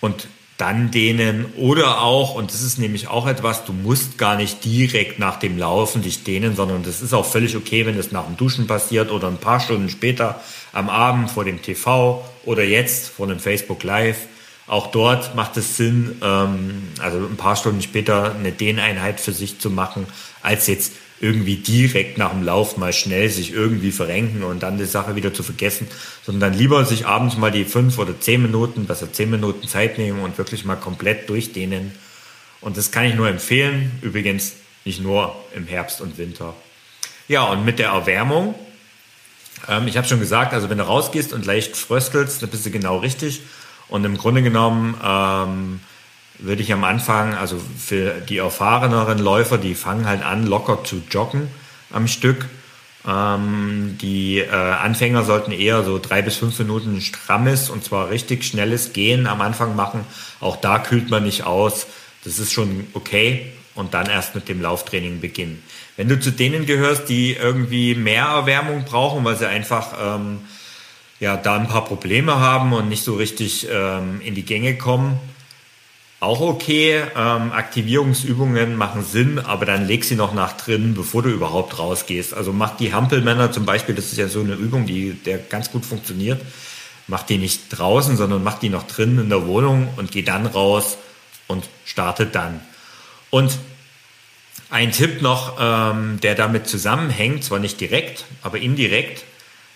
und 0.00 0.28
dann 0.60 0.90
dehnen 0.90 1.46
oder 1.56 2.02
auch, 2.02 2.34
und 2.34 2.52
das 2.52 2.60
ist 2.62 2.78
nämlich 2.78 3.08
auch 3.08 3.26
etwas, 3.26 3.64
du 3.64 3.72
musst 3.72 4.18
gar 4.18 4.36
nicht 4.36 4.64
direkt 4.64 5.18
nach 5.18 5.38
dem 5.38 5.56
Laufen 5.58 6.02
dich 6.02 6.22
dehnen, 6.22 6.54
sondern 6.54 6.82
das 6.82 7.00
ist 7.00 7.14
auch 7.14 7.24
völlig 7.24 7.56
okay, 7.56 7.86
wenn 7.86 7.98
es 7.98 8.12
nach 8.12 8.26
dem 8.26 8.36
Duschen 8.36 8.66
passiert 8.66 9.10
oder 9.10 9.28
ein 9.28 9.38
paar 9.38 9.60
Stunden 9.60 9.88
später 9.88 10.40
am 10.72 10.90
Abend 10.90 11.30
vor 11.30 11.44
dem 11.44 11.62
TV 11.62 12.24
oder 12.44 12.62
jetzt 12.62 13.08
vor 13.08 13.26
einem 13.26 13.40
Facebook 13.40 13.82
Live. 13.82 14.26
Auch 14.66 14.88
dort 14.88 15.34
macht 15.34 15.56
es 15.56 15.76
Sinn, 15.76 16.18
ähm, 16.22 16.88
also 17.00 17.18
ein 17.18 17.36
paar 17.36 17.56
Stunden 17.56 17.82
später 17.82 18.34
eine 18.34 18.52
Dehneinheit 18.52 19.20
für 19.20 19.32
sich 19.32 19.58
zu 19.58 19.70
machen, 19.70 20.06
als 20.42 20.66
jetzt 20.66 20.92
irgendwie 21.20 21.56
direkt 21.56 22.16
nach 22.16 22.30
dem 22.30 22.42
Lauf 22.42 22.78
mal 22.78 22.94
schnell 22.94 23.28
sich 23.28 23.52
irgendwie 23.52 23.92
verrenken 23.92 24.42
und 24.42 24.62
dann 24.62 24.78
die 24.78 24.86
Sache 24.86 25.16
wieder 25.16 25.34
zu 25.34 25.42
vergessen, 25.42 25.86
sondern 26.24 26.52
dann 26.52 26.58
lieber 26.58 26.84
sich 26.86 27.06
abends 27.06 27.36
mal 27.36 27.50
die 27.50 27.64
fünf 27.64 27.98
oder 27.98 28.18
zehn 28.18 28.40
Minuten, 28.42 28.86
besser 28.86 29.12
zehn 29.12 29.30
Minuten 29.30 29.68
Zeit 29.68 29.98
nehmen 29.98 30.20
und 30.20 30.38
wirklich 30.38 30.64
mal 30.64 30.76
komplett 30.76 31.28
durchdehnen. 31.28 31.92
Und 32.62 32.78
das 32.78 32.90
kann 32.90 33.04
ich 33.04 33.14
nur 33.14 33.28
empfehlen. 33.28 33.92
Übrigens 34.00 34.54
nicht 34.84 35.02
nur 35.02 35.36
im 35.54 35.66
Herbst 35.66 36.00
und 36.00 36.16
Winter. 36.16 36.54
Ja, 37.28 37.44
und 37.44 37.64
mit 37.64 37.78
der 37.78 37.90
Erwärmung, 37.90 38.54
ähm, 39.68 39.86
ich 39.88 39.96
habe 39.98 40.06
schon 40.06 40.20
gesagt, 40.20 40.54
also 40.54 40.70
wenn 40.70 40.78
du 40.78 40.84
rausgehst 40.84 41.32
und 41.34 41.44
leicht 41.44 41.76
fröstelst, 41.76 42.42
dann 42.42 42.48
bist 42.48 42.64
du 42.64 42.70
genau 42.70 42.98
richtig. 42.98 43.42
Und 43.88 44.04
im 44.04 44.16
Grunde 44.16 44.42
genommen 44.42 44.98
ähm, 45.04 45.80
würde 46.42 46.62
ich 46.62 46.72
am 46.72 46.84
Anfang, 46.84 47.34
also 47.34 47.60
für 47.78 48.20
die 48.20 48.38
erfahreneren 48.38 49.18
Läufer, 49.18 49.58
die 49.58 49.74
fangen 49.74 50.06
halt 50.06 50.24
an, 50.24 50.46
locker 50.46 50.84
zu 50.84 51.02
joggen 51.10 51.48
am 51.90 52.06
Stück. 52.06 52.46
Ähm, 53.06 53.96
die 54.00 54.38
äh, 54.38 54.50
Anfänger 54.50 55.24
sollten 55.24 55.52
eher 55.52 55.82
so 55.84 55.98
drei 55.98 56.22
bis 56.22 56.36
fünf 56.36 56.58
Minuten 56.58 57.00
strammes 57.00 57.70
und 57.70 57.82
zwar 57.84 58.10
richtig 58.10 58.44
schnelles 58.44 58.92
Gehen 58.92 59.26
am 59.26 59.40
Anfang 59.40 59.74
machen. 59.74 60.04
Auch 60.40 60.56
da 60.56 60.78
kühlt 60.78 61.10
man 61.10 61.24
nicht 61.24 61.44
aus. 61.44 61.86
Das 62.24 62.38
ist 62.38 62.52
schon 62.52 62.86
okay 62.92 63.52
und 63.74 63.94
dann 63.94 64.06
erst 64.06 64.34
mit 64.34 64.48
dem 64.48 64.60
Lauftraining 64.60 65.20
beginnen. 65.20 65.62
Wenn 65.96 66.08
du 66.08 66.20
zu 66.20 66.30
denen 66.30 66.66
gehörst, 66.66 67.08
die 67.08 67.32
irgendwie 67.32 67.94
mehr 67.94 68.24
Erwärmung 68.24 68.84
brauchen, 68.84 69.24
weil 69.24 69.36
sie 69.36 69.48
einfach 69.48 69.94
ähm, 70.00 70.40
ja 71.18 71.36
da 71.36 71.56
ein 71.56 71.68
paar 71.68 71.84
Probleme 71.84 72.38
haben 72.38 72.72
und 72.74 72.88
nicht 72.88 73.04
so 73.04 73.14
richtig 73.14 73.66
ähm, 73.70 74.20
in 74.22 74.34
die 74.34 74.44
Gänge 74.44 74.76
kommen, 74.76 75.18
auch 76.20 76.40
okay. 76.40 77.02
Ähm, 77.16 77.50
Aktivierungsübungen 77.50 78.76
machen 78.76 79.02
Sinn, 79.02 79.38
aber 79.38 79.64
dann 79.64 79.86
leg 79.86 80.04
sie 80.04 80.16
noch 80.16 80.34
nach 80.34 80.52
drin, 80.52 80.94
bevor 80.94 81.22
du 81.22 81.30
überhaupt 81.30 81.78
rausgehst. 81.78 82.34
Also 82.34 82.52
mach 82.52 82.76
die 82.76 82.92
Hampelmänner 82.92 83.50
zum 83.52 83.64
Beispiel, 83.64 83.94
das 83.94 84.12
ist 84.12 84.18
ja 84.18 84.28
so 84.28 84.40
eine 84.40 84.54
Übung, 84.54 84.86
die 84.86 85.14
der 85.14 85.38
ganz 85.38 85.72
gut 85.72 85.84
funktioniert. 85.86 86.40
Mach 87.06 87.22
die 87.22 87.38
nicht 87.38 87.70
draußen, 87.70 88.16
sondern 88.16 88.44
mach 88.44 88.58
die 88.58 88.68
noch 88.68 88.86
drin 88.86 89.18
in 89.18 89.30
der 89.30 89.46
Wohnung 89.46 89.88
und 89.96 90.12
geh 90.12 90.22
dann 90.22 90.46
raus 90.46 90.98
und 91.48 91.68
startet 91.84 92.34
dann. 92.34 92.60
Und 93.30 93.58
ein 94.68 94.92
Tipp 94.92 95.22
noch, 95.22 95.56
ähm, 95.58 96.20
der 96.20 96.34
damit 96.34 96.68
zusammenhängt, 96.68 97.42
zwar 97.42 97.58
nicht 97.58 97.80
direkt, 97.80 98.26
aber 98.42 98.58
indirekt. 98.58 99.24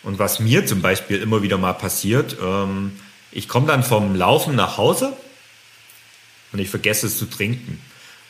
Und 0.03 0.19
was 0.19 0.39
mir 0.39 0.67
zum 0.67 0.83
Beispiel 0.83 1.21
immer 1.21 1.43
wieder 1.43 1.57
mal 1.57 1.73
passiert, 1.73 2.37
ähm, 2.41 2.93
ich 3.33 3.49
komme 3.49 3.67
dann 3.67 3.83
vom 3.83 4.15
Laufen 4.15 4.55
nach 4.55 4.77
Hause 4.77 5.15
und 6.55 6.61
ich 6.61 6.71
vergesse 6.71 7.09
es 7.09 7.19
zu 7.19 7.27
trinken. 7.27 7.81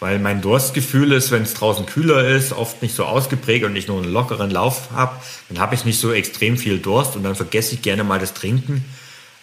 Weil 0.01 0.19
mein 0.19 0.41
Durstgefühl 0.41 1.13
ist, 1.13 1.31
wenn 1.31 1.43
es 1.43 1.55
draußen 1.55 1.87
kühler 1.87 2.27
ist, 2.27 2.53
oft 2.53 2.83
nicht 2.83 2.95
so 2.95 3.05
ausgeprägt 3.05 3.65
und 3.65 3.77
ich 3.77 3.87
nur 3.87 4.03
einen 4.03 4.13
lockeren 4.13 4.51
Lauf 4.51 4.91
habe, 4.93 5.15
dann 5.49 5.61
habe 5.61 5.75
ich 5.75 5.85
nicht 5.85 6.01
so 6.01 6.13
extrem 6.13 6.57
viel 6.57 6.79
Durst 6.79 7.17
und 7.17 7.23
dann 7.23 7.37
vergesse 7.37 7.75
ich 7.75 7.83
gerne 7.83 8.03
mal 8.03 8.19
das 8.19 8.35
Trinken. 8.35 8.85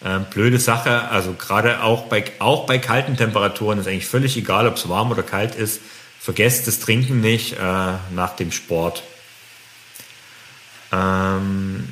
Ähm, 0.04 0.26
blöde 0.30 0.58
Sache, 0.58 1.08
also 1.08 1.32
gerade 1.32 1.82
auch 1.82 2.06
bei, 2.06 2.24
auch 2.40 2.66
bei 2.66 2.78
kalten 2.78 3.16
Temperaturen 3.16 3.78
ist 3.78 3.86
eigentlich 3.86 4.06
völlig 4.06 4.36
egal, 4.36 4.66
ob 4.66 4.76
es 4.76 4.88
warm 4.88 5.10
oder 5.10 5.22
kalt 5.22 5.54
ist. 5.54 5.80
Vergesst 6.20 6.66
das 6.66 6.80
Trinken 6.80 7.20
nicht 7.20 7.54
äh, 7.54 7.56
nach 8.14 8.36
dem 8.36 8.52
Sport. 8.52 9.04
Ähm, 10.92 11.88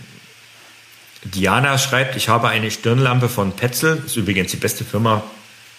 Diana 1.23 1.79
schreibt, 1.79 2.17
ich 2.17 2.29
habe 2.29 2.49
eine 2.49 2.71
Stirnlampe 2.71 3.29
von 3.29 3.53
Petzl, 3.53 4.03
ist 4.07 4.17
übrigens 4.17 4.51
die 4.51 4.57
beste 4.57 4.85
Firma 4.85 5.23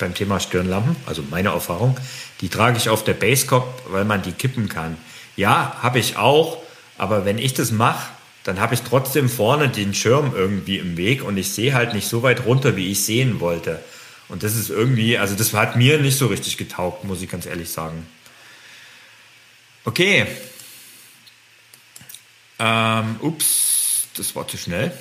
beim 0.02 0.14
Thema 0.14 0.40
Stirnlampen, 0.40 0.98
also 1.06 1.24
meine 1.30 1.50
Erfahrung, 1.50 1.98
die 2.42 2.50
trage 2.50 2.78
ich 2.78 2.90
auf 2.90 3.04
der 3.04 3.14
Basecop, 3.14 3.84
weil 3.88 4.04
man 4.04 4.22
die 4.22 4.34
kippen 4.34 4.68
kann. 4.68 4.98
Ja, 5.38 5.78
habe 5.82 6.00
ich 6.00 6.18
auch, 6.18 6.58
aber 6.98 7.24
wenn 7.24 7.38
ich 7.38 7.54
das 7.54 7.72
mache, 7.72 8.10
dann 8.44 8.60
habe 8.60 8.74
ich 8.74 8.82
trotzdem 8.82 9.30
vorne 9.30 9.70
den 9.70 9.94
Schirm 9.94 10.34
irgendwie 10.36 10.78
im 10.78 10.98
Weg 10.98 11.24
und 11.24 11.38
ich 11.38 11.54
sehe 11.54 11.74
halt 11.74 11.94
nicht 11.94 12.08
so 12.08 12.24
weit 12.24 12.46
runter, 12.46 12.76
wie 12.76 12.92
ich 12.92 13.04
sehen 13.04 13.40
wollte. 13.40 13.80
Und 14.28 14.44
das 14.44 14.56
ist 14.56 14.70
irgendwie, 14.70 15.18
also 15.18 15.36
das 15.36 15.54
hat 15.54 15.76
mir 15.76 16.00
nicht 16.00 16.18
so 16.18 16.28
richtig 16.28 16.58
getaugt, 16.58 17.04
muss 17.04 17.22
ich 17.22 17.30
ganz 17.30 17.46
ehrlich 17.46 17.70
sagen. 17.70 18.08
Okay. 19.86 20.26
Ähm, 22.60 23.16
ups, 23.22 24.08
das 24.16 24.36
war 24.36 24.48
zu 24.48 24.58
schnell. 24.58 24.92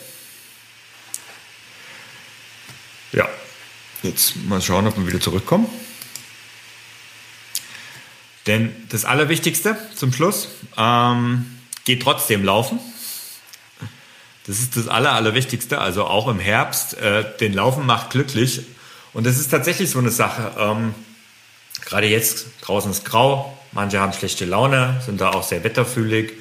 Ja, 3.12 3.28
Jetzt 4.02 4.36
mal 4.48 4.62
schauen, 4.62 4.86
ob 4.86 4.96
wir 4.96 5.06
wieder 5.06 5.20
zurückkommen. 5.20 5.68
Denn 8.46 8.74
das 8.88 9.04
Allerwichtigste 9.04 9.76
zum 9.94 10.12
Schluss, 10.12 10.48
ähm, 10.78 11.44
geht 11.84 12.02
trotzdem 12.02 12.42
laufen. 12.42 12.80
Das 14.46 14.58
ist 14.58 14.76
das 14.76 14.88
Aller, 14.88 15.12
Allerwichtigste, 15.12 15.78
also 15.78 16.04
auch 16.06 16.28
im 16.28 16.40
Herbst. 16.40 16.96
Äh, 16.98 17.24
den 17.38 17.52
Laufen 17.52 17.84
macht 17.84 18.10
glücklich. 18.10 18.62
Und 19.12 19.26
das 19.26 19.38
ist 19.38 19.50
tatsächlich 19.50 19.90
so 19.90 19.98
eine 19.98 20.10
Sache. 20.10 20.52
Ähm, 20.58 20.94
gerade 21.84 22.06
jetzt, 22.06 22.46
draußen 22.62 22.90
ist 22.90 23.04
grau, 23.04 23.56
manche 23.72 24.00
haben 24.00 24.14
schlechte 24.14 24.46
Laune, 24.46 25.02
sind 25.04 25.20
da 25.20 25.30
auch 25.30 25.42
sehr 25.42 25.62
wetterfühlig. 25.62 26.32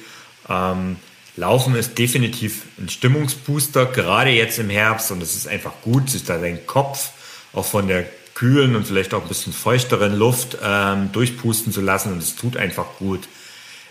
Ähm, 0.48 0.96
Laufen 1.36 1.74
ist 1.74 1.98
definitiv 1.98 2.62
ein 2.78 2.88
Stimmungsbooster, 2.88 3.86
gerade 3.86 4.30
jetzt 4.30 4.58
im 4.58 4.70
Herbst. 4.70 5.10
Und 5.10 5.22
es 5.22 5.36
ist 5.36 5.46
einfach 5.46 5.72
gut, 5.82 6.08
sich 6.08 6.24
da 6.24 6.38
den 6.38 6.66
Kopf 6.66 7.10
auch 7.52 7.64
von 7.64 7.88
der 7.88 8.06
kühlen 8.34 8.76
und 8.76 8.86
vielleicht 8.86 9.12
auch 9.12 9.22
ein 9.22 9.28
bisschen 9.28 9.52
feuchteren 9.52 10.16
Luft 10.16 10.56
ähm, 10.62 11.12
durchpusten 11.12 11.72
zu 11.72 11.80
lassen 11.80 12.12
und 12.12 12.22
es 12.22 12.36
tut 12.36 12.56
einfach 12.56 12.86
gut. 12.98 13.28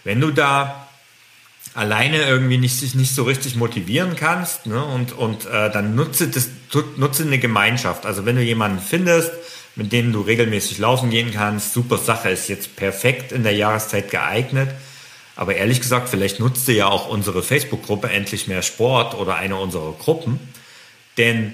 Wenn 0.03 0.21
du 0.21 0.31
da 0.31 0.87
alleine 1.73 2.23
irgendwie 2.23 2.57
nicht, 2.57 2.77
sich 2.77 2.95
nicht 2.95 3.13
so 3.13 3.23
richtig 3.23 3.55
motivieren 3.55 4.15
kannst 4.15 4.65
ne, 4.65 4.83
und, 4.83 5.13
und 5.13 5.45
äh, 5.45 5.69
dann 5.69 5.95
nutze, 5.95 6.27
das, 6.27 6.49
nutze 6.97 7.23
eine 7.23 7.37
Gemeinschaft. 7.37 8.05
Also 8.05 8.25
wenn 8.25 8.35
du 8.35 8.41
jemanden 8.41 8.79
findest, 8.79 9.31
mit 9.75 9.91
dem 9.91 10.11
du 10.11 10.21
regelmäßig 10.21 10.79
laufen 10.79 11.09
gehen 11.09 11.31
kannst, 11.31 11.73
super 11.73 11.97
Sache, 11.97 12.29
ist 12.29 12.49
jetzt 12.49 12.75
perfekt 12.75 13.31
in 13.31 13.43
der 13.43 13.53
Jahreszeit 13.53 14.09
geeignet. 14.09 14.69
Aber 15.35 15.55
ehrlich 15.55 15.79
gesagt, 15.79 16.09
vielleicht 16.09 16.39
nutzt 16.39 16.67
du 16.67 16.73
ja 16.73 16.87
auch 16.87 17.07
unsere 17.07 17.43
Facebook-Gruppe 17.43 18.09
Endlich 18.09 18.47
mehr 18.47 18.61
Sport 18.61 19.15
oder 19.15 19.35
eine 19.35 19.55
unserer 19.55 19.93
Gruppen. 19.93 20.39
Denn 21.17 21.53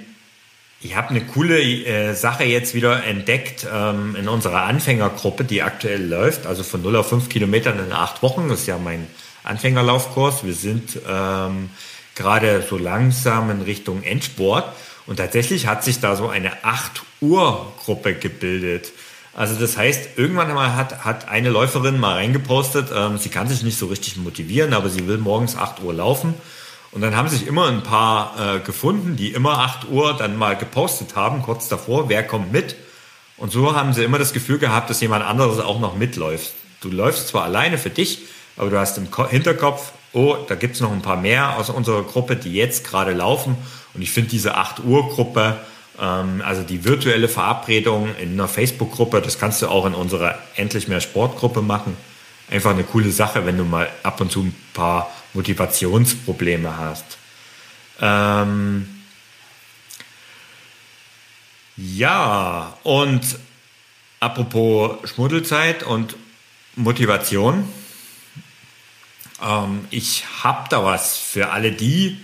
ich 0.82 0.96
habe 0.96 1.10
eine 1.10 1.22
coole 1.22 1.60
äh, 1.62 2.14
Sache 2.14 2.44
jetzt 2.44 2.74
wieder 2.74 3.04
entdeckt 3.04 3.66
ähm, 3.72 4.16
in 4.16 4.28
unserer 4.28 4.64
Anfängergruppe, 4.64 5.44
die 5.44 5.64
aktuell 5.64 6.06
läuft, 6.06 6.46
also 6.46 6.64
von 6.64 6.82
0 6.82 6.98
auf 6.98 7.10
5 7.10 7.30
Kilometern 7.30 7.80
in 7.80 7.92
acht 7.92 8.22
Wochen. 8.22 8.50
Das 8.50 8.62
ist 8.62 8.68
ja 8.68 8.78
mein 8.78 9.08
Anfängerlaufkurs. 9.44 10.44
Wir 10.44 10.54
sind 10.54 11.00
ähm, 11.08 11.70
gerade 12.16 12.64
so 12.68 12.78
langsam 12.78 13.50
in 13.52 13.62
Richtung 13.62 14.04
Endsport. 14.04 14.66
Und 15.08 15.18
tatsächlich 15.18 15.68
hat 15.68 15.84
sich 15.84 16.00
da 16.00 16.16
so 16.16 16.30
eine 16.30 16.64
8 16.64 17.04
Uhr 17.22 17.74
Gruppe 17.84 18.16
gebildet. 18.16 18.92
Also 19.36 19.56
das 19.56 19.78
heißt, 19.78 20.18
irgendwann 20.18 20.54
mal 20.54 20.76
hat, 20.76 21.04
hat 21.04 21.28
eine 21.28 21.50
Läuferin 21.50 22.00
mal 22.00 22.14
reingepostet, 22.14 22.88
ähm, 22.96 23.18
sie 23.18 23.30
kann 23.30 23.50
sich 23.50 23.64
nicht 23.64 23.78
so 23.78 23.88
richtig 23.88 24.16
motivieren, 24.16 24.74
aber 24.74 24.90
sie 24.90 25.08
will 25.08 25.18
morgens 25.18 25.58
8 25.58 25.82
Uhr 25.84 25.94
laufen. 25.94 26.34
Und 26.96 27.02
dann 27.02 27.14
haben 27.18 27.28
sich 27.28 27.46
immer 27.46 27.68
ein 27.68 27.84
paar 27.84 28.56
äh, 28.56 28.60
gefunden, 28.62 29.18
die 29.18 29.34
immer 29.34 29.60
8 29.60 29.90
Uhr 29.90 30.14
dann 30.14 30.38
mal 30.38 30.56
gepostet 30.56 31.18
haben, 31.18 31.42
kurz 31.42 31.68
davor, 31.68 32.08
wer 32.08 32.24
kommt 32.24 32.54
mit. 32.54 32.78
Und 33.36 33.52
so 33.52 33.76
haben 33.76 33.92
sie 33.92 34.06
immer 34.06 34.18
das 34.18 34.32
Gefühl 34.32 34.60
gehabt, 34.60 34.90
dass 34.90 35.02
jemand 35.02 35.26
anderes 35.26 35.60
auch 35.60 35.82
noch 35.82 35.98
mitläuft. 35.98 36.54
Du 36.80 36.90
läufst 36.90 37.28
zwar 37.28 37.44
alleine 37.44 37.78
für 37.78 37.90
dich, 37.90 38.20
aber 38.56 38.70
du 38.70 38.80
hast 38.80 38.98
im 38.98 39.10
Hinterkopf, 39.30 39.92
oh, 40.14 40.38
da 40.48 40.56
gibt 40.56 40.76
es 40.76 40.82
noch 40.82 40.94
ein 40.94 41.02
paar 41.02 41.18
mehr 41.18 41.58
aus 41.58 41.70
unserer 41.70 42.02
Gruppe, 42.04 42.38
die 42.38 42.54
jetzt 42.54 42.86
gerade 42.86 43.12
laufen. 43.12 43.58
Und 43.94 44.02
ich 44.02 44.12
finde 44.12 44.30
diese 44.30 44.56
8 44.56 44.86
Uhr 44.86 45.10
Gruppe, 45.10 45.58
ähm, 46.02 46.42
also 46.46 46.64
die 46.64 46.86
virtuelle 46.86 47.28
Verabredung 47.28 48.16
in 48.22 48.32
einer 48.32 48.48
Facebook-Gruppe, 48.48 49.20
das 49.20 49.38
kannst 49.38 49.62
du 49.62 49.68
auch 49.68 49.86
in 49.86 49.96
unserer 49.96 50.40
Endlich 50.56 50.88
mehr 50.88 51.02
Sportgruppe 51.02 51.62
machen. 51.62 51.98
Einfach 52.50 52.72
eine 52.72 52.86
coole 52.86 53.12
Sache, 53.12 53.46
wenn 53.46 53.58
du 53.58 53.66
mal 53.66 53.90
ab 54.04 54.22
und 54.22 54.32
zu 54.32 54.44
ein 54.44 54.56
paar 54.74 55.12
Motivationsprobleme 55.36 56.78
hast. 56.78 57.18
Ähm 58.02 58.88
ja, 61.78 62.78
und 62.84 63.22
apropos 64.20 65.10
Schmuddelzeit 65.10 65.84
und 65.84 66.16
Motivation. 66.76 67.68
Ähm, 69.44 69.86
ich 69.92 70.26
habe 70.44 70.68
da 70.70 70.84
was 70.84 71.18
für 71.18 71.52
alle 71.52 71.72
die, 71.72 72.18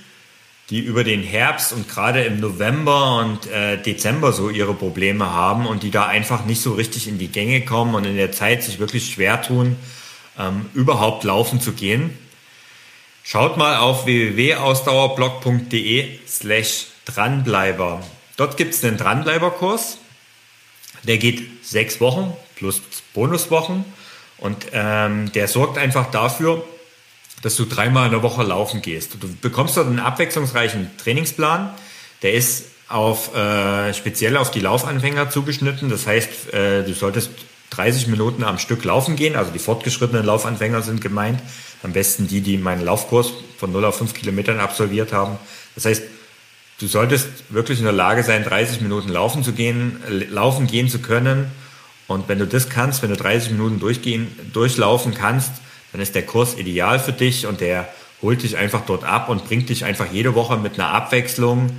die 0.69 0.79
über 0.79 1.03
den 1.03 1.21
Herbst 1.21 1.73
und 1.73 1.89
gerade 1.89 2.23
im 2.23 2.39
November 2.39 3.17
und 3.17 3.45
äh, 3.47 3.77
Dezember 3.81 4.31
so 4.31 4.49
ihre 4.49 4.73
Probleme 4.73 5.29
haben 5.31 5.67
und 5.67 5.83
die 5.83 5.91
da 5.91 6.07
einfach 6.07 6.45
nicht 6.45 6.61
so 6.61 6.73
richtig 6.73 7.07
in 7.09 7.17
die 7.17 7.27
Gänge 7.27 7.61
kommen 7.65 7.93
und 7.93 8.05
in 8.05 8.15
der 8.15 8.31
Zeit 8.31 8.63
sich 8.63 8.79
wirklich 8.79 9.13
schwer 9.13 9.41
tun, 9.41 9.75
ähm, 10.39 10.69
überhaupt 10.73 11.25
laufen 11.25 11.59
zu 11.59 11.73
gehen. 11.73 12.17
Schaut 13.23 13.57
mal 13.57 13.77
auf 13.77 14.05
www.ausdauerblog.de 14.05 16.19
slash 16.27 16.87
Dranbleiber. 17.05 18.03
Dort 18.35 18.57
gibt 18.57 18.73
es 18.73 18.83
einen 18.83 18.97
Dranbleiberkurs. 18.97 19.99
Der 21.03 21.17
geht 21.17 21.65
sechs 21.65 22.01
Wochen 22.01 22.33
plus 22.55 22.81
Bonuswochen 23.13 23.85
und 24.37 24.67
ähm, 24.71 25.31
der 25.31 25.47
sorgt 25.47 25.77
einfach 25.77 26.11
dafür, 26.11 26.63
dass 27.41 27.55
du 27.55 27.65
dreimal 27.65 28.05
in 28.05 28.11
der 28.11 28.23
Woche 28.23 28.43
laufen 28.43 28.81
gehst. 28.81 29.17
Du 29.19 29.33
bekommst 29.35 29.77
dort 29.77 29.87
einen 29.87 29.99
abwechslungsreichen 29.99 30.91
Trainingsplan. 30.97 31.73
Der 32.21 32.33
ist 32.33 32.65
auf, 32.87 33.35
äh, 33.35 33.93
speziell 33.93 34.37
auf 34.37 34.51
die 34.51 34.59
Laufanfänger 34.59 35.29
zugeschnitten. 35.29 35.89
Das 35.89 36.05
heißt, 36.05 36.53
äh, 36.53 36.83
du 36.83 36.93
solltest 36.93 37.31
30 37.81 38.07
Minuten 38.07 38.43
am 38.43 38.59
Stück 38.59 38.83
laufen 38.83 39.15
gehen. 39.15 39.35
Also 39.35 39.51
die 39.51 39.59
fortgeschrittenen 39.59 40.23
Laufanfänger 40.23 40.83
sind 40.83 41.01
gemeint. 41.01 41.41
Am 41.81 41.93
besten 41.93 42.27
die, 42.27 42.41
die 42.41 42.57
meinen 42.57 42.85
Laufkurs 42.85 43.33
von 43.57 43.71
0 43.71 43.85
auf 43.85 43.97
5 43.97 44.13
Kilometern 44.13 44.59
absolviert 44.59 45.11
haben. 45.11 45.37
Das 45.73 45.85
heißt, 45.85 46.03
du 46.79 46.87
solltest 46.87 47.27
wirklich 47.49 47.79
in 47.79 47.85
der 47.85 47.93
Lage 47.93 48.21
sein, 48.21 48.43
30 48.43 48.81
Minuten 48.81 49.09
laufen 49.09 49.43
zu 49.43 49.53
gehen, 49.53 49.99
laufen 50.29 50.67
gehen 50.67 50.89
zu 50.89 50.99
können. 50.99 51.51
Und 52.05 52.29
wenn 52.29 52.37
du 52.37 52.45
das 52.45 52.69
kannst, 52.69 53.01
wenn 53.01 53.09
du 53.09 53.17
30 53.17 53.51
Minuten 53.51 53.79
durchgehen, 53.79 54.27
durchlaufen 54.53 55.15
kannst, 55.15 55.51
dann 55.91 56.01
ist 56.01 56.13
der 56.13 56.25
Kurs 56.25 56.59
ideal 56.59 56.99
für 56.99 57.13
dich 57.13 57.47
und 57.47 57.61
der 57.61 57.87
holt 58.21 58.43
dich 58.43 58.57
einfach 58.57 58.81
dort 58.85 59.03
ab 59.03 59.27
und 59.27 59.45
bringt 59.45 59.69
dich 59.69 59.85
einfach 59.85 60.05
jede 60.11 60.35
Woche 60.35 60.57
mit 60.57 60.75
einer 60.75 60.89
Abwechslung 60.89 61.71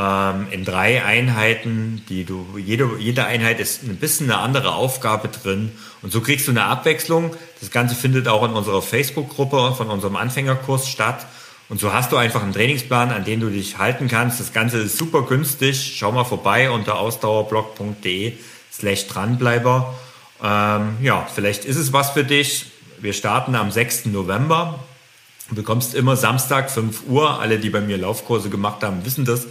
ähm, 0.00 0.46
in 0.50 0.64
drei 0.64 1.04
Einheiten, 1.04 2.02
die 2.08 2.24
du, 2.24 2.46
jede, 2.56 2.88
jede 2.98 3.26
Einheit 3.26 3.60
ist 3.60 3.82
ein 3.82 3.96
bisschen 3.96 4.30
eine 4.30 4.40
andere 4.40 4.74
Aufgabe 4.74 5.28
drin 5.28 5.72
und 6.00 6.10
so 6.10 6.22
kriegst 6.22 6.46
du 6.46 6.52
eine 6.52 6.64
Abwechslung. 6.64 7.36
Das 7.60 7.70
Ganze 7.70 7.94
findet 7.94 8.26
auch 8.26 8.42
in 8.44 8.52
unserer 8.52 8.80
Facebook-Gruppe 8.80 9.74
von 9.76 9.88
unserem 9.90 10.16
Anfängerkurs 10.16 10.88
statt. 10.88 11.26
Und 11.68 11.78
so 11.78 11.92
hast 11.92 12.10
du 12.12 12.16
einfach 12.16 12.42
einen 12.42 12.54
Trainingsplan, 12.54 13.10
an 13.10 13.24
den 13.24 13.40
du 13.40 13.50
dich 13.50 13.78
halten 13.78 14.08
kannst. 14.08 14.40
Das 14.40 14.52
Ganze 14.52 14.78
ist 14.78 14.96
super 14.96 15.22
günstig. 15.22 15.94
Schau 15.96 16.10
mal 16.10 16.24
vorbei 16.24 16.70
unter 16.70 16.98
ausdauerblog.de 16.98 18.32
slash 18.72 19.06
dranbleiber. 19.06 19.94
Ähm, 20.42 20.96
ja, 21.02 21.28
vielleicht 21.32 21.66
ist 21.66 21.76
es 21.76 21.92
was 21.92 22.10
für 22.10 22.24
dich. 22.24 22.66
Wir 22.98 23.12
starten 23.12 23.54
am 23.54 23.70
6. 23.70 24.06
November. 24.06 24.80
Du 25.50 25.54
bekommst 25.54 25.94
immer 25.94 26.16
Samstag 26.16 26.70
5 26.70 27.02
Uhr. 27.08 27.38
Alle, 27.38 27.58
die 27.58 27.70
bei 27.70 27.80
mir 27.80 27.98
Laufkurse 27.98 28.48
gemacht 28.48 28.82
haben, 28.82 29.04
wissen 29.04 29.24
das. 29.24 29.46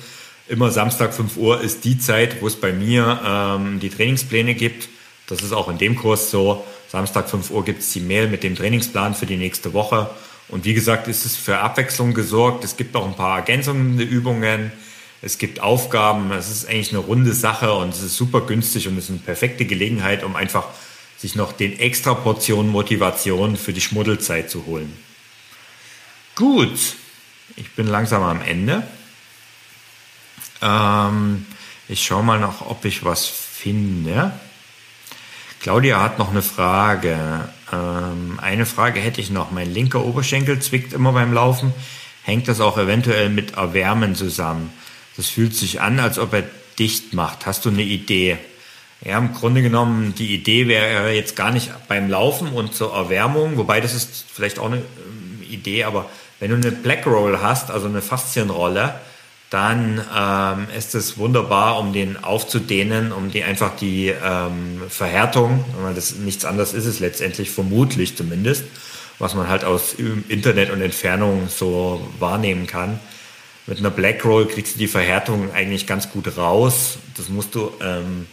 Immer 0.49 0.71
Samstag 0.71 1.13
5 1.13 1.37
Uhr 1.37 1.61
ist 1.61 1.85
die 1.85 1.99
Zeit, 1.99 2.41
wo 2.41 2.47
es 2.47 2.55
bei 2.55 2.73
mir 2.73 3.21
ähm, 3.23 3.79
die 3.79 3.91
Trainingspläne 3.91 4.55
gibt. 4.55 4.89
Das 5.27 5.43
ist 5.43 5.51
auch 5.51 5.69
in 5.69 5.77
dem 5.77 5.95
Kurs 5.95 6.31
so. 6.31 6.65
Samstag 6.87 7.29
5 7.29 7.51
Uhr 7.51 7.63
gibt 7.63 7.81
es 7.81 7.93
die 7.93 7.99
Mail 7.99 8.27
mit 8.27 8.41
dem 8.41 8.55
Trainingsplan 8.55 9.13
für 9.13 9.27
die 9.27 9.37
nächste 9.37 9.73
Woche. 9.73 10.09
Und 10.47 10.65
wie 10.65 10.73
gesagt, 10.73 11.07
ist 11.07 11.23
es 11.23 11.35
für 11.35 11.59
Abwechslung 11.59 12.15
gesorgt. 12.15 12.63
Es 12.63 12.77
gibt 12.77 12.95
auch 12.95 13.05
ein 13.05 13.13
paar 13.13 13.37
ergänzende 13.37 14.03
Übungen. 14.03 14.71
Es 15.21 15.37
gibt 15.37 15.59
Aufgaben. 15.59 16.31
Es 16.31 16.49
ist 16.49 16.67
eigentlich 16.67 16.89
eine 16.89 17.03
runde 17.03 17.33
Sache 17.33 17.71
und 17.71 17.89
es 17.89 18.01
ist 18.01 18.17
super 18.17 18.41
günstig 18.41 18.87
und 18.87 18.97
es 18.97 19.03
ist 19.03 19.11
eine 19.11 19.19
perfekte 19.19 19.65
Gelegenheit, 19.65 20.23
um 20.23 20.35
einfach 20.35 20.65
sich 21.19 21.35
noch 21.35 21.51
den 21.51 21.77
extra 21.77 22.15
Portion 22.15 22.69
Motivation 22.69 23.55
für 23.55 23.71
die 23.71 23.81
Schmuddelzeit 23.81 24.49
zu 24.49 24.65
holen. 24.65 24.97
Gut, 26.33 26.95
ich 27.55 27.69
bin 27.73 27.85
langsam 27.85 28.23
am 28.23 28.41
Ende. 28.41 28.81
Ähm, 30.61 31.45
ich 31.87 32.03
schaue 32.03 32.23
mal 32.23 32.39
noch, 32.39 32.69
ob 32.69 32.85
ich 32.85 33.03
was 33.03 33.27
finde. 33.27 34.31
Claudia 35.59 36.01
hat 36.01 36.19
noch 36.19 36.29
eine 36.29 36.41
Frage. 36.41 37.49
Ähm, 37.71 38.39
eine 38.41 38.65
Frage 38.65 38.99
hätte 38.99 39.21
ich 39.21 39.29
noch. 39.29 39.51
Mein 39.51 39.73
linker 39.73 40.05
Oberschenkel 40.05 40.59
zwickt 40.59 40.93
immer 40.93 41.11
beim 41.11 41.33
Laufen. 41.33 41.73
Hängt 42.23 42.47
das 42.47 42.61
auch 42.61 42.77
eventuell 42.77 43.29
mit 43.29 43.55
Erwärmen 43.55 44.15
zusammen? 44.15 44.71
Das 45.17 45.27
fühlt 45.27 45.55
sich 45.55 45.81
an, 45.81 45.99
als 45.99 46.17
ob 46.17 46.33
er 46.33 46.43
dicht 46.77 47.13
macht. 47.13 47.45
Hast 47.45 47.65
du 47.65 47.69
eine 47.69 47.81
Idee? 47.81 48.37
Ja, 49.01 49.17
im 49.17 49.33
Grunde 49.33 49.61
genommen, 49.61 50.13
die 50.15 50.33
Idee 50.33 50.67
wäre 50.67 51.13
jetzt 51.13 51.35
gar 51.35 51.51
nicht 51.51 51.71
beim 51.87 52.09
Laufen 52.09 52.49
und 52.49 52.73
zur 52.73 52.93
Erwärmung, 52.93 53.57
wobei 53.57 53.79
das 53.79 53.93
ist 53.93 54.25
vielleicht 54.31 54.59
auch 54.59 54.65
eine 54.65 54.77
ähm, 54.77 55.41
Idee, 55.49 55.85
aber 55.85 56.09
wenn 56.39 56.51
du 56.51 56.57
eine 56.57 56.71
Black 56.71 57.05
Roll 57.05 57.39
hast, 57.41 57.71
also 57.71 57.87
eine 57.87 58.01
Faszienrolle, 58.01 58.95
dann 59.49 60.05
ähm, 60.15 60.67
ist 60.77 60.93
es 60.93 61.17
wunderbar, 61.17 61.79
um 61.79 61.91
den 61.91 62.23
aufzudehnen, 62.23 63.11
um 63.11 63.31
die 63.31 63.43
einfach 63.43 63.75
die 63.75 64.07
ähm, 64.07 64.81
Verhärtung, 64.89 65.65
das 65.95 66.15
nichts 66.15 66.45
anderes 66.45 66.73
ist 66.73 66.85
es 66.85 66.99
letztendlich, 66.99 67.49
vermutlich 67.49 68.15
zumindest, 68.15 68.65
was 69.17 69.33
man 69.33 69.47
halt 69.47 69.63
aus 69.63 69.95
Internet 70.27 70.69
und 70.69 70.81
Entfernung 70.81 71.49
so 71.49 72.07
wahrnehmen 72.19 72.67
kann. 72.67 72.99
Mit 73.65 73.79
einer 73.79 73.89
Black 73.89 74.23
Roll 74.23 74.47
kriegst 74.47 74.75
du 74.75 74.79
die 74.79 74.87
Verhärtung 74.87 75.51
eigentlich 75.53 75.87
ganz 75.87 76.11
gut 76.11 76.37
raus. 76.37 76.97
Das 77.17 77.29
musst 77.29 77.53
du 77.55 77.71
ähm, 77.81 78.27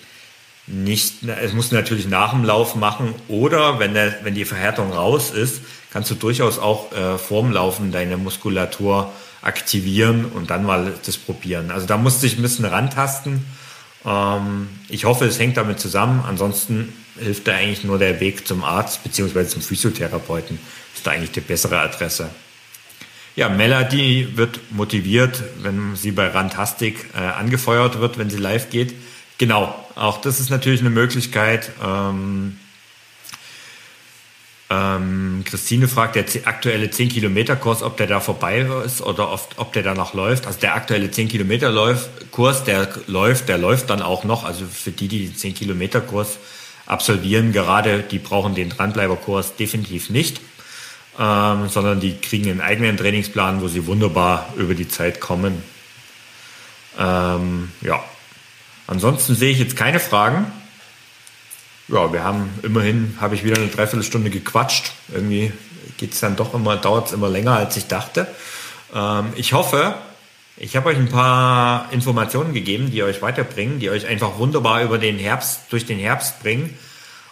nicht, 0.66 1.22
es 1.22 1.52
musst 1.52 1.72
du 1.72 1.76
natürlich 1.76 2.08
nach 2.08 2.32
dem 2.32 2.44
Lauf 2.44 2.74
machen 2.74 3.14
oder 3.28 3.78
wenn, 3.78 3.94
der, 3.94 4.18
wenn 4.22 4.34
die 4.34 4.44
Verhärtung 4.44 4.92
raus 4.92 5.30
ist, 5.30 5.60
kannst 5.92 6.10
du 6.10 6.14
durchaus 6.14 6.58
auch 6.58 6.92
äh, 6.92 7.18
vorm 7.18 7.52
Laufen 7.52 7.92
deine 7.92 8.16
Muskulatur 8.16 9.12
aktivieren 9.42 10.24
und 10.24 10.50
dann 10.50 10.64
mal 10.64 10.92
das 11.04 11.16
probieren. 11.16 11.70
Also 11.70 11.86
da 11.86 11.96
musst 11.96 12.22
du 12.22 12.26
dich 12.26 12.38
ein 12.38 12.42
bisschen 12.42 12.64
rantasten. 12.64 13.44
Ähm, 14.04 14.68
ich 14.88 15.04
hoffe, 15.04 15.26
es 15.26 15.38
hängt 15.38 15.56
damit 15.56 15.80
zusammen. 15.80 16.24
Ansonsten 16.26 16.92
hilft 17.18 17.46
da 17.46 17.54
eigentlich 17.54 17.84
nur 17.84 17.98
der 17.98 18.20
Weg 18.20 18.46
zum 18.46 18.64
Arzt 18.64 19.02
beziehungsweise 19.02 19.50
zum 19.50 19.62
Physiotherapeuten. 19.62 20.58
Ist 20.94 21.06
da 21.06 21.12
eigentlich 21.12 21.32
die 21.32 21.40
bessere 21.40 21.78
Adresse. 21.80 22.30
Ja, 23.36 23.50
Melody 23.50 24.36
wird 24.36 24.60
motiviert, 24.70 25.42
wenn 25.60 25.94
sie 25.94 26.10
bei 26.10 26.28
Rantastic 26.28 27.10
äh, 27.14 27.18
angefeuert 27.18 28.00
wird, 28.00 28.16
wenn 28.16 28.30
sie 28.30 28.38
live 28.38 28.70
geht. 28.70 28.94
Genau, 29.36 29.74
auch 29.94 30.22
das 30.22 30.40
ist 30.40 30.48
natürlich 30.48 30.80
eine 30.80 30.88
Möglichkeit. 30.88 31.70
Ähm, 31.84 32.58
ähm, 34.68 35.42
Christine 35.44 35.88
fragt, 35.88 36.16
der 36.16 36.24
aktuelle 36.44 36.90
10 36.90 37.08
Kilometer 37.08 37.56
Kurs, 37.56 37.82
ob 37.82 37.96
der 37.96 38.06
da 38.06 38.20
vorbei 38.20 38.66
ist 38.84 39.00
oder 39.00 39.32
ob, 39.32 39.48
ob 39.56 39.72
der 39.72 39.82
da 39.82 39.94
noch 39.94 40.14
läuft. 40.14 40.46
Also 40.46 40.60
der 40.60 40.74
aktuelle 40.74 41.10
10 41.10 41.28
Kilometer 41.28 41.96
Kurs, 42.30 42.64
der 42.64 42.88
läuft, 43.06 43.48
der 43.48 43.58
läuft 43.58 43.90
dann 43.90 44.02
auch 44.02 44.24
noch. 44.24 44.44
Also 44.44 44.64
für 44.66 44.90
die, 44.90 45.08
die 45.08 45.26
den 45.26 45.36
10 45.36 45.54
Kilometer 45.54 46.00
Kurs 46.00 46.38
absolvieren, 46.86 47.52
gerade 47.52 48.02
die 48.02 48.18
brauchen 48.18 48.54
den 48.54 48.70
Dranbleiberkurs 48.70 49.56
definitiv 49.56 50.10
nicht, 50.10 50.40
ähm, 51.18 51.68
sondern 51.68 52.00
die 52.00 52.16
kriegen 52.16 52.50
einen 52.50 52.60
eigenen 52.60 52.96
Trainingsplan, 52.96 53.60
wo 53.60 53.68
sie 53.68 53.86
wunderbar 53.86 54.52
über 54.56 54.74
die 54.74 54.88
Zeit 54.88 55.20
kommen. 55.20 55.62
Ähm, 56.98 57.70
ja, 57.82 58.02
Ansonsten 58.86 59.34
sehe 59.34 59.50
ich 59.50 59.58
jetzt 59.58 59.76
keine 59.76 59.98
Fragen. 59.98 60.50
Ja, 61.88 62.12
wir 62.12 62.24
haben 62.24 62.50
immerhin, 62.62 63.16
habe 63.20 63.36
ich 63.36 63.44
wieder 63.44 63.56
eine 63.56 63.68
Dreiviertelstunde 63.68 64.30
gequatscht. 64.30 64.92
Irgendwie 65.12 65.52
geht 65.98 66.14
es 66.14 66.20
dann 66.20 66.34
doch 66.34 66.52
immer, 66.52 66.76
dauert 66.76 67.06
es 67.06 67.12
immer 67.12 67.28
länger, 67.28 67.52
als 67.52 67.76
ich 67.76 67.86
dachte. 67.86 68.26
Ähm, 68.92 69.32
ich 69.36 69.52
hoffe, 69.52 69.94
ich 70.56 70.74
habe 70.74 70.88
euch 70.88 70.96
ein 70.96 71.08
paar 71.08 71.92
Informationen 71.92 72.54
gegeben, 72.54 72.90
die 72.90 73.04
euch 73.04 73.22
weiterbringen, 73.22 73.78
die 73.78 73.90
euch 73.90 74.06
einfach 74.06 74.38
wunderbar 74.38 74.82
über 74.82 74.98
den 74.98 75.18
Herbst, 75.18 75.60
durch 75.70 75.86
den 75.86 75.98
Herbst 75.98 76.40
bringen 76.40 76.76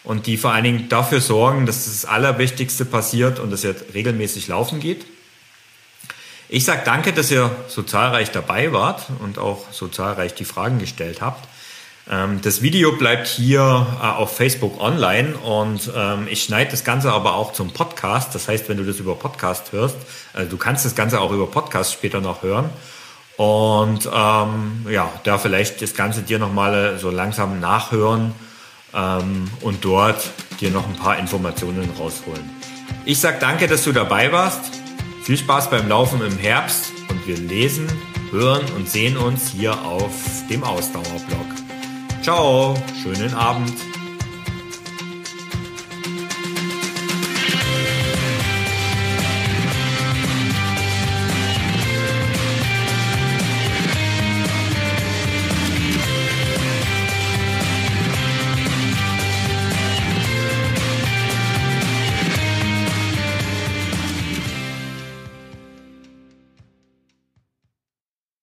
und 0.05 0.27
die 0.27 0.37
vor 0.37 0.53
allen 0.53 0.65
Dingen 0.65 0.89
dafür 0.89 1.21
sorgen, 1.21 1.67
dass 1.67 1.87
das 1.87 2.05
Allerwichtigste 2.05 2.85
passiert 2.85 3.41
und 3.41 3.51
dass 3.51 3.65
ihr 3.65 3.75
regelmäßig 3.93 4.47
laufen 4.47 4.79
geht. 4.79 5.05
Ich 6.49 6.65
sage 6.65 6.83
danke, 6.85 7.13
dass 7.13 7.31
ihr 7.31 7.51
so 7.67 7.83
zahlreich 7.83 8.31
dabei 8.31 8.73
wart 8.73 9.07
und 9.21 9.39
auch 9.39 9.73
so 9.73 9.89
zahlreich 9.89 10.35
die 10.35 10.45
Fragen 10.45 10.79
gestellt 10.79 11.23
habt. 11.23 11.49
Ähm, 12.11 12.41
das 12.43 12.61
Video 12.61 12.93
bleibt 12.93 13.27
hier 13.27 13.61
äh, 14.01 14.07
auf 14.07 14.37
Facebook 14.37 14.81
online 14.81 15.37
und 15.37 15.91
ähm, 15.97 16.27
ich 16.31 16.43
schneide 16.43 16.71
das 16.71 16.85
Ganze 16.85 17.13
aber 17.13 17.35
auch 17.35 17.53
zum 17.53 17.73
Podcast. 17.73 18.35
Das 18.35 18.49
heißt, 18.49 18.69
wenn 18.69 18.77
du 18.77 18.85
das 18.85 18.99
über 18.99 19.15
Podcast 19.15 19.73
hörst, 19.73 19.97
also 20.33 20.51
du 20.51 20.57
kannst 20.57 20.85
das 20.85 20.95
Ganze 20.95 21.21
auch 21.21 21.33
über 21.33 21.47
Podcast 21.47 21.93
später 21.93 22.21
noch 22.21 22.43
hören. 22.43 22.71
Und 23.37 24.09
ähm, 24.13 24.87
ja, 24.89 25.11
da 25.25 25.39
vielleicht 25.39 25.83
das 25.83 25.95
Ganze 25.95 26.23
dir 26.23 26.39
nochmal 26.39 26.99
so 26.99 27.11
langsam 27.11 27.59
nachhören 27.59 28.33
ähm, 28.95 29.51
und 29.61 29.85
dort 29.85 30.31
dir 30.61 30.71
noch 30.71 30.87
ein 30.87 30.97
paar 30.97 31.19
Informationen 31.19 31.91
rausholen. 31.99 32.49
Ich 33.07 33.19
sag 33.19 33.41
danke, 33.41 33.67
dass 33.67 33.83
du 33.83 33.93
dabei 33.93 34.31
warst. 34.31 34.61
Viel 35.25 35.37
Spaß 35.37 35.71
beim 35.71 35.89
Laufen 35.89 36.21
im 36.21 36.39
Herbst 36.39 36.93
und 37.09 37.27
wir 37.27 37.37
lesen, 37.37 37.89
hören 38.31 38.63
und 38.77 38.89
sehen 38.89 39.17
uns 39.17 39.49
hier 39.49 39.73
auf 39.83 40.13
dem 40.49 40.63
Ausdauerblog. 40.63 41.64
Ciao, 42.25 42.75
schönen 43.03 43.35
Abend. 43.35 43.75